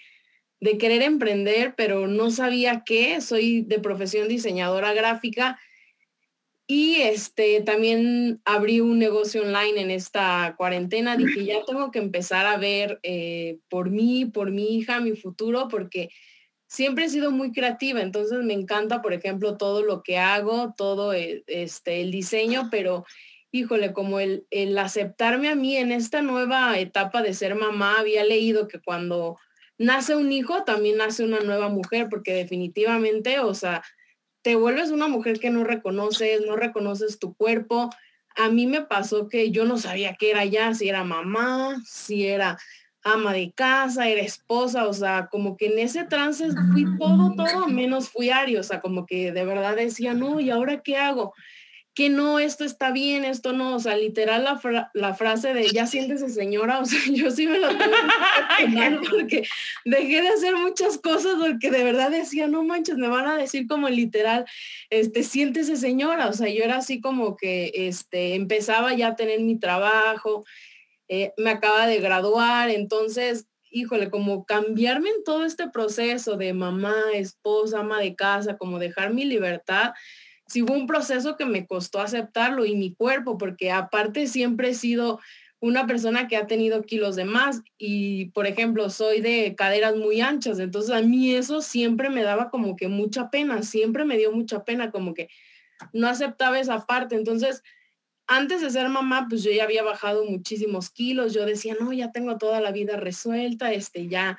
de 0.59 0.77
querer 0.77 1.01
emprender, 1.01 1.75
pero 1.75 2.07
no 2.07 2.31
sabía 2.31 2.83
qué. 2.85 3.21
Soy 3.21 3.61
de 3.61 3.79
profesión 3.79 4.27
diseñadora 4.27 4.93
gráfica 4.93 5.59
y 6.73 6.95
este, 7.01 7.61
también 7.61 8.41
abrí 8.45 8.81
un 8.81 8.97
negocio 8.97 9.43
online 9.43 9.79
en 9.79 9.91
esta 9.91 10.55
cuarentena. 10.57 11.15
Dije, 11.15 11.45
ya 11.45 11.63
tengo 11.67 11.91
que 11.91 11.99
empezar 11.99 12.47
a 12.47 12.57
ver 12.57 12.99
eh, 13.03 13.59
por 13.69 13.91
mí, 13.91 14.25
por 14.25 14.49
mi 14.49 14.75
hija, 14.75 14.99
mi 14.99 15.15
futuro, 15.15 15.67
porque 15.67 16.09
siempre 16.65 17.05
he 17.05 17.09
sido 17.09 17.29
muy 17.29 17.51
creativa. 17.51 18.01
Entonces 18.01 18.43
me 18.43 18.55
encanta, 18.55 19.03
por 19.03 19.13
ejemplo, 19.13 19.55
todo 19.55 19.83
lo 19.83 20.01
que 20.01 20.17
hago, 20.17 20.73
todo 20.75 21.13
el, 21.13 21.43
este, 21.45 22.01
el 22.01 22.09
diseño, 22.09 22.69
pero 22.71 23.05
híjole, 23.51 23.93
como 23.93 24.19
el, 24.19 24.47
el 24.49 24.75
aceptarme 24.79 25.49
a 25.49 25.55
mí 25.55 25.77
en 25.77 25.91
esta 25.91 26.23
nueva 26.23 26.79
etapa 26.79 27.21
de 27.21 27.35
ser 27.35 27.53
mamá, 27.53 27.99
había 27.99 28.23
leído 28.23 28.67
que 28.67 28.79
cuando 28.79 29.37
nace 29.77 30.15
un 30.15 30.31
hijo, 30.31 30.63
también 30.63 30.97
nace 30.97 31.23
una 31.23 31.41
nueva 31.41 31.69
mujer, 31.69 32.07
porque 32.09 32.33
definitivamente, 32.33 33.37
o 33.41 33.53
sea, 33.53 33.83
te 34.43 34.55
vuelves 34.55 34.91
una 34.91 35.07
mujer 35.07 35.39
que 35.39 35.49
no 35.49 35.63
reconoces, 35.63 36.41
no 36.45 36.55
reconoces 36.55 37.17
tu 37.17 37.33
cuerpo. 37.33 37.89
A 38.35 38.49
mí 38.49 38.67
me 38.67 38.81
pasó 38.81 39.29
que 39.29 39.51
yo 39.51 39.65
no 39.65 39.77
sabía 39.77 40.15
qué 40.19 40.31
era 40.31 40.45
ya, 40.45 40.73
si 40.73 40.89
era 40.89 41.03
mamá, 41.03 41.81
si 41.85 42.27
era 42.27 42.59
ama 43.03 43.33
de 43.33 43.51
casa, 43.53 44.07
era 44.07 44.21
esposa, 44.21 44.87
o 44.87 44.93
sea, 44.93 45.27
como 45.31 45.57
que 45.57 45.67
en 45.67 45.79
ese 45.79 46.03
trance 46.05 46.47
fui 46.71 46.85
todo, 46.97 47.33
todo, 47.35 47.67
menos 47.67 48.09
fui 48.09 48.29
Ari, 48.29 48.55
o 48.57 48.63
sea, 48.63 48.79
como 48.79 49.05
que 49.05 49.31
de 49.31 49.45
verdad 49.45 49.75
decía, 49.75 50.13
no, 50.13 50.39
¿y 50.39 50.49
ahora 50.49 50.81
qué 50.81 50.97
hago? 50.97 51.33
Que 51.95 52.09
no, 52.09 52.39
esto 52.39 52.63
está 52.63 52.91
bien, 52.91 53.23
esto 53.23 53.53
no, 53.53 53.75
o 53.75 53.79
sea, 53.79 53.95
literal 53.95 54.43
la, 54.93 55.13
frase 55.13 55.53
de 55.53 55.67
ya 55.69 55.85
siéntese 55.85 56.27
señora, 56.29 56.79
o 56.81 56.85
sea, 56.85 56.99
yo 57.11 57.29
sí 57.29 57.45
me 57.45 57.59
lo 57.59 57.69
tengo 57.69 57.91
que 58.57 59.09
porque 59.09 59.43
dejé 59.85 60.21
de 60.21 60.29
hacer 60.29 60.55
muchas 60.55 60.97
cosas 60.97 61.35
porque 61.39 61.69
de 61.69 61.83
verdad 61.83 62.09
decía, 62.09 62.47
no 62.47 62.63
manches, 62.63 62.97
me 62.97 63.07
van 63.07 63.27
a 63.27 63.37
decir 63.37 63.67
como 63.67 63.89
literal, 63.89 64.45
este, 64.89 65.23
siéntese 65.23 65.77
señora, 65.77 66.27
o 66.27 66.33
sea, 66.33 66.49
yo 66.49 66.63
era 66.63 66.77
así 66.77 66.99
como 66.99 67.37
que, 67.37 67.71
este, 67.73 68.35
empezaba 68.35 68.93
ya 68.93 69.09
a 69.09 69.15
tener 69.15 69.41
mi 69.41 69.59
trabajo, 69.59 70.45
eh, 71.07 71.31
me 71.37 71.51
acaba 71.51 71.85
de 71.85 71.99
graduar, 71.99 72.71
entonces, 72.71 73.45
híjole, 73.69 74.09
como 74.09 74.45
cambiarme 74.45 75.09
en 75.09 75.23
todo 75.23 75.45
este 75.45 75.69
proceso 75.69 76.37
de 76.37 76.53
mamá, 76.53 76.95
esposa, 77.13 77.81
ama 77.81 77.99
de 77.99 78.15
casa, 78.15 78.57
como 78.57 78.79
dejar 78.79 79.13
mi 79.13 79.25
libertad, 79.25 79.93
sí 80.47 80.61
hubo 80.61 80.73
un 80.73 80.87
proceso 80.87 81.35
que 81.37 81.45
me 81.45 81.65
costó 81.65 81.99
aceptarlo 81.99 82.65
y 82.65 82.75
mi 82.75 82.93
cuerpo, 82.93 83.37
porque 83.37 83.71
aparte 83.71 84.27
siempre 84.27 84.69
he 84.69 84.73
sido 84.73 85.19
una 85.59 85.87
persona 85.87 86.27
que 86.27 86.35
ha 86.35 86.45
tenido 86.45 86.81
kilos 86.81 87.15
de 87.15 87.23
más 87.23 87.61
y, 87.77 88.25
por 88.31 88.47
ejemplo, 88.47 88.89
soy 88.89 89.21
de 89.21 89.55
caderas 89.55 89.95
muy 89.95 90.19
anchas, 90.19 90.59
entonces 90.59 90.91
a 90.91 91.01
mí 91.01 91.33
eso 91.33 91.61
siempre 91.61 92.09
me 92.09 92.21
daba 92.23 92.49
como 92.49 92.75
que 92.75 92.89
mucha 92.89 93.29
pena, 93.29 93.63
siempre 93.63 94.03
me 94.03 94.17
dio 94.17 94.33
mucha 94.33 94.65
pena, 94.65 94.91
como 94.91 95.13
que 95.13 95.29
no 95.93 96.07
aceptaba 96.07 96.59
esa 96.59 96.85
parte. 96.85 97.15
Entonces, 97.15 97.63
antes 98.27 98.61
de 98.61 98.69
ser 98.69 98.89
mamá, 98.89 99.27
pues 99.29 99.43
yo 99.43 99.51
ya 99.51 99.63
había 99.63 99.83
bajado 99.83 100.25
muchísimos 100.25 100.89
kilos, 100.89 101.33
yo 101.33 101.45
decía, 101.45 101.75
no, 101.79 101.93
ya 101.93 102.11
tengo 102.11 102.37
toda 102.37 102.61
la 102.61 102.71
vida 102.71 102.97
resuelta, 102.97 103.71
este, 103.71 104.07
ya 104.07 104.37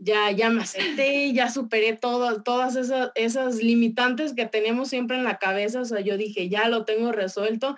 ya, 0.00 0.30
ya 0.30 0.48
me 0.50 0.62
acepté, 0.62 1.32
ya 1.32 1.50
superé 1.50 1.94
todo, 1.94 2.42
todas 2.42 2.74
esas, 2.74 3.12
esas 3.14 3.56
limitantes 3.56 4.32
que 4.32 4.46
tenemos 4.46 4.88
siempre 4.88 5.18
en 5.18 5.24
la 5.24 5.38
cabeza, 5.38 5.82
o 5.82 5.84
sea, 5.84 6.00
yo 6.00 6.16
dije, 6.16 6.48
ya 6.48 6.68
lo 6.68 6.84
tengo 6.84 7.12
resuelto. 7.12 7.76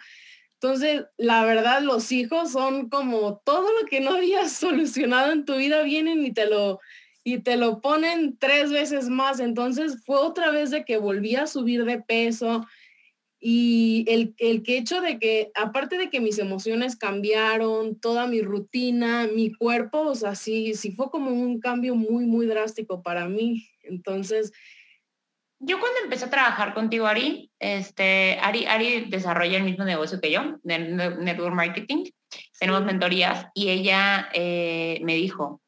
Entonces, 0.54 1.04
la 1.18 1.44
verdad, 1.44 1.82
los 1.82 2.12
hijos 2.12 2.52
son 2.52 2.88
como 2.88 3.42
todo 3.44 3.68
lo 3.80 3.86
que 3.88 4.00
no 4.00 4.14
habías 4.14 4.52
solucionado 4.56 5.32
en 5.32 5.44
tu 5.44 5.56
vida, 5.56 5.82
vienen 5.82 6.24
y 6.24 6.32
te 6.32 6.46
lo, 6.46 6.78
y 7.24 7.38
te 7.38 7.56
lo 7.56 7.80
ponen 7.80 8.38
tres 8.38 8.70
veces 8.70 9.08
más. 9.08 9.40
Entonces, 9.40 10.04
fue 10.06 10.16
otra 10.16 10.52
vez 10.52 10.70
de 10.70 10.84
que 10.84 10.98
volví 10.98 11.34
a 11.34 11.48
subir 11.48 11.84
de 11.84 12.00
peso, 12.00 12.64
y 13.44 14.04
el, 14.06 14.36
el 14.38 14.62
que 14.62 14.78
hecho 14.78 15.00
de 15.00 15.18
que, 15.18 15.50
aparte 15.54 15.98
de 15.98 16.10
que 16.10 16.20
mis 16.20 16.38
emociones 16.38 16.94
cambiaron, 16.94 17.98
toda 17.98 18.28
mi 18.28 18.40
rutina, 18.40 19.26
mi 19.26 19.52
cuerpo, 19.52 20.02
o 20.02 20.14
sea, 20.14 20.36
sí, 20.36 20.74
sí 20.74 20.92
fue 20.92 21.10
como 21.10 21.32
un 21.32 21.58
cambio 21.58 21.96
muy, 21.96 22.24
muy 22.24 22.46
drástico 22.46 23.02
para 23.02 23.28
mí. 23.28 23.68
Entonces... 23.82 24.52
Yo 25.64 25.78
cuando 25.78 26.00
empecé 26.02 26.24
a 26.24 26.30
trabajar 26.30 26.74
contigo, 26.74 27.06
Ari, 27.06 27.52
este, 27.60 28.36
Ari, 28.42 28.66
Ari 28.66 29.06
desarrolla 29.08 29.58
el 29.58 29.62
mismo 29.62 29.84
negocio 29.84 30.20
que 30.20 30.32
yo, 30.32 30.58
de 30.64 30.78
Network 30.80 31.54
Marketing. 31.54 32.04
Tenemos 32.58 32.84
mentorías 32.84 33.46
y 33.54 33.68
ella 33.68 34.28
eh, 34.34 34.98
me 35.04 35.14
dijo, 35.14 35.61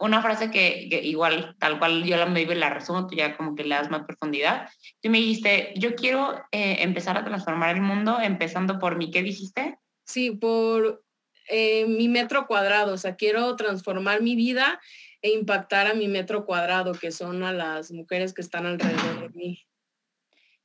una 0.00 0.22
frase 0.22 0.50
que, 0.50 0.88
igual, 1.04 1.54
tal 1.58 1.78
cual 1.78 2.04
yo 2.04 2.16
la 2.16 2.26
me 2.26 2.44
la 2.46 2.70
resumo, 2.70 3.06
tú 3.06 3.14
ya 3.14 3.36
como 3.36 3.54
que 3.54 3.64
le 3.64 3.74
das 3.74 3.90
más 3.90 4.04
profundidad. 4.04 4.68
Tú 5.02 5.10
me 5.10 5.18
dijiste, 5.18 5.74
yo 5.76 5.94
quiero 5.94 6.42
eh, 6.52 6.78
empezar 6.80 7.18
a 7.18 7.24
transformar 7.24 7.76
el 7.76 7.82
mundo 7.82 8.18
empezando 8.20 8.78
por 8.78 8.96
mí. 8.96 9.10
¿Qué 9.10 9.22
dijiste? 9.22 9.78
Sí, 10.04 10.30
por 10.30 11.04
eh, 11.48 11.86
mi 11.86 12.08
metro 12.08 12.46
cuadrado. 12.46 12.94
O 12.94 12.96
sea, 12.96 13.16
quiero 13.16 13.54
transformar 13.56 14.22
mi 14.22 14.36
vida 14.36 14.80
e 15.20 15.30
impactar 15.30 15.86
a 15.86 15.94
mi 15.94 16.08
metro 16.08 16.46
cuadrado, 16.46 16.92
que 16.92 17.12
son 17.12 17.44
a 17.44 17.52
las 17.52 17.92
mujeres 17.92 18.32
que 18.32 18.40
están 18.40 18.64
alrededor 18.64 19.20
de 19.20 19.38
mí. 19.38 19.66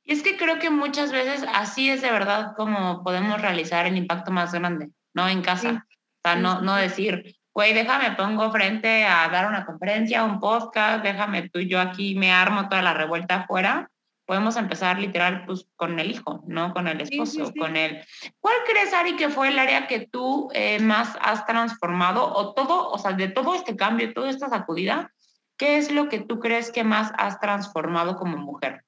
Y 0.02 0.12
es 0.12 0.22
que 0.22 0.38
creo 0.38 0.58
que 0.58 0.70
muchas 0.70 1.12
veces 1.12 1.44
así 1.52 1.90
es 1.90 2.00
de 2.00 2.10
verdad 2.10 2.54
como 2.56 3.04
podemos 3.04 3.42
realizar 3.42 3.86
el 3.86 3.98
impacto 3.98 4.30
más 4.30 4.54
grande, 4.54 4.90
¿no? 5.12 5.28
En 5.28 5.42
casa. 5.42 5.86
O 5.90 6.28
sea, 6.28 6.36
no, 6.36 6.62
no 6.62 6.74
decir, 6.76 7.35
güey, 7.56 7.72
déjame, 7.72 8.14
pongo 8.16 8.52
frente 8.52 9.04
a 9.04 9.30
dar 9.30 9.48
una 9.48 9.64
conferencia, 9.64 10.24
un 10.24 10.40
podcast, 10.40 11.02
déjame 11.02 11.48
tú, 11.48 11.60
yo 11.60 11.80
aquí 11.80 12.14
me 12.14 12.30
armo 12.30 12.68
toda 12.68 12.82
la 12.82 12.92
revuelta 12.92 13.36
afuera. 13.36 13.90
Podemos 14.26 14.58
empezar 14.58 14.98
literal 14.98 15.46
pues, 15.46 15.66
con 15.74 15.98
el 15.98 16.10
hijo, 16.10 16.44
¿no? 16.46 16.74
Con 16.74 16.86
el 16.86 17.00
esposo, 17.00 17.54
con 17.58 17.78
él. 17.78 18.04
¿Cuál 18.40 18.56
crees, 18.66 18.92
Ari, 18.92 19.16
que 19.16 19.30
fue 19.30 19.48
el 19.48 19.58
área 19.58 19.86
que 19.86 20.06
tú 20.06 20.50
eh, 20.52 20.80
más 20.80 21.16
has 21.22 21.46
transformado 21.46 22.30
o 22.30 22.52
todo, 22.52 22.90
o 22.90 22.98
sea, 22.98 23.12
de 23.12 23.28
todo 23.28 23.54
este 23.54 23.74
cambio, 23.74 24.12
toda 24.12 24.28
esta 24.28 24.50
sacudida, 24.50 25.14
qué 25.56 25.78
es 25.78 25.90
lo 25.90 26.10
que 26.10 26.18
tú 26.18 26.40
crees 26.40 26.70
que 26.70 26.84
más 26.84 27.10
has 27.16 27.40
transformado 27.40 28.16
como 28.16 28.36
mujer? 28.36 28.84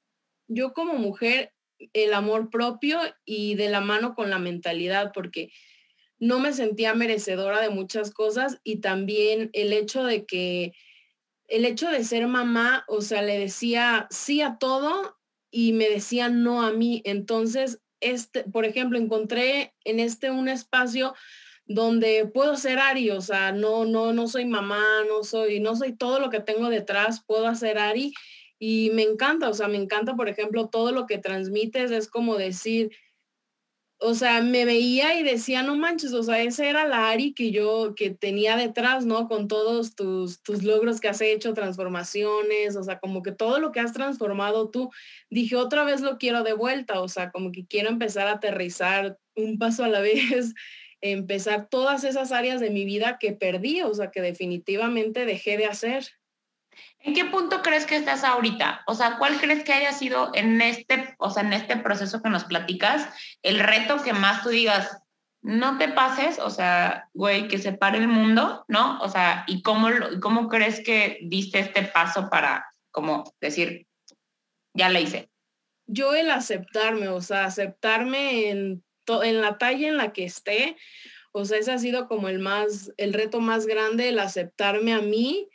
Yo 0.47 0.75
como 0.75 0.93
mujer, 0.93 1.55
el 1.95 2.13
amor 2.13 2.51
propio 2.51 3.01
y 3.25 3.55
de 3.55 3.71
la 3.71 3.81
mano 3.81 4.15
con 4.15 4.29
la 4.29 4.39
mentalidad, 4.39 5.13
porque 5.15 5.49
no 6.19 6.41
me 6.41 6.53
sentía 6.53 6.95
merecedora 6.95 7.61
de 7.61 7.71
muchas 7.71 8.11
cosas 8.11 8.61
y 8.65 8.77
también 8.77 9.51
el 9.53 9.73
hecho 9.73 10.05
de 10.05 10.25
que, 10.25 10.73
el 11.47 11.65
hecho 11.65 11.89
de 11.91 12.05
ser 12.05 12.27
mamá, 12.27 12.85
o 12.89 13.01
sea, 13.01 13.23
le 13.23 13.39
decía 13.39 14.07
sí 14.11 14.43
a 14.43 14.59
todo 14.59 15.17
y 15.51 15.73
me 15.73 15.89
decía 15.89 16.29
no 16.29 16.63
a 16.63 16.73
mí. 16.73 17.01
Entonces, 17.05 17.81
este, 18.01 18.45
por 18.45 18.65
ejemplo, 18.65 18.99
encontré 18.99 19.75
en 19.85 19.99
este 19.99 20.31
un 20.31 20.49
espacio 20.49 21.15
donde 21.65 22.27
puedo 22.27 22.57
ser 22.57 22.79
Ari, 22.79 23.11
o 23.11 23.21
sea, 23.21 23.53
no, 23.53 23.85
no, 23.85 24.13
no 24.13 24.27
soy 24.27 24.47
mamá, 24.47 24.83
no 25.07 25.23
soy, 25.23 25.61
no 25.61 25.77
soy 25.77 25.95
todo 25.95 26.19
lo 26.19 26.31
que 26.31 26.41
tengo 26.41 26.71
detrás, 26.71 27.23
puedo 27.27 27.47
hacer 27.47 27.79
Ari 27.79 28.15
y 28.59 28.91
me 28.95 29.03
encanta, 29.03 29.49
o 29.49 29.55
sea, 29.55 29.69
me 29.69 29.77
encanta, 29.77 30.17
por 30.17 30.29
ejemplo, 30.29 30.69
todo 30.69 30.93
lo 30.93 31.07
que 31.07 31.19
transmites, 31.19 31.91
es 31.91 32.09
como 32.09 32.37
decir, 32.37 32.91
o 34.01 34.15
sea, 34.15 34.41
me 34.43 34.65
veía 34.65 35.19
y 35.19 35.25
decía, 35.25 35.63
no 35.63 35.77
manches, 35.77 36.13
o 36.13 36.23
sea, 36.23 36.41
esa 36.43 36.69
era 36.69 36.87
la 36.87 37.11
Ari 37.11 37.35
que 37.35 37.51
yo, 37.51 37.95
que 37.97 38.11
tenía 38.11 38.57
detrás, 38.57 39.05
¿no? 39.05 39.27
Con 39.27 39.49
todos 39.49 39.97
tus, 39.97 40.41
tus 40.43 40.63
logros 40.63 41.01
que 41.01 41.09
has 41.09 41.21
hecho, 41.21 41.53
transformaciones, 41.53 42.77
o 42.77 42.85
sea, 42.85 43.01
como 43.01 43.23
que 43.23 43.33
todo 43.33 43.59
lo 43.59 43.73
que 43.73 43.81
has 43.81 43.93
transformado 43.93 44.71
tú, 44.71 44.91
dije, 45.31 45.57
otra 45.57 45.83
vez 45.83 46.01
lo 46.01 46.17
quiero 46.17 46.45
de 46.45 46.53
vuelta, 46.53 47.01
o 47.01 47.09
sea, 47.09 47.31
como 47.31 47.51
que 47.51 47.67
quiero 47.67 47.89
empezar 47.89 48.29
a 48.29 48.33
aterrizar 48.33 49.19
un 49.35 49.59
paso 49.59 49.83
a 49.83 49.89
la 49.89 50.01
vez, 50.01 50.55
empezar 51.01 51.69
todas 51.69 52.05
esas 52.05 52.31
áreas 52.31 52.61
de 52.61 52.71
mi 52.71 52.85
vida 52.85 53.19
que 53.19 53.33
perdí, 53.33 53.83
o 53.83 53.95
sea, 53.95 54.13
que 54.13 54.21
definitivamente 54.21 55.27
dejé 55.27 55.57
de 55.57 55.67
hacer. 55.67 56.07
¿En 57.01 57.15
qué 57.15 57.25
punto 57.27 57.63
crees 57.63 57.87
que 57.87 57.97
estás 57.97 58.25
ahorita? 58.25 58.83
O 58.87 58.95
sea, 58.95 59.19
¿cuál 59.19 59.39
crees 59.41 59.63
que 59.63 59.73
haya 59.73 59.93
sido 59.93 60.31
en 60.35 60.61
este, 60.61 61.15
o 61.19 61.31
sea, 61.31 61.45
en 61.45 61.53
este 61.53 61.77
proceso 61.77 62.21
que 62.23 62.29
nos 62.29 62.45
platicas, 62.45 63.09
el 63.43 63.61
reto 63.61 64.03
que 64.03 64.13
más 64.13 64.43
tú 64.43 64.49
digas, 64.49 64.99
no 65.41 65.79
te 65.79 65.89
pases, 65.89 66.41
o 66.41 66.51
sea, 66.51 67.09
güey, 67.15 67.47
que 67.47 67.59
se 67.59 67.73
pare 67.73 67.99
el 67.99 68.09
mundo, 68.09 68.65
¿no? 68.67 69.01
O 69.01 69.09
sea, 69.09 69.45
¿y 69.47 69.63
cómo, 69.63 69.89
cómo 70.21 70.49
crees 70.49 70.81
que 70.81 71.19
diste 71.23 71.61
este 71.61 71.83
paso 71.83 72.29
para, 72.29 72.67
como 72.91 73.33
decir, 73.41 73.87
ya 74.75 74.89
le 74.89 75.03
hice? 75.03 75.31
Yo 75.87 76.15
el 76.15 76.31
aceptarme, 76.31 77.09
o 77.09 77.21
sea, 77.21 77.45
aceptarme 77.45 78.51
en, 78.51 78.85
en 79.23 79.41
la 79.41 79.57
talla 79.57 79.89
en 79.89 79.97
la 79.97 80.13
que 80.13 80.25
esté, 80.25 80.77
o 81.33 81.45
sea, 81.45 81.59
ese 81.59 81.71
ha 81.71 81.79
sido 81.79 82.09
como 82.09 82.29
el 82.29 82.41
más, 82.41 82.93
el 82.97 83.13
reto 83.13 83.41
más 83.41 83.67
grande, 83.67 84.09
el 84.09 84.19
aceptarme 84.19 84.93
a 84.93 85.01
mí 85.01 85.49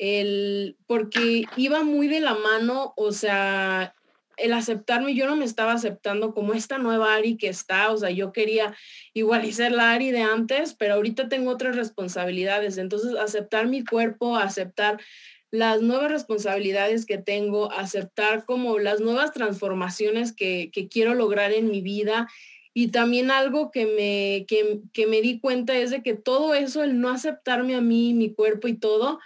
el, 0.00 0.78
porque 0.86 1.44
iba 1.58 1.82
muy 1.82 2.08
de 2.08 2.20
la 2.20 2.34
mano, 2.34 2.94
o 2.96 3.12
sea, 3.12 3.94
el 4.38 4.54
aceptarme, 4.54 5.14
yo 5.14 5.26
no 5.26 5.36
me 5.36 5.44
estaba 5.44 5.72
aceptando 5.72 6.32
como 6.32 6.54
esta 6.54 6.78
nueva 6.78 7.14
Ari 7.14 7.36
que 7.36 7.48
está, 7.48 7.92
o 7.92 7.98
sea, 7.98 8.08
yo 8.08 8.32
quería 8.32 8.74
igual 9.12 9.52
ser 9.52 9.72
la 9.72 9.92
Ari 9.92 10.10
de 10.10 10.22
antes, 10.22 10.72
pero 10.72 10.94
ahorita 10.94 11.28
tengo 11.28 11.50
otras 11.50 11.76
responsabilidades, 11.76 12.78
entonces 12.78 13.14
aceptar 13.16 13.68
mi 13.68 13.84
cuerpo, 13.84 14.36
aceptar 14.36 14.98
las 15.50 15.82
nuevas 15.82 16.10
responsabilidades 16.10 17.04
que 17.04 17.18
tengo, 17.18 17.70
aceptar 17.70 18.46
como 18.46 18.78
las 18.78 19.00
nuevas 19.00 19.32
transformaciones 19.32 20.32
que, 20.32 20.70
que 20.72 20.88
quiero 20.88 21.14
lograr 21.14 21.52
en 21.52 21.70
mi 21.70 21.82
vida. 21.82 22.26
Y 22.72 22.88
también 22.88 23.30
algo 23.30 23.70
que 23.70 23.84
me, 23.84 24.46
que, 24.46 24.80
que 24.94 25.06
me 25.06 25.20
di 25.20 25.40
cuenta 25.40 25.76
es 25.76 25.90
de 25.90 26.02
que 26.02 26.14
todo 26.14 26.54
eso, 26.54 26.84
el 26.84 27.00
no 27.00 27.10
aceptarme 27.10 27.74
a 27.74 27.82
mí, 27.82 28.14
mi 28.14 28.32
cuerpo 28.32 28.68
y 28.68 28.78
todo, 28.78 29.18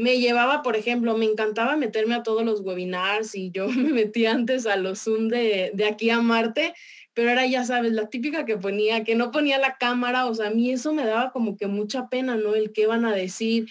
me 0.00 0.18
llevaba, 0.18 0.62
por 0.62 0.76
ejemplo, 0.76 1.16
me 1.16 1.26
encantaba 1.26 1.76
meterme 1.76 2.14
a 2.14 2.22
todos 2.22 2.44
los 2.44 2.60
webinars 2.60 3.34
y 3.34 3.50
yo 3.50 3.68
me 3.68 3.92
metí 3.92 4.26
antes 4.26 4.66
a 4.66 4.76
los 4.76 5.00
Zoom 5.00 5.28
de, 5.28 5.70
de 5.74 5.84
aquí 5.84 6.10
a 6.10 6.20
Marte, 6.20 6.74
pero 7.12 7.30
era, 7.30 7.46
ya 7.46 7.64
sabes, 7.64 7.92
la 7.92 8.08
típica 8.08 8.44
que 8.44 8.56
ponía, 8.56 9.04
que 9.04 9.14
no 9.14 9.30
ponía 9.30 9.58
la 9.58 9.76
cámara, 9.76 10.26
o 10.26 10.34
sea, 10.34 10.48
a 10.48 10.50
mí 10.50 10.70
eso 10.70 10.92
me 10.92 11.04
daba 11.04 11.32
como 11.32 11.56
que 11.56 11.66
mucha 11.66 12.08
pena, 12.08 12.36
¿no? 12.36 12.54
El 12.54 12.72
qué 12.72 12.86
van 12.86 13.04
a 13.04 13.14
decir, 13.14 13.66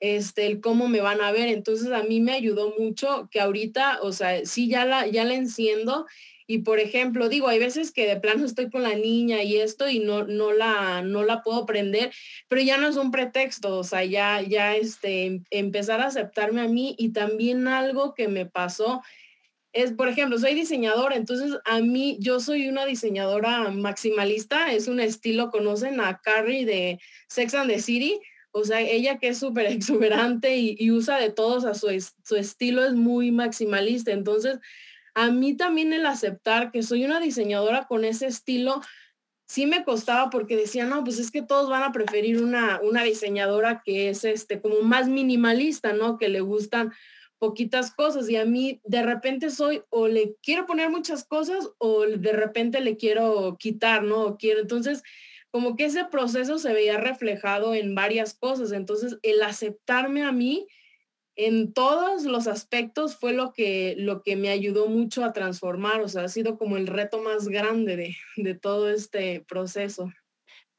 este, 0.00 0.46
el 0.46 0.60
cómo 0.60 0.88
me 0.88 1.00
van 1.00 1.20
a 1.20 1.30
ver. 1.30 1.48
Entonces 1.48 1.92
a 1.92 2.02
mí 2.02 2.20
me 2.20 2.32
ayudó 2.32 2.74
mucho 2.78 3.28
que 3.30 3.40
ahorita, 3.40 4.00
o 4.02 4.12
sea, 4.12 4.44
sí 4.44 4.68
ya 4.68 4.84
la, 4.84 5.06
ya 5.06 5.24
la 5.24 5.34
enciendo 5.34 6.06
y 6.50 6.58
por 6.58 6.80
ejemplo, 6.80 7.28
digo, 7.28 7.46
hay 7.46 7.60
veces 7.60 7.92
que 7.92 8.08
de 8.08 8.18
plano 8.18 8.44
estoy 8.44 8.70
con 8.70 8.82
la 8.82 8.96
niña 8.96 9.44
y 9.44 9.58
esto 9.58 9.88
y 9.88 10.00
no, 10.00 10.24
no, 10.24 10.52
la, 10.52 11.00
no 11.00 11.22
la 11.22 11.42
puedo 11.44 11.64
prender, 11.64 12.12
pero 12.48 12.60
ya 12.60 12.76
no 12.76 12.88
es 12.88 12.96
un 12.96 13.12
pretexto, 13.12 13.78
o 13.78 13.84
sea, 13.84 14.04
ya, 14.04 14.42
ya 14.42 14.74
este, 14.74 15.26
em, 15.26 15.44
empezar 15.50 16.00
a 16.00 16.06
aceptarme 16.06 16.62
a 16.62 16.66
mí 16.66 16.96
y 16.98 17.10
también 17.12 17.68
algo 17.68 18.14
que 18.14 18.26
me 18.26 18.46
pasó 18.46 19.00
es, 19.72 19.92
por 19.92 20.08
ejemplo, 20.08 20.40
soy 20.40 20.56
diseñadora, 20.56 21.14
entonces 21.14 21.56
a 21.64 21.78
mí 21.78 22.16
yo 22.18 22.40
soy 22.40 22.68
una 22.68 22.84
diseñadora 22.84 23.70
maximalista, 23.70 24.72
es 24.72 24.88
un 24.88 24.98
estilo, 24.98 25.52
conocen 25.52 26.00
a 26.00 26.20
Carrie 26.20 26.66
de 26.66 26.98
Sex 27.28 27.54
and 27.54 27.70
the 27.70 27.78
City, 27.78 28.18
o 28.50 28.64
sea, 28.64 28.80
ella 28.80 29.20
que 29.20 29.28
es 29.28 29.38
súper 29.38 29.66
exuberante 29.72 30.56
y, 30.56 30.90
usa 30.90 31.16
de 31.16 31.30
todos, 31.30 31.64
a 31.64 31.74
su, 31.74 31.86
su 32.24 32.34
estilo 32.34 32.84
es 32.84 32.94
muy 32.94 33.30
maximalista, 33.30 34.10
entonces 34.10 34.58
a 35.14 35.30
mí 35.30 35.56
también 35.56 35.92
el 35.92 36.06
aceptar 36.06 36.70
que 36.70 36.82
soy 36.82 37.04
una 37.04 37.20
diseñadora 37.20 37.86
con 37.86 38.04
ese 38.04 38.26
estilo, 38.26 38.80
sí 39.46 39.66
me 39.66 39.84
costaba 39.84 40.30
porque 40.30 40.56
decía, 40.56 40.84
no, 40.84 41.02
pues 41.02 41.18
es 41.18 41.30
que 41.30 41.42
todos 41.42 41.68
van 41.68 41.82
a 41.82 41.92
preferir 41.92 42.42
una, 42.42 42.80
una 42.82 43.02
diseñadora 43.02 43.82
que 43.84 44.08
es 44.10 44.24
este, 44.24 44.60
como 44.60 44.82
más 44.82 45.08
minimalista, 45.08 45.92
¿no? 45.92 46.18
Que 46.18 46.28
le 46.28 46.40
gustan 46.40 46.92
poquitas 47.40 47.92
cosas 47.92 48.28
y 48.28 48.36
a 48.36 48.44
mí 48.44 48.80
de 48.84 49.02
repente 49.02 49.50
soy 49.50 49.82
o 49.88 50.06
le 50.06 50.36
quiero 50.42 50.66
poner 50.66 50.90
muchas 50.90 51.24
cosas 51.24 51.70
o 51.78 52.02
de 52.02 52.32
repente 52.32 52.80
le 52.80 52.96
quiero 52.96 53.56
quitar, 53.58 54.04
¿no? 54.04 54.36
quiero, 54.36 54.60
entonces, 54.60 55.02
como 55.50 55.74
que 55.74 55.86
ese 55.86 56.04
proceso 56.04 56.58
se 56.58 56.72
veía 56.72 56.98
reflejado 56.98 57.74
en 57.74 57.94
varias 57.94 58.34
cosas. 58.34 58.70
Entonces, 58.72 59.18
el 59.22 59.42
aceptarme 59.42 60.22
a 60.22 60.32
mí 60.32 60.68
en 61.46 61.72
todos 61.72 62.24
los 62.24 62.46
aspectos 62.46 63.16
fue 63.16 63.32
lo 63.32 63.52
que, 63.52 63.94
lo 63.98 64.22
que 64.22 64.36
me 64.36 64.50
ayudó 64.50 64.88
mucho 64.88 65.24
a 65.24 65.32
transformar, 65.32 66.00
o 66.00 66.08
sea, 66.08 66.24
ha 66.24 66.28
sido 66.28 66.58
como 66.58 66.76
el 66.76 66.86
reto 66.86 67.20
más 67.20 67.48
grande 67.48 67.96
de, 67.96 68.16
de 68.36 68.54
todo 68.54 68.90
este 68.90 69.44
proceso. 69.48 70.10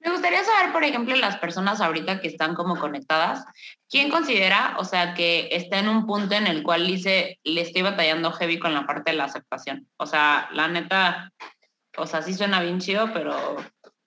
Me 0.03 0.11
gustaría 0.11 0.43
saber, 0.43 0.71
por 0.71 0.83
ejemplo, 0.83 1.15
las 1.15 1.37
personas 1.37 1.79
ahorita 1.79 2.21
que 2.21 2.27
están 2.27 2.55
como 2.55 2.79
conectadas, 2.79 3.45
¿quién 3.87 4.09
considera, 4.09 4.75
o 4.79 4.83
sea, 4.83 5.13
que 5.13 5.49
está 5.51 5.77
en 5.77 5.89
un 5.89 6.07
punto 6.07 6.33
en 6.33 6.47
el 6.47 6.63
cual 6.63 6.87
dice, 6.87 7.39
le 7.43 7.61
estoy 7.61 7.83
batallando 7.83 8.31
heavy 8.31 8.57
con 8.57 8.73
la 8.73 8.87
parte 8.87 9.11
de 9.11 9.17
la 9.17 9.25
aceptación? 9.25 9.87
O 9.97 10.07
sea, 10.07 10.49
la 10.53 10.67
neta, 10.67 11.31
o 11.97 12.07
sea, 12.07 12.23
sí 12.23 12.33
suena 12.33 12.61
bien 12.61 12.79
chido, 12.79 13.13
pero 13.13 13.57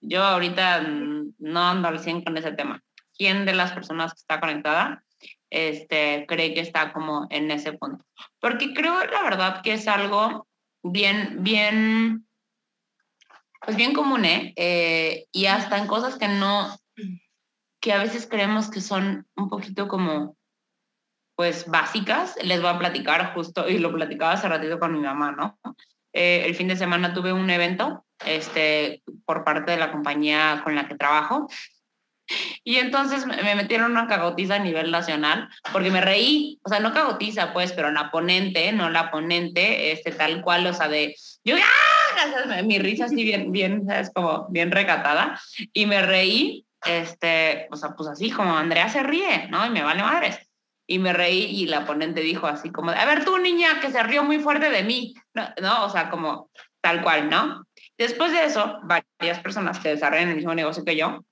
yo 0.01 0.21
ahorita 0.21 0.81
no 0.81 1.63
ando 1.63 1.87
al 1.87 1.99
100 1.99 2.23
con 2.23 2.35
ese 2.37 2.51
tema. 2.51 2.81
¿Quién 3.17 3.45
de 3.45 3.53
las 3.53 3.71
personas 3.71 4.13
que 4.13 4.19
está 4.19 4.41
conectada 4.41 5.04
este, 5.49 6.25
cree 6.27 6.53
que 6.53 6.61
está 6.61 6.93
como 6.93 7.27
en 7.29 7.51
ese 7.51 7.73
punto. 7.73 8.03
Porque 8.39 8.73
creo, 8.73 9.03
la 9.05 9.23
verdad, 9.23 9.61
que 9.61 9.73
es 9.73 9.87
algo 9.87 10.47
bien, 10.83 11.43
bien, 11.43 12.27
pues 13.61 13.77
bien 13.77 13.93
común, 13.93 14.25
¿eh? 14.25 14.53
¿eh? 14.55 15.25
Y 15.31 15.45
hasta 15.45 15.77
en 15.77 15.87
cosas 15.87 16.17
que 16.17 16.27
no, 16.27 16.75
que 17.81 17.93
a 17.93 17.99
veces 17.99 18.27
creemos 18.27 18.69
que 18.69 18.81
son 18.81 19.27
un 19.35 19.49
poquito 19.49 19.87
como, 19.87 20.37
pues 21.35 21.69
básicas, 21.69 22.35
les 22.41 22.61
voy 22.61 22.71
a 22.71 22.79
platicar 22.79 23.33
justo, 23.33 23.67
y 23.67 23.77
lo 23.77 23.93
platicaba 23.93 24.33
hace 24.33 24.47
ratito 24.47 24.79
con 24.79 24.93
mi 24.93 24.99
mamá, 24.99 25.31
¿no? 25.31 25.59
Eh, 26.13 26.43
el 26.45 26.55
fin 26.55 26.69
de 26.69 26.77
semana 26.77 27.13
tuve 27.13 27.33
un 27.33 27.49
evento 27.49 28.05
este, 28.25 29.03
por 29.25 29.43
parte 29.43 29.71
de 29.71 29.77
la 29.77 29.91
compañía 29.91 30.61
con 30.63 30.73
la 30.73 30.87
que 30.87 30.95
trabajo 30.95 31.49
y 32.63 32.77
entonces 32.77 33.25
me 33.25 33.55
metieron 33.55 33.91
una 33.91 34.07
cagotiza 34.07 34.55
a 34.55 34.59
nivel 34.59 34.91
nacional 34.91 35.49
porque 35.71 35.91
me 35.91 36.01
reí, 36.01 36.59
o 36.63 36.69
sea, 36.69 36.79
no 36.79 36.93
cagotiza 36.93 37.53
pues, 37.53 37.71
pero 37.73 37.91
la 37.91 38.11
ponente, 38.11 38.71
no 38.71 38.89
la 38.89 39.11
ponente, 39.11 39.91
este 39.91 40.11
tal 40.11 40.41
cual, 40.41 40.65
o 40.67 40.73
sea, 40.73 40.87
de 40.87 41.15
yo, 41.43 41.55
¡ah! 41.55 42.61
mi 42.63 42.79
risa 42.79 43.05
así 43.05 43.23
bien, 43.23 43.51
bien, 43.51 43.89
es 43.91 44.11
como 44.13 44.47
bien 44.49 44.71
recatada 44.71 45.39
y 45.73 45.85
me 45.85 46.01
reí, 46.01 46.65
este, 46.85 47.67
o 47.71 47.75
sea, 47.75 47.91
pues 47.91 48.09
así 48.09 48.31
como 48.31 48.55
Andrea 48.55 48.89
se 48.89 49.03
ríe, 49.03 49.47
¿no? 49.49 49.65
Y 49.65 49.69
me 49.69 49.83
vale 49.83 50.01
madres. 50.01 50.39
Y 50.87 50.99
me 50.99 51.13
reí 51.13 51.45
y 51.45 51.65
la 51.65 51.85
ponente 51.85 52.21
dijo 52.21 52.45
así 52.45 52.71
como, 52.71 52.91
a 52.91 53.05
ver 53.05 53.25
tú 53.25 53.37
niña 53.39 53.79
que 53.81 53.91
se 53.91 54.03
rió 54.03 54.23
muy 54.23 54.39
fuerte 54.39 54.69
de 54.69 54.83
mí, 54.83 55.15
¿no? 55.33 55.47
¿no? 55.61 55.85
O 55.85 55.89
sea, 55.89 56.09
como 56.09 56.51
tal 56.81 57.01
cual, 57.01 57.29
¿no? 57.29 57.65
Después 57.97 58.31
de 58.31 58.43
eso, 58.43 58.79
varias 58.83 59.39
personas 59.39 59.79
que 59.79 59.89
desarrollan 59.89 60.29
el 60.29 60.35
mismo 60.35 60.53
negocio 60.53 60.83
que 60.85 60.95
yo, 60.95 61.25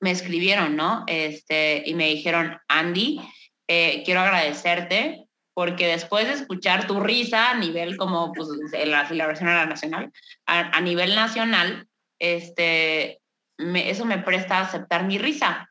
me 0.00 0.10
escribieron, 0.10 0.76
¿no? 0.76 1.04
Este, 1.06 1.82
y 1.86 1.94
me 1.94 2.08
dijeron, 2.08 2.58
Andy, 2.68 3.20
eh, 3.68 4.02
quiero 4.04 4.20
agradecerte 4.20 5.28
porque 5.54 5.88
después 5.88 6.26
de 6.26 6.34
escuchar 6.34 6.86
tu 6.86 7.00
risa 7.00 7.50
a 7.50 7.58
nivel 7.58 7.96
como 7.96 8.32
pues, 8.32 8.48
la 8.72 9.08
celebración 9.08 9.48
a 9.48 9.54
la 9.56 9.66
nacional, 9.66 10.12
a, 10.46 10.80
nivel 10.80 11.16
nacional, 11.16 11.88
este, 12.20 13.20
eso 13.58 14.04
me 14.04 14.18
presta 14.18 14.58
a 14.58 14.62
aceptar 14.62 15.04
mi 15.04 15.18
risa. 15.18 15.68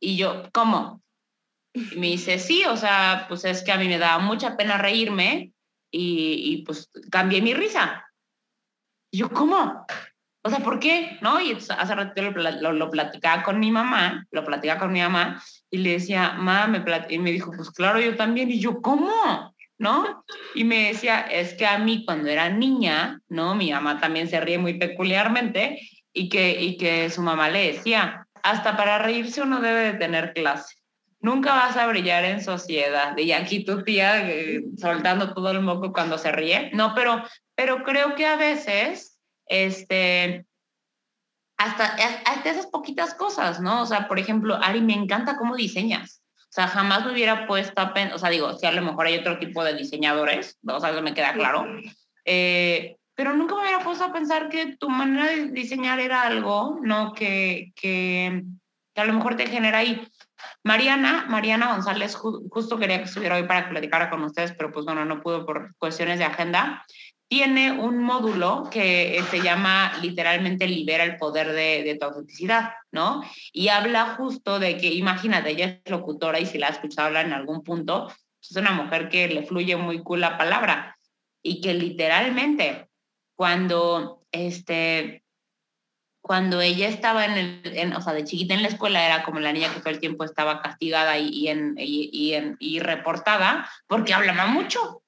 Y 0.00 0.16
yo, 0.16 0.50
¿cómo? 0.52 1.02
Y 1.72 1.96
me 1.98 2.08
dice, 2.08 2.40
sí, 2.40 2.64
o 2.64 2.76
sea, 2.76 3.26
pues 3.28 3.44
es 3.44 3.62
que 3.62 3.70
a 3.70 3.78
mí 3.78 3.86
me 3.86 3.98
daba 3.98 4.18
mucha 4.18 4.56
pena 4.56 4.76
reírme 4.76 5.52
y, 5.92 6.40
y 6.42 6.62
pues 6.64 6.90
cambié 7.08 7.40
mi 7.42 7.54
risa. 7.54 8.10
Y 9.12 9.18
yo, 9.18 9.30
¿cómo? 9.30 9.86
O 10.46 10.48
sea, 10.48 10.60
¿por 10.60 10.78
qué? 10.78 11.18
¿No? 11.22 11.40
Y 11.40 11.54
hace 11.54 11.94
rato 11.96 12.22
lo, 12.22 12.88
platicaba 12.88 13.42
con 13.42 13.58
mi 13.58 13.72
mamá, 13.72 14.28
lo 14.30 14.44
platicaba 14.44 14.78
con 14.78 14.92
mi 14.92 15.00
mamá 15.00 15.42
y 15.72 15.78
le 15.78 15.90
decía, 15.94 16.34
mamá, 16.38 16.68
me 16.68 16.84
y 17.08 17.18
me 17.18 17.32
dijo, 17.32 17.50
pues 17.50 17.72
claro, 17.72 17.98
yo 17.98 18.14
también. 18.14 18.48
Y 18.52 18.60
yo, 18.60 18.80
¿cómo? 18.80 19.10
¿No? 19.76 20.24
Y 20.54 20.62
me 20.62 20.86
decía, 20.86 21.22
es 21.22 21.54
que 21.54 21.66
a 21.66 21.78
mí 21.78 22.04
cuando 22.06 22.28
era 22.28 22.48
niña, 22.48 23.20
¿no? 23.28 23.56
Mi 23.56 23.72
mamá 23.72 23.98
también 23.98 24.28
se 24.28 24.40
ríe 24.40 24.56
muy 24.56 24.74
peculiarmente 24.74 25.80
y 26.12 26.28
que, 26.28 26.62
y 26.62 26.76
que 26.76 27.10
su 27.10 27.22
mamá 27.22 27.50
le 27.50 27.72
decía, 27.72 28.28
hasta 28.44 28.76
para 28.76 28.98
reírse 28.98 29.42
uno 29.42 29.60
debe 29.60 29.80
de 29.80 29.94
tener 29.94 30.32
clase. 30.32 30.76
Nunca 31.18 31.54
vas 31.54 31.76
a 31.76 31.88
brillar 31.88 32.24
en 32.24 32.40
sociedad. 32.40 33.18
Y 33.18 33.32
aquí 33.32 33.64
tu 33.64 33.82
tía 33.82 34.30
eh, 34.30 34.62
soltando 34.78 35.34
todo 35.34 35.50
el 35.50 35.60
moco 35.60 35.92
cuando 35.92 36.18
se 36.18 36.30
ríe. 36.30 36.70
No, 36.72 36.94
pero, 36.94 37.24
pero 37.56 37.82
creo 37.82 38.14
que 38.14 38.26
a 38.26 38.36
veces 38.36 39.15
este, 39.46 40.46
hasta, 41.56 41.96
hasta 42.24 42.50
esas 42.50 42.66
poquitas 42.66 43.14
cosas, 43.14 43.60
¿no? 43.60 43.82
O 43.82 43.86
sea, 43.86 44.08
por 44.08 44.18
ejemplo, 44.18 44.58
Ari, 44.62 44.80
me 44.80 44.94
encanta 44.94 45.36
cómo 45.36 45.56
diseñas. 45.56 46.22
O 46.36 46.52
sea, 46.56 46.68
jamás 46.68 47.04
me 47.04 47.12
hubiera 47.12 47.46
puesto 47.46 47.80
a 47.80 47.92
pensar, 47.92 48.14
o 48.14 48.18
sea, 48.18 48.30
digo, 48.30 48.54
si 48.54 48.66
a 48.66 48.72
lo 48.72 48.82
mejor 48.82 49.06
hay 49.06 49.16
otro 49.18 49.38
tipo 49.38 49.64
de 49.64 49.74
diseñadores, 49.74 50.58
o 50.66 50.80
sea, 50.80 50.90
eso 50.90 51.02
me 51.02 51.12
queda 51.12 51.34
claro, 51.34 51.66
eh, 52.24 52.96
pero 53.14 53.34
nunca 53.34 53.54
me 53.54 53.62
hubiera 53.62 53.80
puesto 53.80 54.04
a 54.04 54.12
pensar 54.12 54.48
que 54.48 54.76
tu 54.76 54.88
manera 54.88 55.26
de 55.26 55.48
diseñar 55.48 56.00
era 56.00 56.22
algo, 56.22 56.78
¿no? 56.82 57.14
Que, 57.14 57.72
que, 57.74 58.44
a 58.94 59.04
lo 59.04 59.12
mejor 59.12 59.36
te 59.36 59.46
genera 59.46 59.78
ahí. 59.78 60.06
Mariana, 60.62 61.26
Mariana 61.28 61.72
González, 61.72 62.14
justo 62.14 62.78
quería 62.78 62.98
que 62.98 63.04
estuviera 63.04 63.36
hoy 63.36 63.44
para 63.44 63.68
platicar 63.68 64.08
con 64.10 64.22
ustedes, 64.22 64.52
pero 64.52 64.70
pues 64.70 64.84
bueno, 64.84 65.04
no 65.04 65.20
pudo 65.20 65.46
por 65.46 65.74
cuestiones 65.76 66.18
de 66.18 66.24
agenda 66.24 66.84
tiene 67.28 67.72
un 67.72 67.98
módulo 67.98 68.68
que 68.70 69.18
eh, 69.18 69.22
se 69.24 69.40
llama 69.40 69.92
literalmente 70.00 70.68
Libera 70.68 71.04
el 71.04 71.16
poder 71.16 71.52
de, 71.52 71.96
tu 71.98 72.06
autenticidad, 72.06 72.74
¿no? 72.92 73.22
Y 73.52 73.68
habla 73.68 74.14
justo 74.16 74.58
de 74.58 74.76
que, 74.76 74.94
imagínate, 74.94 75.50
ella 75.50 75.80
es 75.84 75.90
locutora 75.90 76.38
y 76.38 76.46
si 76.46 76.58
la 76.58 76.68
has 76.68 76.76
escuchado 76.76 77.08
hablar 77.08 77.26
en 77.26 77.32
algún 77.32 77.62
punto, 77.64 78.12
es 78.40 78.56
una 78.56 78.70
mujer 78.70 79.08
que 79.08 79.26
le 79.28 79.42
fluye 79.42 79.76
muy 79.76 80.02
cool 80.02 80.20
la 80.20 80.38
palabra 80.38 80.96
y 81.42 81.60
que 81.60 81.74
literalmente 81.74 82.88
cuando, 83.34 84.22
este, 84.30 85.24
cuando 86.20 86.60
ella 86.60 86.88
estaba 86.88 87.24
en 87.24 87.60
el, 87.64 87.92
o 87.94 88.00
sea, 88.00 88.12
de 88.12 88.24
chiquita 88.24 88.54
en 88.54 88.62
la 88.62 88.68
escuela 88.68 89.04
era 89.04 89.24
como 89.24 89.40
la 89.40 89.52
niña 89.52 89.72
que 89.74 89.80
todo 89.80 89.90
el 89.90 90.00
tiempo 90.00 90.24
estaba 90.24 90.62
castigada 90.62 91.18
y, 91.18 91.28
y, 91.28 91.48
en, 91.48 92.56
y 92.60 92.78
reportada 92.78 93.68
porque 93.88 94.14
hablaba 94.14 94.46
mucho, 94.46 95.02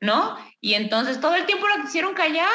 ¿no? 0.00 0.36
Y 0.64 0.72
entonces 0.72 1.20
todo 1.20 1.34
el 1.34 1.44
tiempo 1.44 1.68
la 1.68 1.82
quisieron 1.82 2.14
callar, 2.14 2.48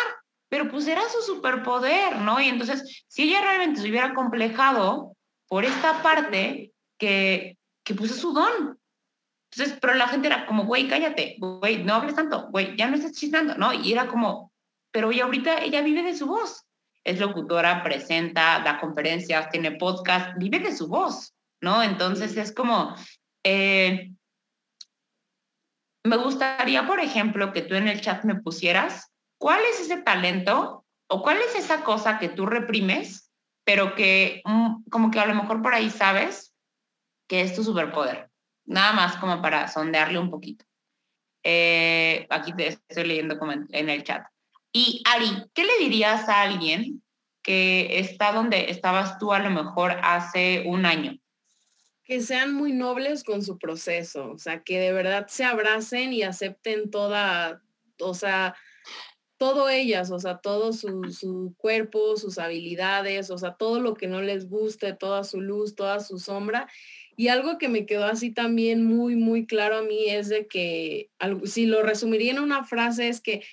pero 0.50 0.68
pues 0.68 0.88
era 0.88 1.08
su 1.10 1.22
superpoder, 1.22 2.16
¿no? 2.16 2.42
Y 2.42 2.48
entonces, 2.48 3.04
si 3.08 3.22
ella 3.22 3.40
realmente 3.42 3.82
se 3.82 3.88
hubiera 3.88 4.16
complejado 4.16 5.16
por 5.48 5.64
esta 5.64 6.02
parte, 6.02 6.74
que, 6.98 7.56
que 7.84 7.94
pues 7.94 8.10
es 8.10 8.18
su 8.18 8.34
don, 8.34 8.80
Entonces, 9.52 9.78
pero 9.80 9.94
la 9.94 10.08
gente 10.08 10.26
era 10.26 10.48
como, 10.48 10.66
güey, 10.66 10.88
cállate, 10.88 11.36
güey, 11.38 11.84
no 11.84 11.94
hables 11.94 12.16
tanto, 12.16 12.48
güey, 12.50 12.76
ya 12.76 12.88
no 12.88 12.96
estás 12.96 13.12
chistando, 13.12 13.54
¿no? 13.58 13.74
Y 13.74 13.92
era 13.92 14.08
como, 14.08 14.52
pero 14.90 15.12
y 15.12 15.20
ahorita 15.20 15.60
ella 15.60 15.82
vive 15.82 16.02
de 16.02 16.16
su 16.16 16.26
voz. 16.26 16.66
Es 17.04 17.20
locutora, 17.20 17.84
presenta, 17.84 18.60
da 18.66 18.80
conferencias, 18.80 19.52
tiene 19.52 19.74
podcast, 19.74 20.36
vive 20.40 20.58
de 20.58 20.76
su 20.76 20.88
voz, 20.88 21.36
¿no? 21.62 21.84
Entonces 21.84 22.36
es 22.38 22.52
como, 22.54 22.96
eh, 23.44 24.14
me 26.10 26.18
gustaría, 26.18 26.88
por 26.88 27.00
ejemplo, 27.00 27.54
que 27.54 27.62
tú 27.62 27.76
en 27.76 27.88
el 27.88 28.02
chat 28.02 28.24
me 28.24 28.36
pusieras 28.36 29.14
cuál 29.38 29.62
es 29.72 29.80
ese 29.80 29.98
talento 29.98 30.86
o 31.08 31.22
cuál 31.22 31.38
es 31.38 31.56
esa 31.56 31.84
cosa 31.84 32.18
que 32.18 32.30
tú 32.30 32.48
reprimes, 32.48 33.32
pero 33.64 33.96
que 33.96 34.42
mm, 34.44 34.90
como 34.90 35.12
que 35.12 35.20
a 35.20 35.28
lo 35.28 35.36
mejor 35.36 35.62
por 35.62 35.74
ahí 35.74 35.90
sabes 35.92 36.56
que 37.28 37.42
es 37.42 37.56
tu 37.56 37.64
superpoder. 37.64 38.30
Nada 38.66 38.94
más 38.94 39.18
como 39.18 39.42
para 39.42 39.68
sondearle 39.68 40.18
un 40.18 40.32
poquito. 40.32 40.66
Eh, 41.44 42.26
aquí 42.30 42.54
te 42.54 42.68
estoy 42.68 43.06
leyendo 43.06 43.40
en 43.70 43.90
el 43.90 44.04
chat. 44.04 44.26
Y 44.74 45.04
Ari, 45.06 45.46
¿qué 45.54 45.64
le 45.64 45.78
dirías 45.80 46.28
a 46.28 46.42
alguien 46.42 47.04
que 47.44 48.00
está 48.00 48.32
donde 48.32 48.72
estabas 48.72 49.20
tú 49.20 49.32
a 49.32 49.40
lo 49.40 49.52
mejor 49.52 49.92
hace 50.04 50.64
un 50.66 50.86
año? 50.86 51.18
Que 52.10 52.22
sean 52.22 52.56
muy 52.56 52.74
nobles 52.74 53.24
con 53.24 53.44
su 53.44 53.60
proceso, 53.60 54.32
o 54.32 54.40
sea, 54.40 54.64
que 54.64 54.80
de 54.80 54.92
verdad 54.92 55.28
se 55.28 55.44
abracen 55.44 56.12
y 56.12 56.24
acepten 56.24 56.90
toda, 56.90 57.62
o 58.00 58.16
sea, 58.16 58.56
todo 59.38 59.70
ellas, 59.70 60.10
o 60.10 60.18
sea, 60.18 60.40
todo 60.40 60.74
su, 60.74 61.04
su, 61.12 61.54
cuerpo, 61.58 62.18
sus 62.18 62.40
habilidades, 62.40 63.30
o 63.30 63.38
sea, 63.38 63.54
todo 63.54 63.80
lo 63.80 63.94
que 63.94 64.08
no 64.08 64.24
les 64.24 64.50
guste, 64.50 64.94
toda 64.94 65.24
su 65.24 65.40
luz, 65.40 65.76
toda 65.76 66.00
su 66.00 66.18
sombra. 66.18 66.68
Y 67.16 67.28
algo 67.28 67.60
que 67.60 67.70
me 67.70 67.86
quedó 67.86 68.06
así 68.06 68.34
también 68.34 68.84
muy, 68.84 69.16
muy 69.16 69.46
claro 69.46 69.78
a 69.78 69.82
mí 69.84 70.10
es 70.10 70.30
de 70.30 70.48
que, 70.48 71.12
si 71.44 71.68
lo 71.68 71.84
resumiría 71.84 72.32
en 72.32 72.40
una 72.40 72.66
frase, 72.66 73.08
es 73.08 73.22
que 73.22 73.44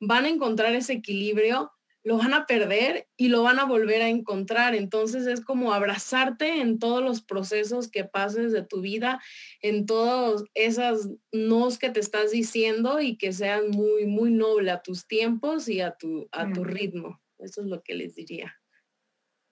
van 0.00 0.24
a 0.24 0.30
encontrar 0.30 0.74
ese 0.74 0.94
equilibrio, 0.94 1.70
lo 2.06 2.18
van 2.18 2.34
a 2.34 2.46
perder 2.46 3.08
y 3.16 3.30
lo 3.30 3.42
van 3.42 3.58
a 3.58 3.64
volver 3.64 4.00
a 4.00 4.08
encontrar. 4.08 4.76
Entonces 4.76 5.26
es 5.26 5.40
como 5.40 5.72
abrazarte 5.72 6.60
en 6.60 6.78
todos 6.78 7.02
los 7.02 7.20
procesos 7.20 7.90
que 7.90 8.04
pases 8.04 8.52
de 8.52 8.62
tu 8.62 8.80
vida, 8.80 9.20
en 9.60 9.86
todos 9.86 10.44
esas 10.54 11.08
nos 11.32 11.78
que 11.78 11.90
te 11.90 11.98
estás 11.98 12.30
diciendo 12.30 13.00
y 13.00 13.16
que 13.16 13.32
sean 13.32 13.70
muy, 13.70 14.06
muy 14.06 14.30
noble 14.30 14.70
a 14.70 14.82
tus 14.82 15.08
tiempos 15.08 15.68
y 15.68 15.80
a 15.80 15.96
tu, 15.96 16.28
a 16.30 16.48
tu 16.52 16.62
ritmo. 16.62 17.20
Eso 17.40 17.62
es 17.62 17.66
lo 17.66 17.82
que 17.82 17.94
les 17.96 18.14
diría. 18.14 18.56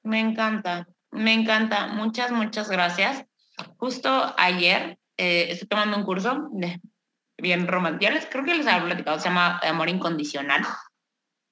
Me 0.05 0.21
encanta, 0.21 0.87
me 1.11 1.33
encanta. 1.33 1.89
Muchas, 1.89 2.31
muchas 2.31 2.71
gracias. 2.71 3.27
Justo 3.79 4.33
ayer 4.39 4.97
eh, 5.17 5.47
estoy 5.51 5.67
tomando 5.67 5.97
un 5.97 6.05
curso 6.05 6.51
de 6.53 6.81
bien 7.37 7.67
romántico. 7.67 8.13
Creo 8.31 8.45
que 8.45 8.55
les 8.55 8.69
había 8.69 8.85
platicado, 8.85 9.19
se 9.19 9.29
llama 9.29 9.59
Amor 9.59 9.89
Incondicional. 9.89 10.63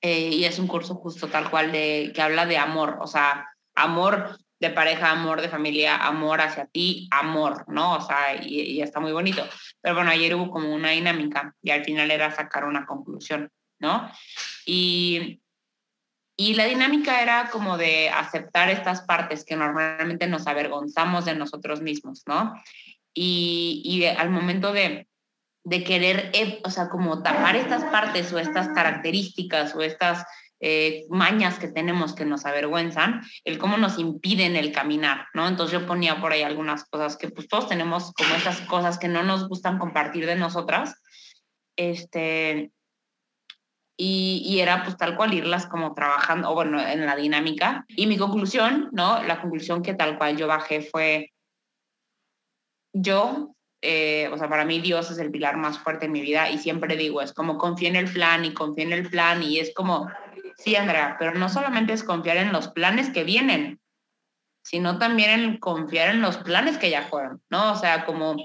Eh, 0.02 0.30
y 0.30 0.44
es 0.44 0.58
un 0.58 0.66
curso 0.66 0.96
justo 0.96 1.28
tal 1.28 1.48
cual 1.48 1.70
de, 1.70 2.10
que 2.12 2.20
habla 2.20 2.44
de 2.44 2.58
amor, 2.58 2.98
o 3.00 3.06
sea, 3.06 3.48
amor 3.76 4.36
de 4.58 4.70
pareja, 4.70 5.10
amor 5.10 5.40
de 5.40 5.48
familia, 5.48 5.96
amor 5.96 6.40
hacia 6.40 6.66
ti, 6.66 7.08
amor, 7.12 7.64
¿no? 7.68 7.94
O 7.94 8.00
sea, 8.00 8.34
y, 8.34 8.60
y, 8.60 8.82
está 8.82 8.98
muy 9.00 9.12
bonito. 9.12 9.44
Pero 9.80 9.94
bueno, 9.94 10.10
ayer 10.10 10.34
hubo 10.34 10.50
como 10.50 10.74
una 10.74 10.90
dinámica 10.90 11.54
y 11.62 11.70
al 11.70 11.84
final 11.84 12.10
era 12.10 12.30
sacar 12.30 12.64
una 12.64 12.84
conclusión, 12.84 13.50
¿no? 13.78 14.10
Y, 14.66 15.40
y 16.36 16.54
la 16.54 16.64
dinámica 16.64 17.22
era 17.22 17.50
como 17.50 17.76
de 17.76 18.10
aceptar 18.10 18.70
estas 18.70 19.02
partes 19.02 19.44
que 19.44 19.56
normalmente 19.56 20.26
nos 20.26 20.46
avergonzamos 20.46 21.24
de 21.24 21.34
nosotros 21.34 21.80
mismos, 21.80 22.22
¿no? 22.26 22.54
Y, 23.14 23.82
y 23.84 24.04
al 24.06 24.30
momento 24.30 24.72
de, 24.72 25.06
de 25.64 25.84
querer, 25.84 26.30
eh, 26.34 26.60
o 26.64 26.70
sea, 26.70 26.88
como 26.88 27.22
tapar 27.22 27.56
estas 27.56 27.84
partes 27.84 28.32
o 28.32 28.38
estas 28.38 28.68
características 28.68 29.74
o 29.74 29.82
estas 29.82 30.24
eh, 30.60 31.06
mañas 31.08 31.58
que 31.58 31.68
tenemos 31.68 32.14
que 32.14 32.24
nos 32.24 32.46
avergüenzan, 32.46 33.22
el 33.44 33.58
cómo 33.58 33.76
nos 33.78 33.98
impiden 33.98 34.56
el 34.56 34.72
caminar, 34.72 35.26
¿no? 35.34 35.48
Entonces 35.48 35.78
yo 35.78 35.86
ponía 35.86 36.20
por 36.20 36.32
ahí 36.32 36.42
algunas 36.42 36.84
cosas 36.84 37.16
que 37.16 37.30
pues 37.30 37.48
todos 37.48 37.68
tenemos 37.68 38.12
como 38.12 38.34
esas 38.34 38.60
cosas 38.62 38.98
que 38.98 39.08
no 39.08 39.22
nos 39.22 39.48
gustan 39.48 39.78
compartir 39.78 40.26
de 40.26 40.36
nosotras, 40.36 40.94
este, 41.76 42.70
y, 43.96 44.42
y, 44.44 44.60
era 44.60 44.84
pues 44.84 44.96
tal 44.96 45.16
cual 45.16 45.34
irlas 45.34 45.66
como 45.66 45.94
trabajando, 45.94 46.50
o 46.50 46.54
bueno, 46.54 46.80
en 46.80 47.06
la 47.06 47.16
dinámica. 47.16 47.84
Y 47.88 48.06
mi 48.06 48.16
conclusión, 48.16 48.88
¿no? 48.92 49.22
La 49.22 49.40
conclusión 49.40 49.82
que 49.82 49.94
tal 49.94 50.18
cual 50.18 50.36
yo 50.36 50.46
bajé 50.46 50.82
fue, 50.82 51.32
yo 52.92 53.54
eh, 53.84 54.30
o 54.32 54.38
sea, 54.38 54.48
para 54.48 54.64
mí 54.64 54.80
Dios 54.80 55.10
es 55.10 55.18
el 55.18 55.32
pilar 55.32 55.56
más 55.56 55.80
fuerte 55.80 56.06
en 56.06 56.12
mi 56.12 56.20
vida 56.20 56.48
y 56.48 56.58
siempre 56.58 56.96
digo, 56.96 57.20
es 57.20 57.32
como 57.32 57.58
confía 57.58 57.88
en 57.88 57.96
el 57.96 58.10
plan 58.10 58.44
y 58.44 58.54
confía 58.54 58.84
en 58.84 58.92
el 58.92 59.10
plan 59.10 59.42
y 59.42 59.58
es 59.58 59.74
como, 59.74 60.08
sí, 60.56 60.76
Andrea, 60.76 61.16
pero 61.18 61.34
no 61.34 61.48
solamente 61.48 61.92
es 61.92 62.04
confiar 62.04 62.36
en 62.36 62.52
los 62.52 62.68
planes 62.68 63.10
que 63.10 63.24
vienen, 63.24 63.80
sino 64.62 64.98
también 64.98 65.30
en 65.30 65.56
confiar 65.58 66.14
en 66.14 66.22
los 66.22 66.36
planes 66.36 66.78
que 66.78 66.90
ya 66.90 67.02
fueron, 67.02 67.42
¿no? 67.50 67.72
O 67.72 67.74
sea, 67.74 68.04
como 68.04 68.36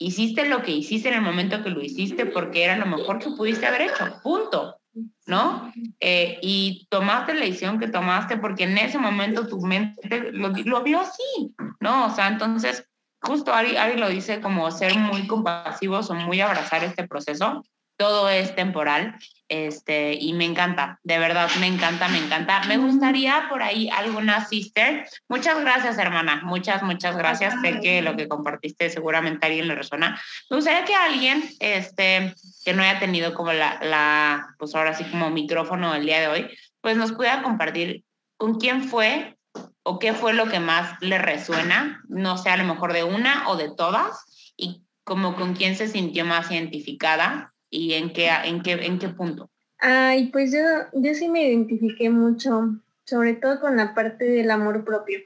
hiciste 0.00 0.48
lo 0.48 0.62
que 0.62 0.72
hiciste 0.72 1.08
en 1.08 1.14
el 1.14 1.22
momento 1.22 1.62
que 1.62 1.70
lo 1.70 1.80
hiciste 1.80 2.26
porque 2.26 2.64
era 2.64 2.76
lo 2.76 2.86
mejor 2.86 3.20
que 3.20 3.30
pudiste 3.30 3.66
haber 3.66 3.82
hecho, 3.82 4.20
punto, 4.24 4.80
¿no? 5.26 5.72
Eh, 6.00 6.40
y 6.42 6.88
tomaste 6.90 7.34
la 7.34 7.44
decisión 7.44 7.78
que 7.78 7.86
tomaste 7.86 8.38
porque 8.38 8.64
en 8.64 8.76
ese 8.76 8.98
momento 8.98 9.46
tu 9.46 9.60
mente 9.60 10.32
lo, 10.32 10.48
lo 10.48 10.82
vio 10.82 10.98
así, 10.98 11.54
¿no? 11.78 12.06
O 12.06 12.10
sea, 12.10 12.26
entonces 12.26 12.89
justo 13.22 13.52
Ari, 13.52 13.76
Ari 13.76 13.98
lo 13.98 14.08
dice 14.08 14.40
como 14.40 14.70
ser 14.70 14.96
muy 14.96 15.26
compasivos 15.26 16.10
o 16.10 16.14
muy 16.14 16.40
abrazar 16.40 16.84
este 16.84 17.06
proceso. 17.06 17.62
Todo 17.96 18.30
es 18.30 18.54
temporal 18.54 19.18
este, 19.50 20.14
y 20.14 20.32
me 20.32 20.44
encanta, 20.44 21.00
de 21.02 21.18
verdad, 21.18 21.50
me 21.58 21.66
encanta, 21.66 22.08
me 22.08 22.18
encanta. 22.18 22.62
Me 22.68 22.78
gustaría 22.78 23.46
por 23.50 23.64
ahí 23.64 23.90
alguna 23.90 24.46
sister. 24.46 25.06
Muchas 25.28 25.60
gracias, 25.60 25.98
hermana, 25.98 26.40
muchas, 26.44 26.84
muchas 26.84 27.16
gracias. 27.16 27.60
Sé 27.60 27.80
que 27.80 28.00
lo 28.00 28.16
que 28.16 28.28
compartiste 28.28 28.88
seguramente 28.90 29.44
a 29.44 29.48
alguien 29.48 29.66
le 29.66 29.74
resuena. 29.74 30.18
Me 30.48 30.56
gustaría 30.56 30.84
que 30.84 30.94
alguien 30.94 31.42
este, 31.58 32.32
que 32.64 32.72
no 32.72 32.82
haya 32.82 33.00
tenido 33.00 33.34
como 33.34 33.52
la, 33.52 33.80
la, 33.82 34.54
pues 34.56 34.74
ahora 34.76 34.94
sí 34.94 35.02
como 35.04 35.30
micrófono 35.30 35.96
el 35.96 36.06
día 36.06 36.20
de 36.20 36.28
hoy, 36.28 36.50
pues 36.80 36.96
nos 36.96 37.10
pueda 37.12 37.42
compartir 37.42 38.04
con 38.36 38.54
quién 38.54 38.84
fue 38.84 39.36
o 39.82 39.98
qué 39.98 40.12
fue 40.12 40.32
lo 40.32 40.46
que 40.46 40.60
más 40.60 41.00
le 41.00 41.18
resuena, 41.18 42.02
no 42.08 42.36
sé, 42.36 42.50
a 42.50 42.56
lo 42.56 42.64
mejor 42.64 42.92
de 42.92 43.04
una 43.04 43.48
o 43.48 43.56
de 43.56 43.70
todas, 43.74 44.52
y 44.56 44.82
como 45.04 45.36
con 45.36 45.54
quién 45.54 45.76
se 45.76 45.88
sintió 45.88 46.24
más 46.24 46.50
identificada 46.50 47.52
y 47.70 47.94
en 47.94 48.12
qué, 48.12 48.30
en 48.44 48.62
qué, 48.62 48.72
en 48.72 48.98
qué 48.98 49.08
punto. 49.08 49.50
Ay, 49.78 50.26
pues 50.26 50.52
yo, 50.52 50.58
yo 50.92 51.14
sí 51.14 51.28
me 51.28 51.48
identifiqué 51.48 52.10
mucho, 52.10 52.76
sobre 53.04 53.34
todo 53.34 53.60
con 53.60 53.76
la 53.76 53.94
parte 53.94 54.26
del 54.26 54.50
amor 54.50 54.84
propio. 54.84 55.20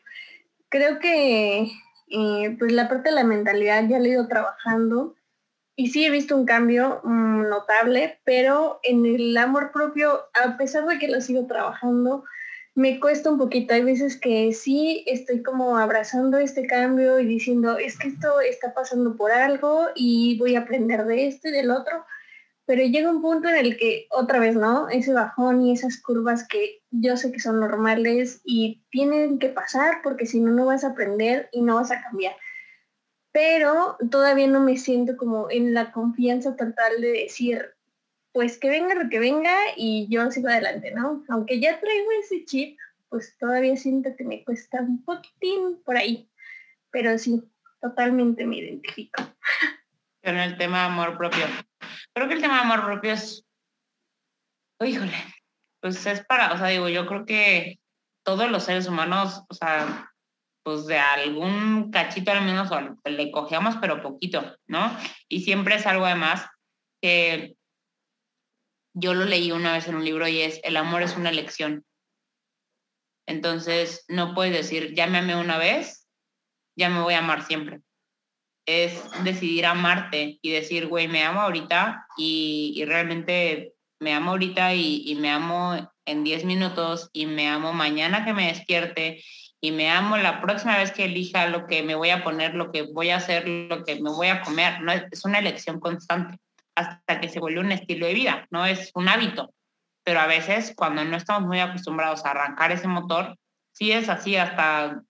Creo 0.69 1.01
que 1.01 1.71
eh, 2.09 2.57
pues 2.59 2.73
la 2.73 2.89
parte 2.89 3.09
de 3.09 3.17
la 3.17 3.25
mentalidad 3.25 3.89
ya 3.89 3.99
la 3.99 4.07
he 4.07 4.11
ido 4.11 4.29
trabajando 4.29 5.17
y 5.77 5.89
sí 5.89 6.05
he 6.05 6.11
visto 6.11 6.37
un 6.37 6.47
cambio 6.47 7.01
mm, 7.03 7.49
notable, 7.49 8.21
pero 8.25 8.79
en 8.85 9.05
el 9.07 9.37
amor 9.37 9.73
propio, 9.73 10.21
a 10.35 10.57
pesar 10.57 10.87
de 10.87 10.99
que 10.99 11.09
lo 11.09 11.21
sigo 11.21 11.47
trabajando, 11.47 12.25
me 12.75 12.99
cuesta 12.99 13.31
un 13.31 13.39
poquito. 13.39 13.75
Hay 13.75 13.83
veces 13.83 14.19
que 14.19 14.53
sí 14.53 15.05
estoy 15.07 15.43
como 15.43 15.79
abrazando 15.79 16.39
este 16.39 16.67
cambio 16.67 17.21
y 17.21 17.27
diciendo, 17.27 17.79
es 17.79 17.99
que 17.99 18.09
esto 18.09 18.41
está 18.41 18.75
pasando 18.75 19.17
por 19.17 19.31
algo 19.31 19.89
y 19.95 20.39
voy 20.39 20.57
a 20.57 20.61
aprender 20.61 21.05
de 21.05 21.29
esto 21.29 21.49
y 21.49 21.53
del 21.53 21.71
otro. 21.71 22.05
Pero 22.67 22.83
llega 22.83 23.11
un 23.11 23.21
punto 23.21 23.49
en 23.49 23.57
el 23.57 23.77
que 23.77 24.07
otra 24.11 24.39
vez, 24.39 24.57
¿no? 24.57 24.89
Ese 24.89 25.13
bajón 25.13 25.63
y 25.63 25.73
esas 25.73 26.01
curvas 26.01 26.49
que 26.49 26.83
yo 26.91 27.17
sé 27.17 27.31
que 27.31 27.39
son 27.39 27.61
normales 27.61 28.41
y 28.45 28.83
tienen 28.91 29.39
que 29.39 29.51
pasar 29.51 30.01
porque 30.03 30.27
si 30.27 30.41
no, 30.41 30.51
no 30.51 30.67
vas 30.67 30.83
a 30.83 30.89
aprender 30.89 31.49
y 31.53 31.63
no 31.63 31.77
vas 31.77 31.91
a 31.91 32.03
cambiar. 32.03 32.35
Pero 33.33 33.99
todavía 34.11 34.47
no 34.47 34.61
me 34.61 34.79
siento 34.79 35.17
como 35.17 35.51
en 35.51 35.75
la 35.75 35.93
confianza 35.93 36.57
total 36.57 37.01
de 37.01 37.11
decir, 37.11 37.74
pues 38.35 38.59
que 38.59 38.69
venga 38.69 38.97
lo 38.97 39.09
que 39.09 39.21
venga 39.21 39.57
y 39.77 40.09
yo 40.11 40.29
sigo 40.33 40.49
adelante, 40.49 40.91
¿no? 40.91 41.25
Aunque 41.29 41.61
ya 41.61 41.79
traigo 41.79 42.11
ese 42.21 42.45
chip, 42.45 42.77
pues 43.09 43.39
todavía 43.39 43.77
siento 43.77 44.11
que 44.19 44.25
me 44.25 44.43
cuesta 44.43 44.81
un 44.81 45.05
poquitín 45.05 45.81
por 45.85 45.97
ahí, 45.97 46.29
pero 46.91 47.17
sí, 47.17 47.45
totalmente 47.81 48.45
me 48.45 48.57
identifico. 48.57 49.23
En 50.23 50.37
el 50.37 50.59
tema 50.59 50.81
de 50.81 50.85
amor 50.87 51.17
propio. 51.17 51.45
Creo 52.13 52.27
que 52.27 52.35
el 52.35 52.41
tema 52.41 52.55
de 52.55 52.63
amor 52.63 52.85
propio 52.85 53.13
es, 53.13 53.47
híjole, 54.85 55.15
pues 55.81 56.05
es 56.05 56.25
para, 56.27 56.55
o 56.55 56.59
sea, 56.59 56.67
digo, 56.67 56.89
yo 56.89 57.07
creo 57.07 57.25
que 57.25 57.79
todos 58.25 58.51
los 58.51 58.65
seres 58.65 58.89
humanos, 58.89 59.45
o 59.49 59.55
sea, 59.55 60.11
pues 60.65 60.87
de 60.87 60.99
algún 60.99 61.93
cachito 61.93 62.33
al 62.33 62.43
menos 62.43 62.69
le 63.05 63.31
cogemos, 63.31 63.77
pero 63.77 64.03
poquito, 64.03 64.57
¿no? 64.67 64.91
Y 65.29 65.43
siempre 65.43 65.77
es 65.77 65.87
algo 65.87 66.05
además 66.05 66.49
que 67.01 67.55
yo 68.95 69.13
lo 69.13 69.25
leí 69.25 69.53
una 69.53 69.73
vez 69.73 69.89
en 69.89 69.97
un 69.97 70.05
libro 70.05 70.27
y 70.29 70.41
es, 70.41 70.61
el 70.63 70.77
amor 70.77 71.03
es 71.03 71.17
una 71.17 71.31
elección. 71.31 71.85
Entonces, 73.27 74.05
no 74.09 74.35
puedes 74.35 74.53
decir, 74.53 74.95
ya 74.95 75.07
me 75.07 75.19
amé 75.19 75.37
una 75.37 75.59
vez, 75.59 76.07
ya 76.77 76.89
me 76.89 77.01
voy 77.01 77.15
a 77.15 77.19
amar 77.19 77.45
siempre. 77.45 77.81
es 78.67 79.03
decidir 79.25 79.67
amarte 79.67 80.39
y 80.41 80.51
decir, 80.51 80.87
güey, 80.87 81.07
me 81.07 81.23
amo 81.23 81.43
ahorita 81.43 82.07
y, 82.17 82.83
realmente 82.87 83.75
me 84.01 84.15
amo 84.15 84.31
ahorita 84.31 84.75
y, 84.75 85.15
me 85.21 85.31
amo 85.31 85.93
en 86.07 86.25
10 86.25 86.45
minutos 86.45 87.11
y 87.13 87.27
me 87.27 87.49
amo 87.49 87.73
mañana 87.73 88.25
que 88.25 88.33
me 88.33 88.49
despierte 88.49 89.23
y 89.61 89.73
me 89.73 89.91
amo 89.91 90.17
la 90.19 90.41
próxima 90.41 90.79
vez 90.79 90.93
que 90.93 91.05
elija 91.05 91.47
lo 91.49 91.67
que 91.67 91.83
me 91.83 91.95
voy 91.95 92.11
a 92.11 92.23
poner, 92.25 92.55
lo 92.55 92.71
que 92.73 92.83
voy 92.83 93.11
a 93.11 93.17
hacer, 93.17 93.49
lo 93.49 93.85
que 93.85 93.97
me 93.97 94.11
voy 94.11 94.29
a 94.29 94.43
comer. 94.43 94.81
No 94.83 94.93
es 94.93 95.25
una 95.25 95.39
elección 95.39 95.81
constante 95.81 96.39
hasta 96.77 97.21
que 97.21 97.29
se 97.29 97.41
vuelve 97.41 97.61
un 97.61 97.73
estilo 97.73 98.07
de 98.07 98.15
vida, 98.15 98.47
no 98.51 98.67
es 98.67 98.91
un 98.95 99.09
hábito. 99.09 99.53
Pero 100.05 100.21
a 100.21 100.27
veces 100.27 100.75
cuando 100.77 101.05
no 101.05 101.17
estamos 101.17 101.49
muy 101.49 101.61
acostumbrados 101.61 102.25
a 102.25 102.31
arrancar 102.31 102.73
ese 102.73 102.89
motor, 102.89 103.37
sí 103.73 103.93
es 103.93 104.09
así, 104.09 104.37
hasta 104.37 105.03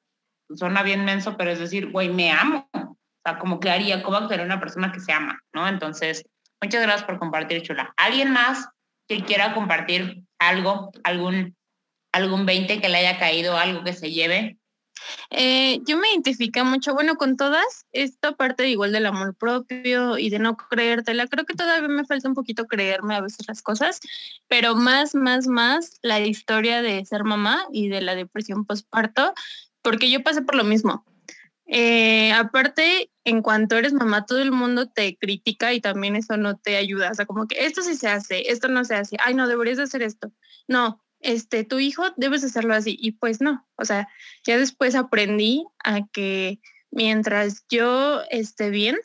suena 0.55 0.83
bien 0.83 1.05
menso, 1.05 1.37
pero 1.37 1.51
es 1.51 1.59
decir, 1.59 1.91
güey, 1.91 2.11
me 2.11 2.31
amo. 2.31 2.69
O 2.73 2.97
sea, 3.25 3.39
como 3.39 3.59
que 3.59 3.71
haría, 3.71 4.03
¿cómo 4.03 4.19
actuaría 4.19 4.45
una 4.45 4.61
persona 4.61 4.93
que 4.93 5.01
se 5.01 5.13
ama? 5.13 5.41
¿No? 5.53 5.67
Entonces, 5.67 6.25
muchas 6.63 6.83
gracias 6.83 7.05
por 7.05 7.19
compartir, 7.19 7.63
Chula. 7.63 7.95
¿Alguien 7.97 8.31
más 8.31 8.69
que 9.09 9.25
quiera 9.25 9.55
compartir 9.55 10.25
algo, 10.39 10.91
algún, 11.03 11.57
algún 12.13 12.47
20 12.47 12.81
que 12.81 12.89
le 12.89 12.99
haya 12.99 13.19
caído, 13.19 13.57
algo 13.57 13.83
que 13.83 13.95
se 13.95 14.11
lleve? 14.11 14.59
Eh, 15.31 15.81
yo 15.87 15.97
me 15.97 16.09
identifico 16.11 16.65
mucho, 16.65 16.95
bueno, 16.95 17.17
con 17.17 17.37
todas, 17.37 17.87
esta 17.93 18.33
parte 18.33 18.69
igual 18.69 18.93
del 18.93 19.07
amor 19.07 19.35
propio 19.35 20.19
y 20.19 20.31
de 20.31 20.39
no 20.39 20.57
creértela. 20.57 21.27
Creo 21.27 21.45
que 21.45 21.55
todavía 21.55 21.89
me 21.89 22.05
falta 22.05 22.29
un 22.29 22.35
poquito 22.35 22.67
creerme 22.67 23.15
a 23.15 23.21
veces 23.21 23.47
las 23.49 23.63
cosas, 23.63 24.01
pero 24.49 24.75
más, 24.75 25.15
más, 25.15 25.47
más 25.47 25.99
la 26.03 26.21
historia 26.21 26.83
de 26.83 27.05
ser 27.05 27.25
mamá 27.25 27.67
y 27.73 27.89
de 27.89 28.01
la 28.01 28.15
depresión 28.15 28.65
postparto, 28.65 29.35
porque 29.83 30.11
yo 30.11 30.23
pasé 30.23 30.43
por 30.43 30.55
lo 30.55 30.65
mismo. 30.65 31.05
Eh, 31.67 32.33
aparte, 32.33 33.11
en 33.25 33.43
cuanto 33.43 33.77
eres 33.77 33.93
mamá, 33.93 34.27
todo 34.27 34.41
el 34.41 34.53
mundo 34.53 34.89
te 34.89 35.17
critica 35.17 35.73
y 35.73 35.81
también 35.81 36.17
eso 36.17 36.37
no 36.37 36.59
te 36.59 36.77
ayuda. 36.77 37.11
O 37.11 37.15
sea, 37.15 37.27
como 37.27 37.47
que 37.47 37.65
esto 37.65 37.83
sí 37.83 37.97
se 37.97 38.09
hace, 38.09 38.51
esto 38.51 38.69
no 38.69 38.85
se 38.85 38.95
hace. 38.95 39.17
Ay, 39.19 39.35
no, 39.35 39.49
deberías 39.49 39.79
de 39.79 39.85
hacer 39.85 40.03
esto. 40.03 40.31
No, 40.69 41.04
este, 41.25 41.65
tu 41.65 41.79
hijo 41.79 42.05
debes 42.17 42.45
hacerlo 42.45 42.75
así. 42.75 42.97
Y 43.01 43.13
pues 43.13 43.41
no, 43.41 43.67
o 43.77 43.85
sea, 43.85 44.09
ya 44.45 44.59
después 44.59 44.95
aprendí 44.95 45.65
a 45.83 46.07
que 46.07 46.61
mientras 46.91 47.65
yo 47.69 48.23
esté 48.31 48.71
bien, 48.71 48.97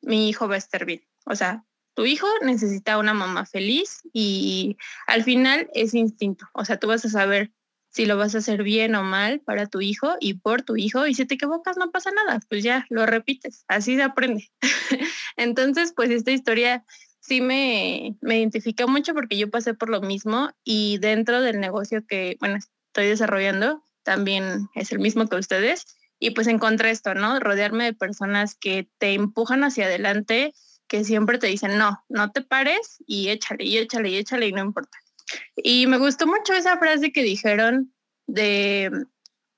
mi 0.00 0.28
hijo 0.28 0.48
va 0.48 0.54
a 0.54 0.58
estar 0.58 0.84
bien. 0.84 1.02
O 1.26 1.34
sea, 1.34 1.64
tu 1.94 2.06
hijo 2.06 2.26
necesita 2.42 2.98
una 2.98 3.14
mamá 3.14 3.46
feliz 3.46 4.00
y 4.12 4.76
al 5.06 5.24
final 5.24 5.68
es 5.74 5.94
instinto. 5.94 6.46
O 6.52 6.64
sea, 6.64 6.78
tú 6.78 6.88
vas 6.88 7.04
a 7.04 7.08
saber 7.08 7.52
si 7.88 8.04
lo 8.04 8.18
vas 8.18 8.34
a 8.34 8.38
hacer 8.38 8.62
bien 8.62 8.94
o 8.94 9.02
mal 9.02 9.40
para 9.40 9.66
tu 9.66 9.80
hijo 9.80 10.16
y 10.20 10.34
por 10.34 10.60
tu 10.62 10.76
hijo. 10.76 11.06
Y 11.06 11.14
si 11.14 11.24
te 11.24 11.36
equivocas, 11.36 11.78
no 11.78 11.90
pasa 11.90 12.10
nada, 12.10 12.40
pues 12.50 12.62
ya 12.62 12.86
lo 12.90 13.06
repites, 13.06 13.64
así 13.68 13.96
se 13.96 14.02
aprende. 14.02 14.50
Entonces, 15.36 15.94
pues 15.96 16.10
esta 16.10 16.30
historia 16.30 16.84
sí 17.26 17.40
me, 17.40 18.16
me 18.20 18.38
identifica 18.38 18.86
mucho 18.86 19.14
porque 19.14 19.36
yo 19.36 19.50
pasé 19.50 19.74
por 19.74 19.90
lo 19.90 20.00
mismo 20.00 20.50
y 20.64 20.98
dentro 20.98 21.40
del 21.42 21.60
negocio 21.60 22.06
que, 22.06 22.36
bueno, 22.40 22.56
estoy 22.56 23.06
desarrollando, 23.08 23.82
también 24.02 24.68
es 24.74 24.92
el 24.92 25.00
mismo 25.00 25.26
que 25.26 25.36
ustedes. 25.36 25.84
Y 26.18 26.30
pues 26.30 26.46
encontré 26.46 26.90
esto, 26.90 27.14
¿no? 27.14 27.38
Rodearme 27.40 27.84
de 27.84 27.92
personas 27.92 28.54
que 28.54 28.88
te 28.98 29.12
empujan 29.12 29.64
hacia 29.64 29.84
adelante, 29.84 30.54
que 30.88 31.04
siempre 31.04 31.38
te 31.38 31.48
dicen, 31.48 31.76
no, 31.76 32.02
no 32.08 32.32
te 32.32 32.40
pares 32.40 33.02
y 33.06 33.28
échale, 33.28 33.64
y 33.64 33.76
échale, 33.76 34.08
y 34.08 34.16
échale, 34.16 34.46
y 34.46 34.52
no 34.52 34.62
importa. 34.62 34.96
Y 35.56 35.86
me 35.88 35.98
gustó 35.98 36.26
mucho 36.26 36.54
esa 36.54 36.78
frase 36.78 37.12
que 37.12 37.22
dijeron 37.22 37.92
de, 38.26 38.90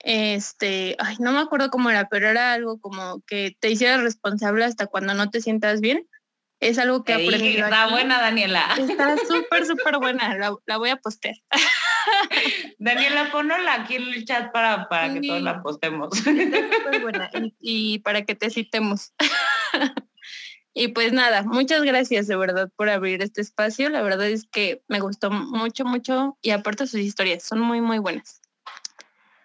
este, 0.01 0.97
ay, 0.99 1.17
no 1.21 1.33
me 1.33 1.41
acuerdo 1.41 1.71
cómo 1.71 1.91
era, 1.91 2.09
pero 2.09 2.29
era 2.29 2.55
algo 2.55 2.81
como 2.81 3.21
que 3.27 3.57
te 3.61 3.71
hicieras 3.71 4.03
responsable 4.03 4.65
hasta 4.65 4.87
cuando 4.87 5.15
no 5.15 5.31
te 5.31 5.41
sientas 5.41 5.81
bien. 5.81 6.09
Es 6.61 6.79
algo 6.79 7.05
que 7.05 7.13
aprendí. 7.13 7.57
Está 7.57 7.89
buena, 7.89 8.21
Daniela. 8.21 8.75
Está 8.77 9.17
súper, 9.17 9.65
súper 9.65 9.99
buena. 9.99 10.57
La, 10.67 10.77
voy 10.77 10.91
a 10.91 10.97
postear. 10.97 11.37
Daniela, 12.79 13.31
ponla 13.31 13.75
aquí 13.75 13.97
en 13.97 14.09
el 14.09 14.25
chat 14.25 14.51
para, 14.53 14.89
para 14.89 15.15
que 15.15 15.21
todos 15.21 15.43
la 15.43 15.63
postemos. 15.63 16.09
Está 16.27 16.77
súper 16.77 17.03
buena. 17.03 17.31
Y, 17.61 18.01
para 18.01 18.25
que 18.25 18.35
te 18.35 18.51
citemos. 18.51 19.13
Y 20.75 20.89
pues 20.89 21.13
nada, 21.13 21.43
muchas 21.43 21.83
gracias 21.83 22.29
de 22.29 22.37
verdad 22.37 22.71
por 22.77 22.89
abrir 22.89 23.21
este 23.21 23.41
espacio. 23.41 23.91
La 23.91 24.01
verdad 24.01 24.29
es 24.29 24.47
que 24.49 24.81
me 24.87 25.01
gustó 25.01 25.29
mucho, 25.29 25.85
mucho 25.85 26.39
y 26.41 26.51
aparte 26.51 26.87
sus 26.87 27.01
historias 27.01 27.43
son 27.43 27.59
muy, 27.59 27.81
muy 27.81 27.99
buenas. 27.99 28.41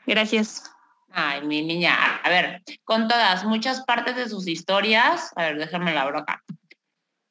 Gracias. 0.05 0.69
Ay, 1.11 1.41
mi 1.41 1.63
niña. 1.63 1.95
A 2.23 2.29
ver, 2.29 2.61
con 2.83 3.07
todas, 3.07 3.45
muchas 3.45 3.83
partes 3.83 4.15
de 4.15 4.29
sus 4.29 4.47
historias. 4.47 5.31
A 5.35 5.45
ver, 5.45 5.57
déjame 5.57 5.95
la 5.95 6.05
broca. 6.05 6.43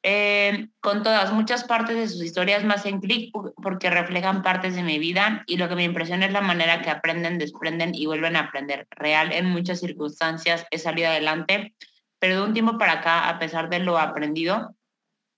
Eh, 0.05 0.67
con 0.81 1.01
todas, 1.01 1.31
muchas 1.31 1.63
partes 1.63 1.95
de 1.95 2.09
sus 2.09 2.21
historias 2.21 2.65
más 2.65 2.85
en 2.85 2.99
clic 2.99 3.33
porque 3.55 3.89
reflejan 3.89 4.41
partes 4.41 4.75
de 4.75 4.83
mi 4.83 4.99
vida 4.99 5.43
y 5.47 5.55
lo 5.55 5.69
que 5.69 5.75
me 5.75 5.85
impresiona 5.85 6.25
es 6.25 6.33
la 6.33 6.41
manera 6.41 6.81
que 6.81 6.89
aprenden, 6.89 7.37
desprenden 7.37 7.95
y 7.95 8.05
vuelven 8.05 8.35
a 8.35 8.41
aprender. 8.41 8.85
Real, 8.91 9.31
en 9.31 9.45
muchas 9.45 9.79
circunstancias 9.79 10.65
he 10.71 10.77
salido 10.77 11.07
adelante, 11.07 11.73
pero 12.19 12.35
de 12.35 12.41
un 12.41 12.53
tiempo 12.53 12.77
para 12.77 12.93
acá, 12.93 13.29
a 13.29 13.39
pesar 13.39 13.69
de 13.69 13.79
lo 13.79 13.97
aprendido, 13.97 14.75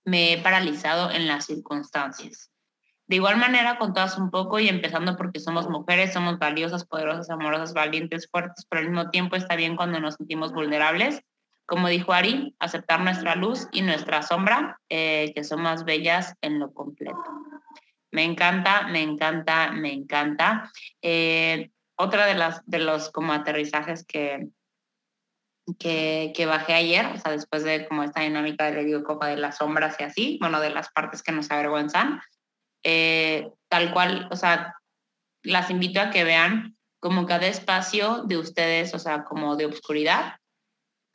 me 0.04 0.32
he 0.32 0.38
paralizado 0.38 1.12
en 1.12 1.28
las 1.28 1.46
circunstancias. 1.46 2.50
De 3.06 3.16
igual 3.16 3.36
manera, 3.36 3.78
con 3.78 3.94
todas 3.94 4.18
un 4.18 4.32
poco 4.32 4.58
y 4.58 4.68
empezando 4.68 5.16
porque 5.16 5.38
somos 5.38 5.68
mujeres, 5.68 6.12
somos 6.12 6.40
valiosas, 6.40 6.84
poderosas, 6.84 7.30
amorosas, 7.30 7.72
valientes, 7.72 8.28
fuertes, 8.28 8.66
pero 8.68 8.80
al 8.80 8.90
mismo 8.90 9.10
tiempo 9.10 9.36
está 9.36 9.54
bien 9.54 9.76
cuando 9.76 10.00
nos 10.00 10.16
sentimos 10.16 10.52
vulnerables 10.52 11.22
como 11.66 11.88
dijo 11.88 12.12
Ari, 12.12 12.54
aceptar 12.58 13.00
nuestra 13.00 13.34
luz 13.34 13.68
y 13.72 13.82
nuestra 13.82 14.22
sombra, 14.22 14.80
eh, 14.88 15.32
que 15.34 15.44
son 15.44 15.62
más 15.62 15.84
bellas 15.84 16.34
en 16.40 16.58
lo 16.60 16.72
completo. 16.72 17.24
Me 18.12 18.24
encanta, 18.24 18.86
me 18.86 19.02
encanta, 19.02 19.72
me 19.72 19.92
encanta. 19.92 20.70
Eh, 21.02 21.70
otra 21.96 22.26
de 22.26 22.34
las 22.34 22.64
de 22.66 22.78
los 22.78 23.10
como 23.10 23.32
aterrizajes 23.32 24.06
que, 24.06 24.48
que, 25.78 26.46
bajé 26.46 26.74
ayer, 26.74 27.06
o 27.06 27.18
sea, 27.18 27.32
después 27.32 27.64
de 27.64 27.88
como 27.88 28.04
esta 28.04 28.20
dinámica 28.20 28.70
del 28.70 28.86
digo 28.86 29.02
copa 29.02 29.26
de 29.26 29.36
las 29.36 29.56
sombras 29.56 29.96
y 29.98 30.04
así, 30.04 30.38
bueno, 30.40 30.60
de 30.60 30.70
las 30.70 30.90
partes 30.90 31.22
que 31.22 31.32
nos 31.32 31.50
avergüenzan, 31.50 32.20
eh, 32.84 33.50
tal 33.68 33.92
cual, 33.92 34.28
o 34.30 34.36
sea, 34.36 34.76
las 35.42 35.70
invito 35.70 36.00
a 36.00 36.10
que 36.10 36.24
vean 36.24 36.76
como 37.00 37.26
cada 37.26 37.46
espacio 37.46 38.22
de 38.24 38.36
ustedes, 38.36 38.94
o 38.94 38.98
sea, 38.98 39.24
como 39.24 39.56
de 39.56 39.66
oscuridad, 39.66 40.36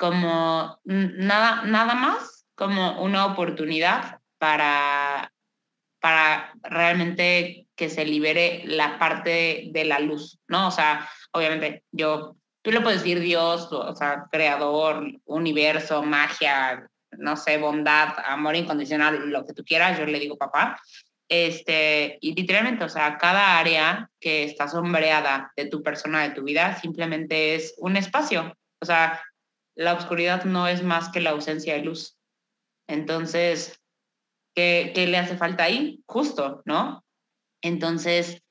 como 0.01 0.79
nada, 0.83 1.61
nada 1.61 1.93
más, 1.93 2.47
como 2.55 3.03
una 3.03 3.27
oportunidad 3.27 4.17
para, 4.39 5.31
para 5.99 6.53
realmente 6.63 7.67
que 7.75 7.87
se 7.87 8.03
libere 8.03 8.63
la 8.65 8.97
parte 8.97 9.69
de 9.71 9.85
la 9.85 9.99
luz, 9.99 10.39
¿no? 10.47 10.69
O 10.69 10.71
sea, 10.71 11.07
obviamente 11.33 11.83
yo, 11.91 12.35
tú 12.63 12.71
le 12.71 12.81
puedes 12.81 13.03
decir 13.03 13.19
Dios, 13.19 13.71
o 13.71 13.95
sea, 13.95 14.25
creador, 14.31 15.05
universo, 15.25 16.01
magia, 16.01 16.89
no 17.11 17.37
sé, 17.37 17.59
bondad, 17.59 18.15
amor 18.25 18.55
incondicional, 18.55 19.29
lo 19.29 19.45
que 19.45 19.53
tú 19.53 19.63
quieras, 19.63 19.99
yo 19.99 20.07
le 20.07 20.19
digo 20.19 20.35
papá. 20.35 20.81
Este, 21.29 22.17
y 22.21 22.33
literalmente, 22.33 22.85
o 22.85 22.89
sea, 22.89 23.19
cada 23.19 23.59
área 23.59 24.09
que 24.19 24.45
está 24.45 24.67
sombreada 24.67 25.51
de 25.55 25.67
tu 25.67 25.83
persona, 25.83 26.23
de 26.23 26.31
tu 26.31 26.41
vida, 26.41 26.75
simplemente 26.81 27.53
es 27.53 27.75
un 27.77 27.97
espacio. 27.97 28.57
O 28.79 28.85
sea, 28.87 29.21
la 29.75 29.93
oscuridad 29.93 30.43
no 30.45 30.67
es 30.67 30.83
más 30.83 31.09
que 31.09 31.21
la 31.21 31.31
ausencia 31.31 31.73
de 31.73 31.83
luz. 31.83 32.17
Entonces, 32.87 33.79
¿qué, 34.55 34.93
le 34.95 35.17
hace 35.17 35.37
falta 35.37 35.63
ahí? 35.63 36.03
Justo, 36.05 36.61
¿no? 36.65 37.05
Entonces, 37.61 38.41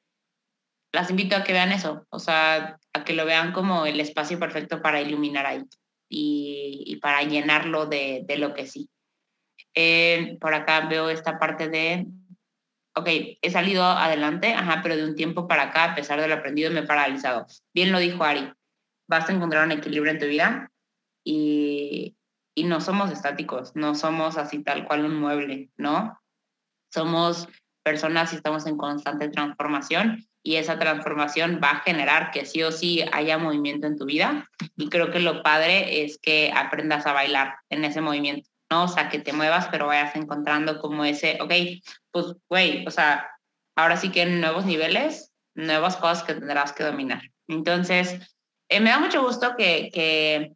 las 0.93 1.11
invito 1.11 1.37
a 1.37 1.45
que 1.45 1.53
vean 1.53 1.73
eso, 1.73 2.07
o 2.11 2.19
sea, 2.19 2.79
a 2.93 3.05
que 3.05 3.13
lo 3.13 3.25
vean 3.25 3.53
como 3.53 3.87
el 3.87 4.01
espacio 4.01 4.39
perfecto 4.39 4.83
para 4.83 5.01
iluminar 5.01 5.47
ahí 5.47 5.63
y, 6.09 6.97
para 6.97 7.23
llenarlo 7.23 7.87
de, 7.87 8.25
lo 8.39 8.55
que 8.55 8.67
sí. 8.67 8.89
Eh, 9.75 10.37
por 10.41 10.55
acá 10.55 10.89
veo 10.89 11.11
esta 11.11 11.39
parte 11.39 11.69
de, 11.69 12.07
ok, 12.97 13.09
he 13.41 13.51
salido 13.51 13.85
adelante, 13.85 14.55
ajá, 14.55 14.81
pero 14.83 14.97
de 14.97 15.05
un 15.05 15.15
tiempo 15.15 15.47
para 15.47 15.65
acá, 15.65 15.85
a 15.85 15.95
pesar 15.95 16.21
de 16.21 16.27
lo 16.27 16.35
aprendido, 16.35 16.73
me 16.73 16.81
he 16.81 16.87
paralizado. 16.87 17.47
Bien 17.73 17.93
lo 17.93 17.99
dijo 18.01 18.25
Ari, 18.25 18.53
vas 19.09 19.29
a 19.29 19.33
encontrar 19.33 19.65
un 19.67 19.73
equilibrio 19.73 20.13
en 20.13 20.19
tu 20.19 20.27
vida 20.27 20.70
y, 21.31 22.17
no 22.65 22.81
somos 22.83 23.11
estáticos, 23.11 23.75
no 23.75 23.95
somos 23.95 24.37
así 24.37 24.63
tal 24.63 24.85
cual 24.85 25.07
un 25.07 25.19
mueble, 25.19 25.71
¿no? 25.79 26.21
Somos 26.93 27.49
personas 27.83 28.33
y 28.33 28.37
estamos 28.37 28.67
en 28.67 28.77
constante 28.77 29.29
transformación 29.29 30.27
y 30.43 30.57
esa 30.57 30.79
transformación 30.79 31.59
va 31.63 31.71
a 31.71 31.81
generar 31.81 32.33
que 32.33 32.45
sí 32.45 32.63
o 32.63 32.71
sí 32.71 33.03
haya 33.13 33.39
movimiento 33.39 33.87
en 33.87 33.97
tu 33.97 34.05
vida 34.05 34.47
y 34.77 34.91
creo 34.91 35.11
que 35.11 35.21
lo 35.21 35.43
padre 35.43 36.05
es 36.05 36.19
que 36.19 36.53
aprendas 36.55 37.07
a 37.07 37.15
bailar 37.15 37.55
en 37.71 37.85
ese 37.87 38.03
movimiento, 38.03 38.51
¿no? 38.71 38.85
O 38.85 38.89
sea, 38.89 39.09
que 39.09 39.21
te 39.21 39.33
muevas 39.33 39.69
pero 39.69 39.87
vayas 39.87 40.15
encontrando 40.15 40.81
como 40.81 41.07
ese, 41.07 41.39
ok, 41.41 41.53
pues 42.11 42.27
güey, 42.51 42.87
o 42.87 42.91
sea, 42.91 43.31
ahora 43.75 43.97
sí 43.97 44.11
que 44.11 44.23
en 44.23 44.41
nuevos 44.43 44.67
niveles, 44.67 45.33
nuevas 45.55 45.97
cosas 45.97 46.25
que 46.25 46.35
tendrás 46.35 46.75
que 46.75 46.85
dominar. 46.85 47.23
Entonces, 47.49 48.37
eh, 48.69 48.81
me 48.81 48.91
da 48.91 48.99
mucho 48.99 49.23
gusto 49.23 49.57
que, 49.57 49.91
que 49.95 50.53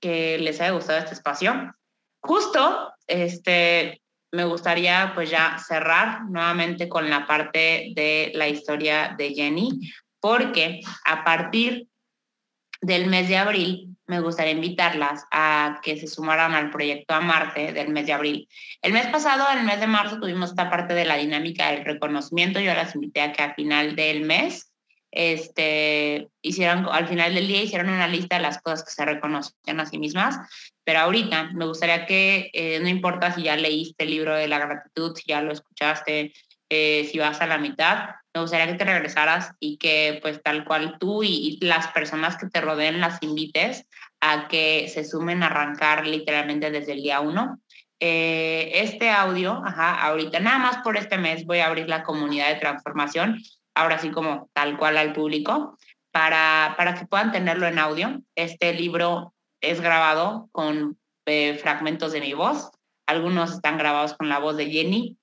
que 0.00 0.38
les 0.38 0.60
haya 0.60 0.72
gustado 0.72 0.98
este 0.98 1.14
espacio. 1.14 1.74
Justo, 2.20 2.92
este, 3.06 4.00
me 4.32 4.44
gustaría 4.44 5.12
pues 5.14 5.30
ya 5.30 5.58
cerrar 5.58 6.24
nuevamente 6.28 6.88
con 6.88 7.08
la 7.08 7.26
parte 7.26 7.92
de 7.94 8.32
la 8.34 8.48
historia 8.48 9.14
de 9.16 9.30
Jenny, 9.30 9.92
porque 10.20 10.80
a 11.04 11.24
partir 11.24 11.88
del 12.80 13.06
mes 13.06 13.28
de 13.28 13.36
abril 13.36 13.96
me 14.06 14.20
gustaría 14.20 14.52
invitarlas 14.52 15.24
a 15.30 15.80
que 15.82 15.98
se 15.98 16.06
sumaran 16.06 16.54
al 16.54 16.70
proyecto 16.70 17.14
a 17.14 17.20
Marte 17.20 17.72
del 17.72 17.90
mes 17.90 18.06
de 18.06 18.14
abril. 18.14 18.48
El 18.80 18.94
mes 18.94 19.06
pasado, 19.08 19.44
el 19.54 19.64
mes 19.64 19.80
de 19.80 19.86
marzo, 19.86 20.18
tuvimos 20.18 20.50
esta 20.50 20.70
parte 20.70 20.94
de 20.94 21.04
la 21.04 21.16
dinámica 21.16 21.70
del 21.70 21.84
reconocimiento. 21.84 22.58
Yo 22.58 22.72
las 22.72 22.94
invité 22.94 23.20
a 23.20 23.32
que 23.32 23.42
a 23.42 23.54
final 23.54 23.96
del 23.96 24.22
mes 24.22 24.67
este, 25.10 26.28
hicieron, 26.42 26.86
al 26.90 27.08
final 27.08 27.34
del 27.34 27.48
día 27.48 27.62
hicieron 27.62 27.88
una 27.88 28.08
lista 28.08 28.36
de 28.36 28.42
las 28.42 28.60
cosas 28.60 28.84
que 28.84 28.90
se 28.90 29.04
reconocían 29.04 29.80
a 29.80 29.86
sí 29.86 29.98
mismas, 29.98 30.38
pero 30.84 31.00
ahorita 31.00 31.50
me 31.54 31.66
gustaría 31.66 32.06
que, 32.06 32.50
eh, 32.52 32.78
no 32.80 32.88
importa 32.88 33.34
si 33.34 33.42
ya 33.42 33.56
leíste 33.56 34.04
el 34.04 34.10
libro 34.10 34.34
de 34.34 34.48
la 34.48 34.58
gratitud, 34.58 35.16
si 35.16 35.24
ya 35.26 35.40
lo 35.42 35.52
escuchaste, 35.52 36.32
eh, 36.70 37.08
si 37.10 37.18
vas 37.18 37.40
a 37.40 37.46
la 37.46 37.58
mitad, 37.58 38.10
me 38.34 38.42
gustaría 38.42 38.66
que 38.66 38.78
te 38.78 38.84
regresaras 38.84 39.52
y 39.58 39.78
que 39.78 40.18
pues 40.20 40.42
tal 40.42 40.64
cual 40.64 40.98
tú 41.00 41.22
y, 41.22 41.58
las 41.62 41.88
personas 41.88 42.36
que 42.36 42.46
te 42.46 42.60
rodeen 42.60 43.00
las 43.00 43.22
invites 43.22 43.86
a 44.20 44.48
que 44.48 44.88
se 44.88 45.04
sumen 45.04 45.42
a 45.42 45.46
arrancar 45.46 46.06
literalmente 46.06 46.70
desde 46.70 46.92
el 46.92 47.02
día 47.02 47.20
uno. 47.20 47.60
Eh, 48.00 48.70
este 48.74 49.10
audio, 49.10 49.60
ajá, 49.64 50.02
ahorita 50.02 50.38
nada 50.40 50.58
más 50.58 50.78
por 50.78 50.96
este 50.96 51.18
mes 51.18 51.46
voy 51.46 51.58
a 51.58 51.66
abrir 51.66 51.88
la 51.88 52.04
comunidad 52.04 52.48
de 52.48 52.60
transformación 52.60 53.40
ahora 53.78 53.98
sí 54.00 54.10
como 54.10 54.50
tal 54.52 54.76
cual 54.76 54.98
al 54.98 55.12
público, 55.12 55.78
para, 56.10 56.74
para 56.76 56.94
que 56.94 57.06
puedan 57.06 57.30
tenerlo 57.30 57.66
en 57.66 57.78
audio. 57.78 58.20
Este 58.34 58.74
libro 58.74 59.34
es 59.60 59.80
grabado 59.80 60.48
con 60.50 60.98
eh, 61.26 61.54
fragmentos 61.54 62.10
de 62.12 62.20
mi 62.20 62.34
voz. 62.34 62.72
Algunos 63.06 63.52
están 63.52 63.78
grabados 63.78 64.14
con 64.14 64.28
la 64.28 64.40
voz 64.40 64.56
de 64.56 64.68
Jenny, 64.68 65.16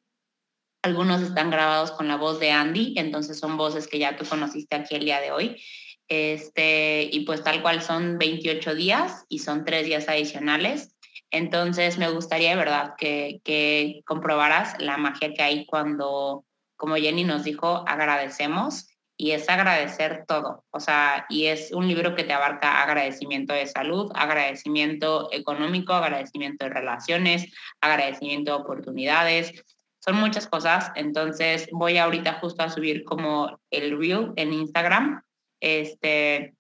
algunos 0.84 1.22
están 1.22 1.50
grabados 1.50 1.92
con 1.92 2.08
la 2.08 2.16
voz 2.16 2.40
de 2.40 2.52
Andy, 2.52 2.94
entonces 2.98 3.38
son 3.40 3.58
voces 3.58 3.88
que 3.88 4.00
ya 4.00 4.16
tú 4.16 4.26
conociste 4.26 4.76
aquí 4.76 4.96
el 4.96 5.06
día 5.06 5.20
de 5.20 5.32
hoy. 5.32 5.62
Este, 6.08 7.10
y 7.12 7.26
pues 7.26 7.44
tal 7.44 7.62
cual 7.62 7.82
son 7.82 8.18
28 8.18 8.74
días 8.74 9.26
y 9.28 9.40
son 9.40 9.66
tres 9.66 9.86
días 9.86 10.08
adicionales. 10.08 10.96
Entonces 11.30 11.98
me 11.98 12.10
gustaría 12.10 12.52
de 12.52 12.56
verdad 12.56 12.94
que, 12.98 13.42
que 13.44 14.02
comprobaras 14.06 14.80
la 14.80 14.96
magia 14.96 15.34
que 15.34 15.44
hay 15.44 15.66
cuando 15.66 16.46
como 16.76 16.96
Jenny 16.96 17.24
nos 17.24 17.44
dijo, 17.44 17.84
agradecemos 17.88 18.90
y 19.18 19.32
es 19.32 19.48
agradecer 19.50 20.26
todo. 20.28 20.66
O 20.72 20.80
sea, 20.80 21.26
y 21.30 21.46
es 21.46 21.72
un 21.72 21.88
libro 21.88 22.16
que 22.16 22.24
te 22.24 22.34
abarca 22.34 22.84
agradecimiento 22.84 23.54
de 23.54 23.68
salud, 23.68 24.12
agradecimiento 24.14 25.30
económico, 25.32 25.94
agradecimiento 25.94 26.66
de 26.66 26.74
relaciones, 26.74 27.54
agradecimiento 27.80 28.52
de 28.52 28.64
oportunidades. 28.64 29.64
Son 30.00 30.16
muchas 30.18 30.48
cosas. 30.48 30.92
Entonces 30.96 31.68
voy 31.72 31.98
ahorita 31.98 32.40
justo 32.40 32.64
a 32.64 32.70
subir 32.70 33.06
como 33.06 33.58
el 33.72 33.98
reel 33.98 34.34
en 34.36 34.54
Instagram. 34.54 35.22
Este, 35.62 36.55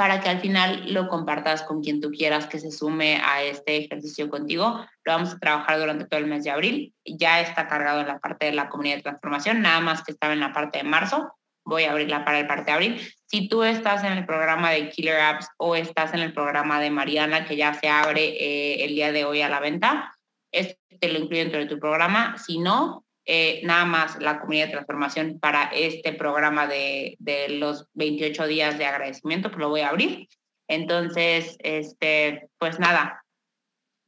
para 0.00 0.22
que 0.22 0.30
al 0.30 0.40
final 0.40 0.94
lo 0.94 1.08
compartas 1.08 1.62
con 1.62 1.82
quien 1.82 2.00
tú 2.00 2.10
quieras 2.10 2.46
que 2.46 2.58
se 2.58 2.72
sume 2.72 3.20
a 3.22 3.42
este 3.42 3.76
ejercicio 3.76 4.30
contigo. 4.30 4.82
Lo 5.04 5.12
vamos 5.12 5.34
a 5.34 5.38
trabajar 5.38 5.78
durante 5.78 6.06
todo 6.06 6.20
el 6.20 6.26
mes 6.26 6.42
de 6.42 6.50
abril. 6.50 6.94
Ya 7.04 7.42
está 7.42 7.68
cargado 7.68 8.00
en 8.00 8.06
la 8.06 8.18
parte 8.18 8.46
de 8.46 8.52
la 8.52 8.70
comunidad 8.70 8.96
de 8.96 9.02
transformación, 9.02 9.60
nada 9.60 9.80
más 9.80 10.02
que 10.02 10.12
estaba 10.12 10.32
en 10.32 10.40
la 10.40 10.54
parte 10.54 10.78
de 10.78 10.84
marzo. 10.84 11.34
Voy 11.66 11.84
a 11.84 11.90
abrirla 11.90 12.24
para 12.24 12.38
el 12.38 12.46
parte 12.46 12.70
de 12.70 12.72
abril. 12.72 13.12
Si 13.26 13.46
tú 13.50 13.62
estás 13.62 14.02
en 14.02 14.12
el 14.12 14.24
programa 14.24 14.70
de 14.70 14.88
Killer 14.88 15.20
Apps 15.20 15.48
o 15.58 15.76
estás 15.76 16.14
en 16.14 16.20
el 16.20 16.32
programa 16.32 16.80
de 16.80 16.90
Mariana, 16.90 17.44
que 17.44 17.56
ya 17.56 17.74
se 17.74 17.90
abre 17.90 18.22
eh, 18.24 18.86
el 18.86 18.94
día 18.94 19.12
de 19.12 19.26
hoy 19.26 19.42
a 19.42 19.50
la 19.50 19.60
venta, 19.60 20.16
este 20.50 20.80
te 20.98 21.12
lo 21.12 21.18
incluyo 21.18 21.42
dentro 21.42 21.60
de 21.60 21.66
tu 21.66 21.78
programa. 21.78 22.38
Si 22.38 22.58
no, 22.58 23.04
eh, 23.32 23.60
nada 23.62 23.84
más 23.84 24.20
la 24.20 24.40
comunidad 24.40 24.66
de 24.66 24.72
transformación 24.72 25.38
para 25.38 25.66
este 25.66 26.12
programa 26.12 26.66
de, 26.66 27.16
los 27.48 27.86
28 27.94 28.48
días 28.48 28.76
de 28.76 28.86
agradecimiento, 28.86 29.50
pues 29.50 29.60
lo 29.60 29.68
voy 29.68 29.82
a 29.82 29.90
abrir. 29.90 30.26
Entonces, 30.66 31.56
este, 31.60 32.48
pues 32.58 32.80
nada, 32.80 33.24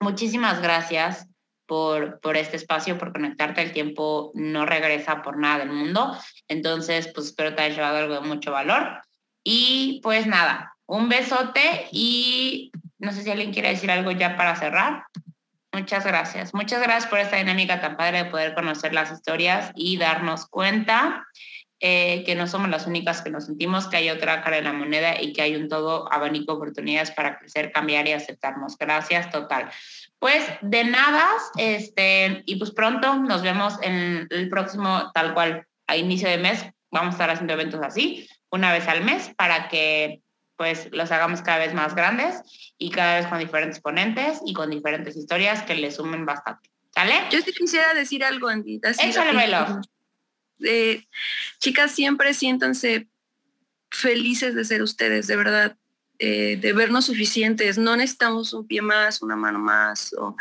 muchísimas 0.01 0.61
gracias 0.61 1.29
por, 1.67 2.19
por 2.19 2.37
este 2.37 2.57
espacio, 2.57 2.99
por 2.99 3.13
conectarte. 3.13 3.63
El 3.63 3.71
tiempo 3.71 4.33
no 4.35 4.67
regresa 4.67 5.23
por 5.23 5.39
nada 5.39 5.61
del 5.61 5.71
mundo. 5.71 6.19
Entonces, 6.49 7.07
pues 7.15 7.29
espero 7.29 7.55
te 7.55 7.63
haya 7.63 7.77
llevado 7.77 7.99
algo 7.99 8.15
de 8.15 8.29
mucho 8.29 8.51
valor. 8.51 9.03
Y 9.45 10.01
pues 10.03 10.27
nada, 10.27 10.75
un 10.87 11.09
besote 11.09 11.87
y 11.93 12.73
no 12.99 13.13
sé 13.13 13.23
si 13.23 13.31
alguien 13.31 13.53
quiere 13.53 13.69
decir 13.69 13.93
algo 13.93 14.11
ya 14.11 14.37
para 14.37 14.57
cerrar. 14.57 15.05
Muchas 15.73 16.05
gracias. 16.05 16.53
Muchas 16.53 16.83
gracias 16.83 17.07
por 17.07 17.19
esta 17.19 17.37
dinámica 17.37 17.81
tan 17.81 17.97
padre 17.97 18.25
de 18.25 18.31
poder 18.31 18.55
conocer 18.55 18.93
las 18.93 19.11
historias 19.11 19.73
y 19.75 19.97
darnos 19.97 20.47
cuenta 20.47 21.27
eh, 21.81 22.23
que 22.25 22.37
no 22.37 22.47
somos 22.47 22.69
las 22.69 22.87
únicas 22.87 23.23
que 23.23 23.31
nos 23.31 23.47
sentimos, 23.47 23.89
que 23.89 23.97
hay 23.97 24.11
otra 24.11 24.43
cara 24.43 24.57
de 24.57 24.63
la 24.63 24.73
moneda 24.73 25.21
y 25.21 25.33
que 25.33 25.43
hay 25.43 25.57
un 25.57 25.69
todo 25.69 26.13
abanico 26.13 26.53
de 26.53 26.59
oportunidades 26.59 27.11
para 27.11 27.39
crecer, 27.39 27.73
cambiar 27.73 28.07
y 28.07 28.13
aceptarnos. 28.13 28.79
Gracias, 28.79 29.31
total. 29.31 29.69
Pues 30.19 30.45
de 30.61 30.85
nada, 30.85 31.27
este, 31.57 32.45
y 32.47 32.55
pues 32.57 32.71
pronto 32.71 33.17
nos 33.17 33.43
vemos 33.43 33.79
en 33.83 34.29
el 34.31 34.49
próximo, 34.49 35.11
tal 35.13 35.35
cual, 35.35 35.67
a 35.89 35.97
inicio 35.97 36.29
de 36.29 36.39
mes. 36.39 36.65
Vamos 36.93 37.09
a 37.09 37.17
estar 37.17 37.31
haciendo 37.31 37.55
eventos 37.55 37.81
así, 37.83 38.29
una 38.51 38.73
vez 38.73 38.87
al 38.87 39.03
mes, 39.03 39.33
para 39.37 39.69
que 39.69 40.21
pues 40.63 40.89
los 40.93 41.11
hagamos 41.11 41.43
cada 41.43 41.59
vez 41.59 41.75
más 41.75 41.97
grandes 41.97 42.41
y 42.79 42.93
cada 42.93 43.17
vez 43.17 43.27
con 43.27 43.41
diferentes 43.41 43.81
ponentes 43.81 44.39
y 44.47 44.53
con 44.53 44.71
diferentes 44.71 45.17
historias 45.17 45.65
que 45.65 45.75
le 45.75 45.91
sumen 45.91 46.25
bastante. 46.25 46.71
¿Sale? 46.95 47.15
Yo 47.33 47.41
sí 47.41 47.53
quisiera 47.53 47.93
decir 47.95 48.23
algo, 48.23 48.47
Andy. 48.47 48.81
Échale, 49.01 49.81
eh, 50.61 51.05
chicas, 51.59 51.91
siempre 51.91 52.33
siéntanse 52.33 53.09
felices 53.91 54.55
de 54.55 54.65
ser 54.65 54.83
ustedes, 54.83 55.27
de 55.27 55.35
verdad, 55.35 55.77
eh, 56.21 56.57
de 56.61 56.73
vernos 56.73 57.07
suficientes. 57.07 57.77
No 57.77 57.97
necesitamos 57.97 58.53
un 58.53 58.65
pie 58.65 58.83
más, 58.83 59.21
una 59.21 59.35
mano 59.35 59.59
más 59.59 60.13
o, 60.13 60.37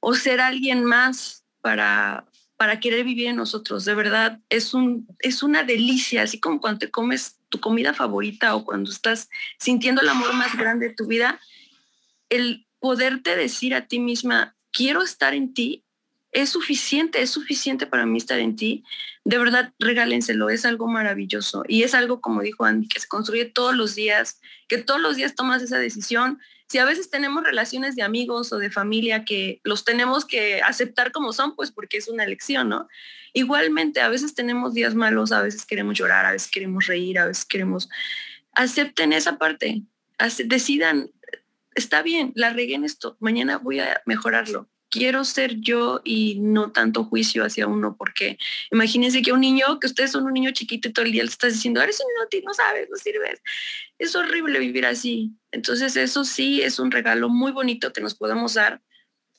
o 0.00 0.14
ser 0.14 0.42
alguien 0.42 0.84
más 0.84 1.46
para, 1.62 2.26
para 2.56 2.80
querer 2.80 3.04
vivir 3.04 3.26
en 3.26 3.36
nosotros. 3.36 3.84
De 3.84 3.94
verdad, 3.94 4.40
es, 4.48 4.74
un, 4.74 5.06
es 5.20 5.42
una 5.42 5.64
delicia, 5.64 6.22
así 6.22 6.38
como 6.40 6.60
cuando 6.60 6.78
te 6.78 6.90
comes 6.90 7.38
tu 7.48 7.60
comida 7.60 7.94
favorita 7.94 8.54
o 8.54 8.64
cuando 8.64 8.90
estás 8.90 9.28
sintiendo 9.58 10.02
el 10.02 10.08
amor 10.08 10.34
más 10.34 10.56
grande 10.56 10.88
de 10.88 10.94
tu 10.94 11.06
vida, 11.06 11.40
el 12.28 12.66
poderte 12.78 13.36
decir 13.36 13.74
a 13.74 13.86
ti 13.86 13.98
misma, 13.98 14.56
quiero 14.70 15.02
estar 15.02 15.34
en 15.34 15.54
ti, 15.54 15.84
es 16.32 16.50
suficiente, 16.50 17.22
es 17.22 17.30
suficiente 17.30 17.86
para 17.86 18.06
mí 18.06 18.18
estar 18.18 18.40
en 18.40 18.56
ti. 18.56 18.84
De 19.24 19.38
verdad, 19.38 19.72
regálenselo, 19.78 20.50
es 20.50 20.64
algo 20.64 20.88
maravilloso. 20.88 21.64
Y 21.68 21.84
es 21.84 21.94
algo, 21.94 22.20
como 22.20 22.42
dijo 22.42 22.64
Andy, 22.64 22.88
que 22.88 23.00
se 23.00 23.06
construye 23.06 23.44
todos 23.44 23.74
los 23.74 23.94
días, 23.94 24.40
que 24.68 24.78
todos 24.78 25.00
los 25.00 25.16
días 25.16 25.36
tomas 25.36 25.62
esa 25.62 25.78
decisión. 25.78 26.40
Si 26.74 26.78
a 26.78 26.84
veces 26.84 27.08
tenemos 27.08 27.44
relaciones 27.44 27.94
de 27.94 28.02
amigos 28.02 28.52
o 28.52 28.58
de 28.58 28.68
familia 28.68 29.24
que 29.24 29.60
los 29.62 29.84
tenemos 29.84 30.24
que 30.24 30.60
aceptar 30.60 31.12
como 31.12 31.32
son, 31.32 31.54
pues 31.54 31.70
porque 31.70 31.98
es 31.98 32.08
una 32.08 32.24
elección, 32.24 32.68
¿no? 32.68 32.88
Igualmente, 33.32 34.00
a 34.00 34.08
veces 34.08 34.34
tenemos 34.34 34.74
días 34.74 34.96
malos, 34.96 35.30
a 35.30 35.40
veces 35.40 35.66
queremos 35.66 35.96
llorar, 35.96 36.26
a 36.26 36.32
veces 36.32 36.50
queremos 36.50 36.88
reír, 36.88 37.20
a 37.20 37.26
veces 37.26 37.44
queremos... 37.44 37.88
Acepten 38.54 39.12
esa 39.12 39.38
parte, 39.38 39.82
decidan, 40.46 41.12
está 41.76 42.02
bien, 42.02 42.32
la 42.34 42.52
regué 42.52 42.74
en 42.74 42.82
esto, 42.82 43.16
mañana 43.20 43.58
voy 43.58 43.78
a 43.78 44.02
mejorarlo. 44.04 44.68
Quiero 44.94 45.24
ser 45.24 45.56
yo 45.56 46.00
y 46.04 46.38
no 46.38 46.70
tanto 46.70 47.02
juicio 47.02 47.44
hacia 47.44 47.66
uno, 47.66 47.96
porque 47.98 48.38
imagínense 48.70 49.22
que 49.22 49.32
un 49.32 49.40
niño, 49.40 49.80
que 49.80 49.88
ustedes 49.88 50.12
son 50.12 50.22
un 50.22 50.32
niño 50.32 50.52
chiquito 50.52 50.86
y 50.86 50.92
todo 50.92 51.04
el 51.04 51.10
día 51.10 51.24
le 51.24 51.30
estás 51.30 51.52
diciendo, 51.52 51.82
eres 51.82 51.98
un 51.98 52.06
inútil, 52.16 52.44
no 52.46 52.54
sabes, 52.54 52.88
no 52.88 52.96
sirves. 52.96 53.42
Es 53.98 54.14
horrible 54.14 54.60
vivir 54.60 54.86
así. 54.86 55.32
Entonces 55.50 55.96
eso 55.96 56.24
sí 56.24 56.62
es 56.62 56.78
un 56.78 56.92
regalo 56.92 57.28
muy 57.28 57.50
bonito 57.50 57.92
que 57.92 58.00
nos 58.00 58.14
podemos 58.14 58.54
dar 58.54 58.82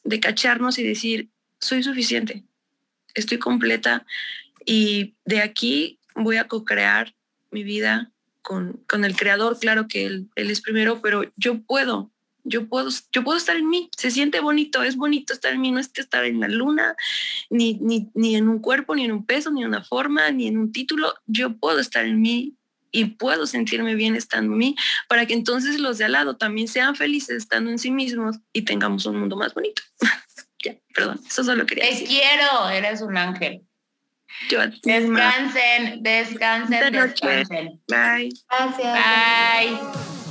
de 0.04 0.20
cacharnos 0.20 0.78
y 0.78 0.84
decir, 0.84 1.30
soy 1.62 1.84
suficiente, 1.84 2.44
estoy 3.14 3.40
completa 3.40 4.06
y 4.66 5.16
de 5.24 5.40
aquí 5.40 6.02
voy 6.16 6.36
a 6.36 6.50
co-crear 6.50 7.16
mi 7.50 7.64
vida 7.64 8.12
con, 8.42 8.84
el 9.06 9.16
creador, 9.16 9.58
claro 9.58 9.88
que 9.88 10.06
él, 10.06 10.30
él, 10.36 10.52
es 10.52 10.60
primero, 10.60 11.02
pero 11.02 11.32
yo 11.38 11.62
puedo, 11.62 12.12
yo 12.46 12.68
puedo, 12.68 12.90
yo 13.12 13.24
puedo 13.24 13.38
estar 13.38 13.58
en 13.58 13.68
mí, 13.68 13.90
se 13.98 14.12
siente 14.12 14.40
bonito, 14.40 14.84
es 14.84 14.96
bonito 14.96 15.34
estar 15.34 15.52
en 15.54 15.62
mí, 15.62 15.72
no 15.72 15.80
es 15.80 15.90
que 15.90 16.02
estar 16.02 16.24
en 16.24 16.40
la 16.40 16.48
luna, 16.48 16.96
ni, 17.50 17.74
ni, 17.82 18.10
ni 18.14 18.36
en 18.36 18.48
un 18.48 18.60
cuerpo, 18.60 18.96
ni 18.96 19.04
en 19.04 19.12
un 19.12 19.26
peso, 19.26 19.52
ni 19.52 19.64
en 19.64 19.68
una 19.70 19.84
forma, 19.84 20.32
ni 20.32 20.48
en 20.48 20.58
un 20.58 20.72
título, 20.72 21.14
yo 21.26 21.58
puedo 21.58 21.80
estar 21.80 22.06
en 22.06 22.22
mí 22.22 22.54
y 22.92 23.06
puedo 23.06 23.46
sentirme 23.46 23.96
bien 23.96 24.16
estando 24.16 24.54
en 24.54 24.60
mí, 24.60 24.76
para 25.10 25.26
que 25.26 25.34
entonces 25.34 25.80
los 25.80 25.98
de 25.98 26.06
al 26.06 26.14
lado 26.14 26.38
también 26.38 26.68
sean 26.68 26.96
felices 26.96 27.36
estando 27.36 27.70
en 27.72 27.80
sí 27.80 27.92
mismos 27.92 28.38
y 28.54 28.62
tengamos 28.62 29.06
un 29.06 29.20
mundo 29.20 29.36
más 29.36 29.54
bonito. 29.54 29.82
perdón, 30.94 31.20
eso 31.28 31.44
solo 31.44 31.66
quería 31.66 31.90
Te 31.90 32.06
quiero, 32.06 32.70
eres 32.70 33.02
un 33.02 33.18
ángel. 33.18 33.62
descansen, 34.84 36.02
descansen, 36.02 36.92
descansen. 36.94 37.82
Bye. 37.88 38.30
Gracias. 38.50 38.80
Bye. 38.80 40.25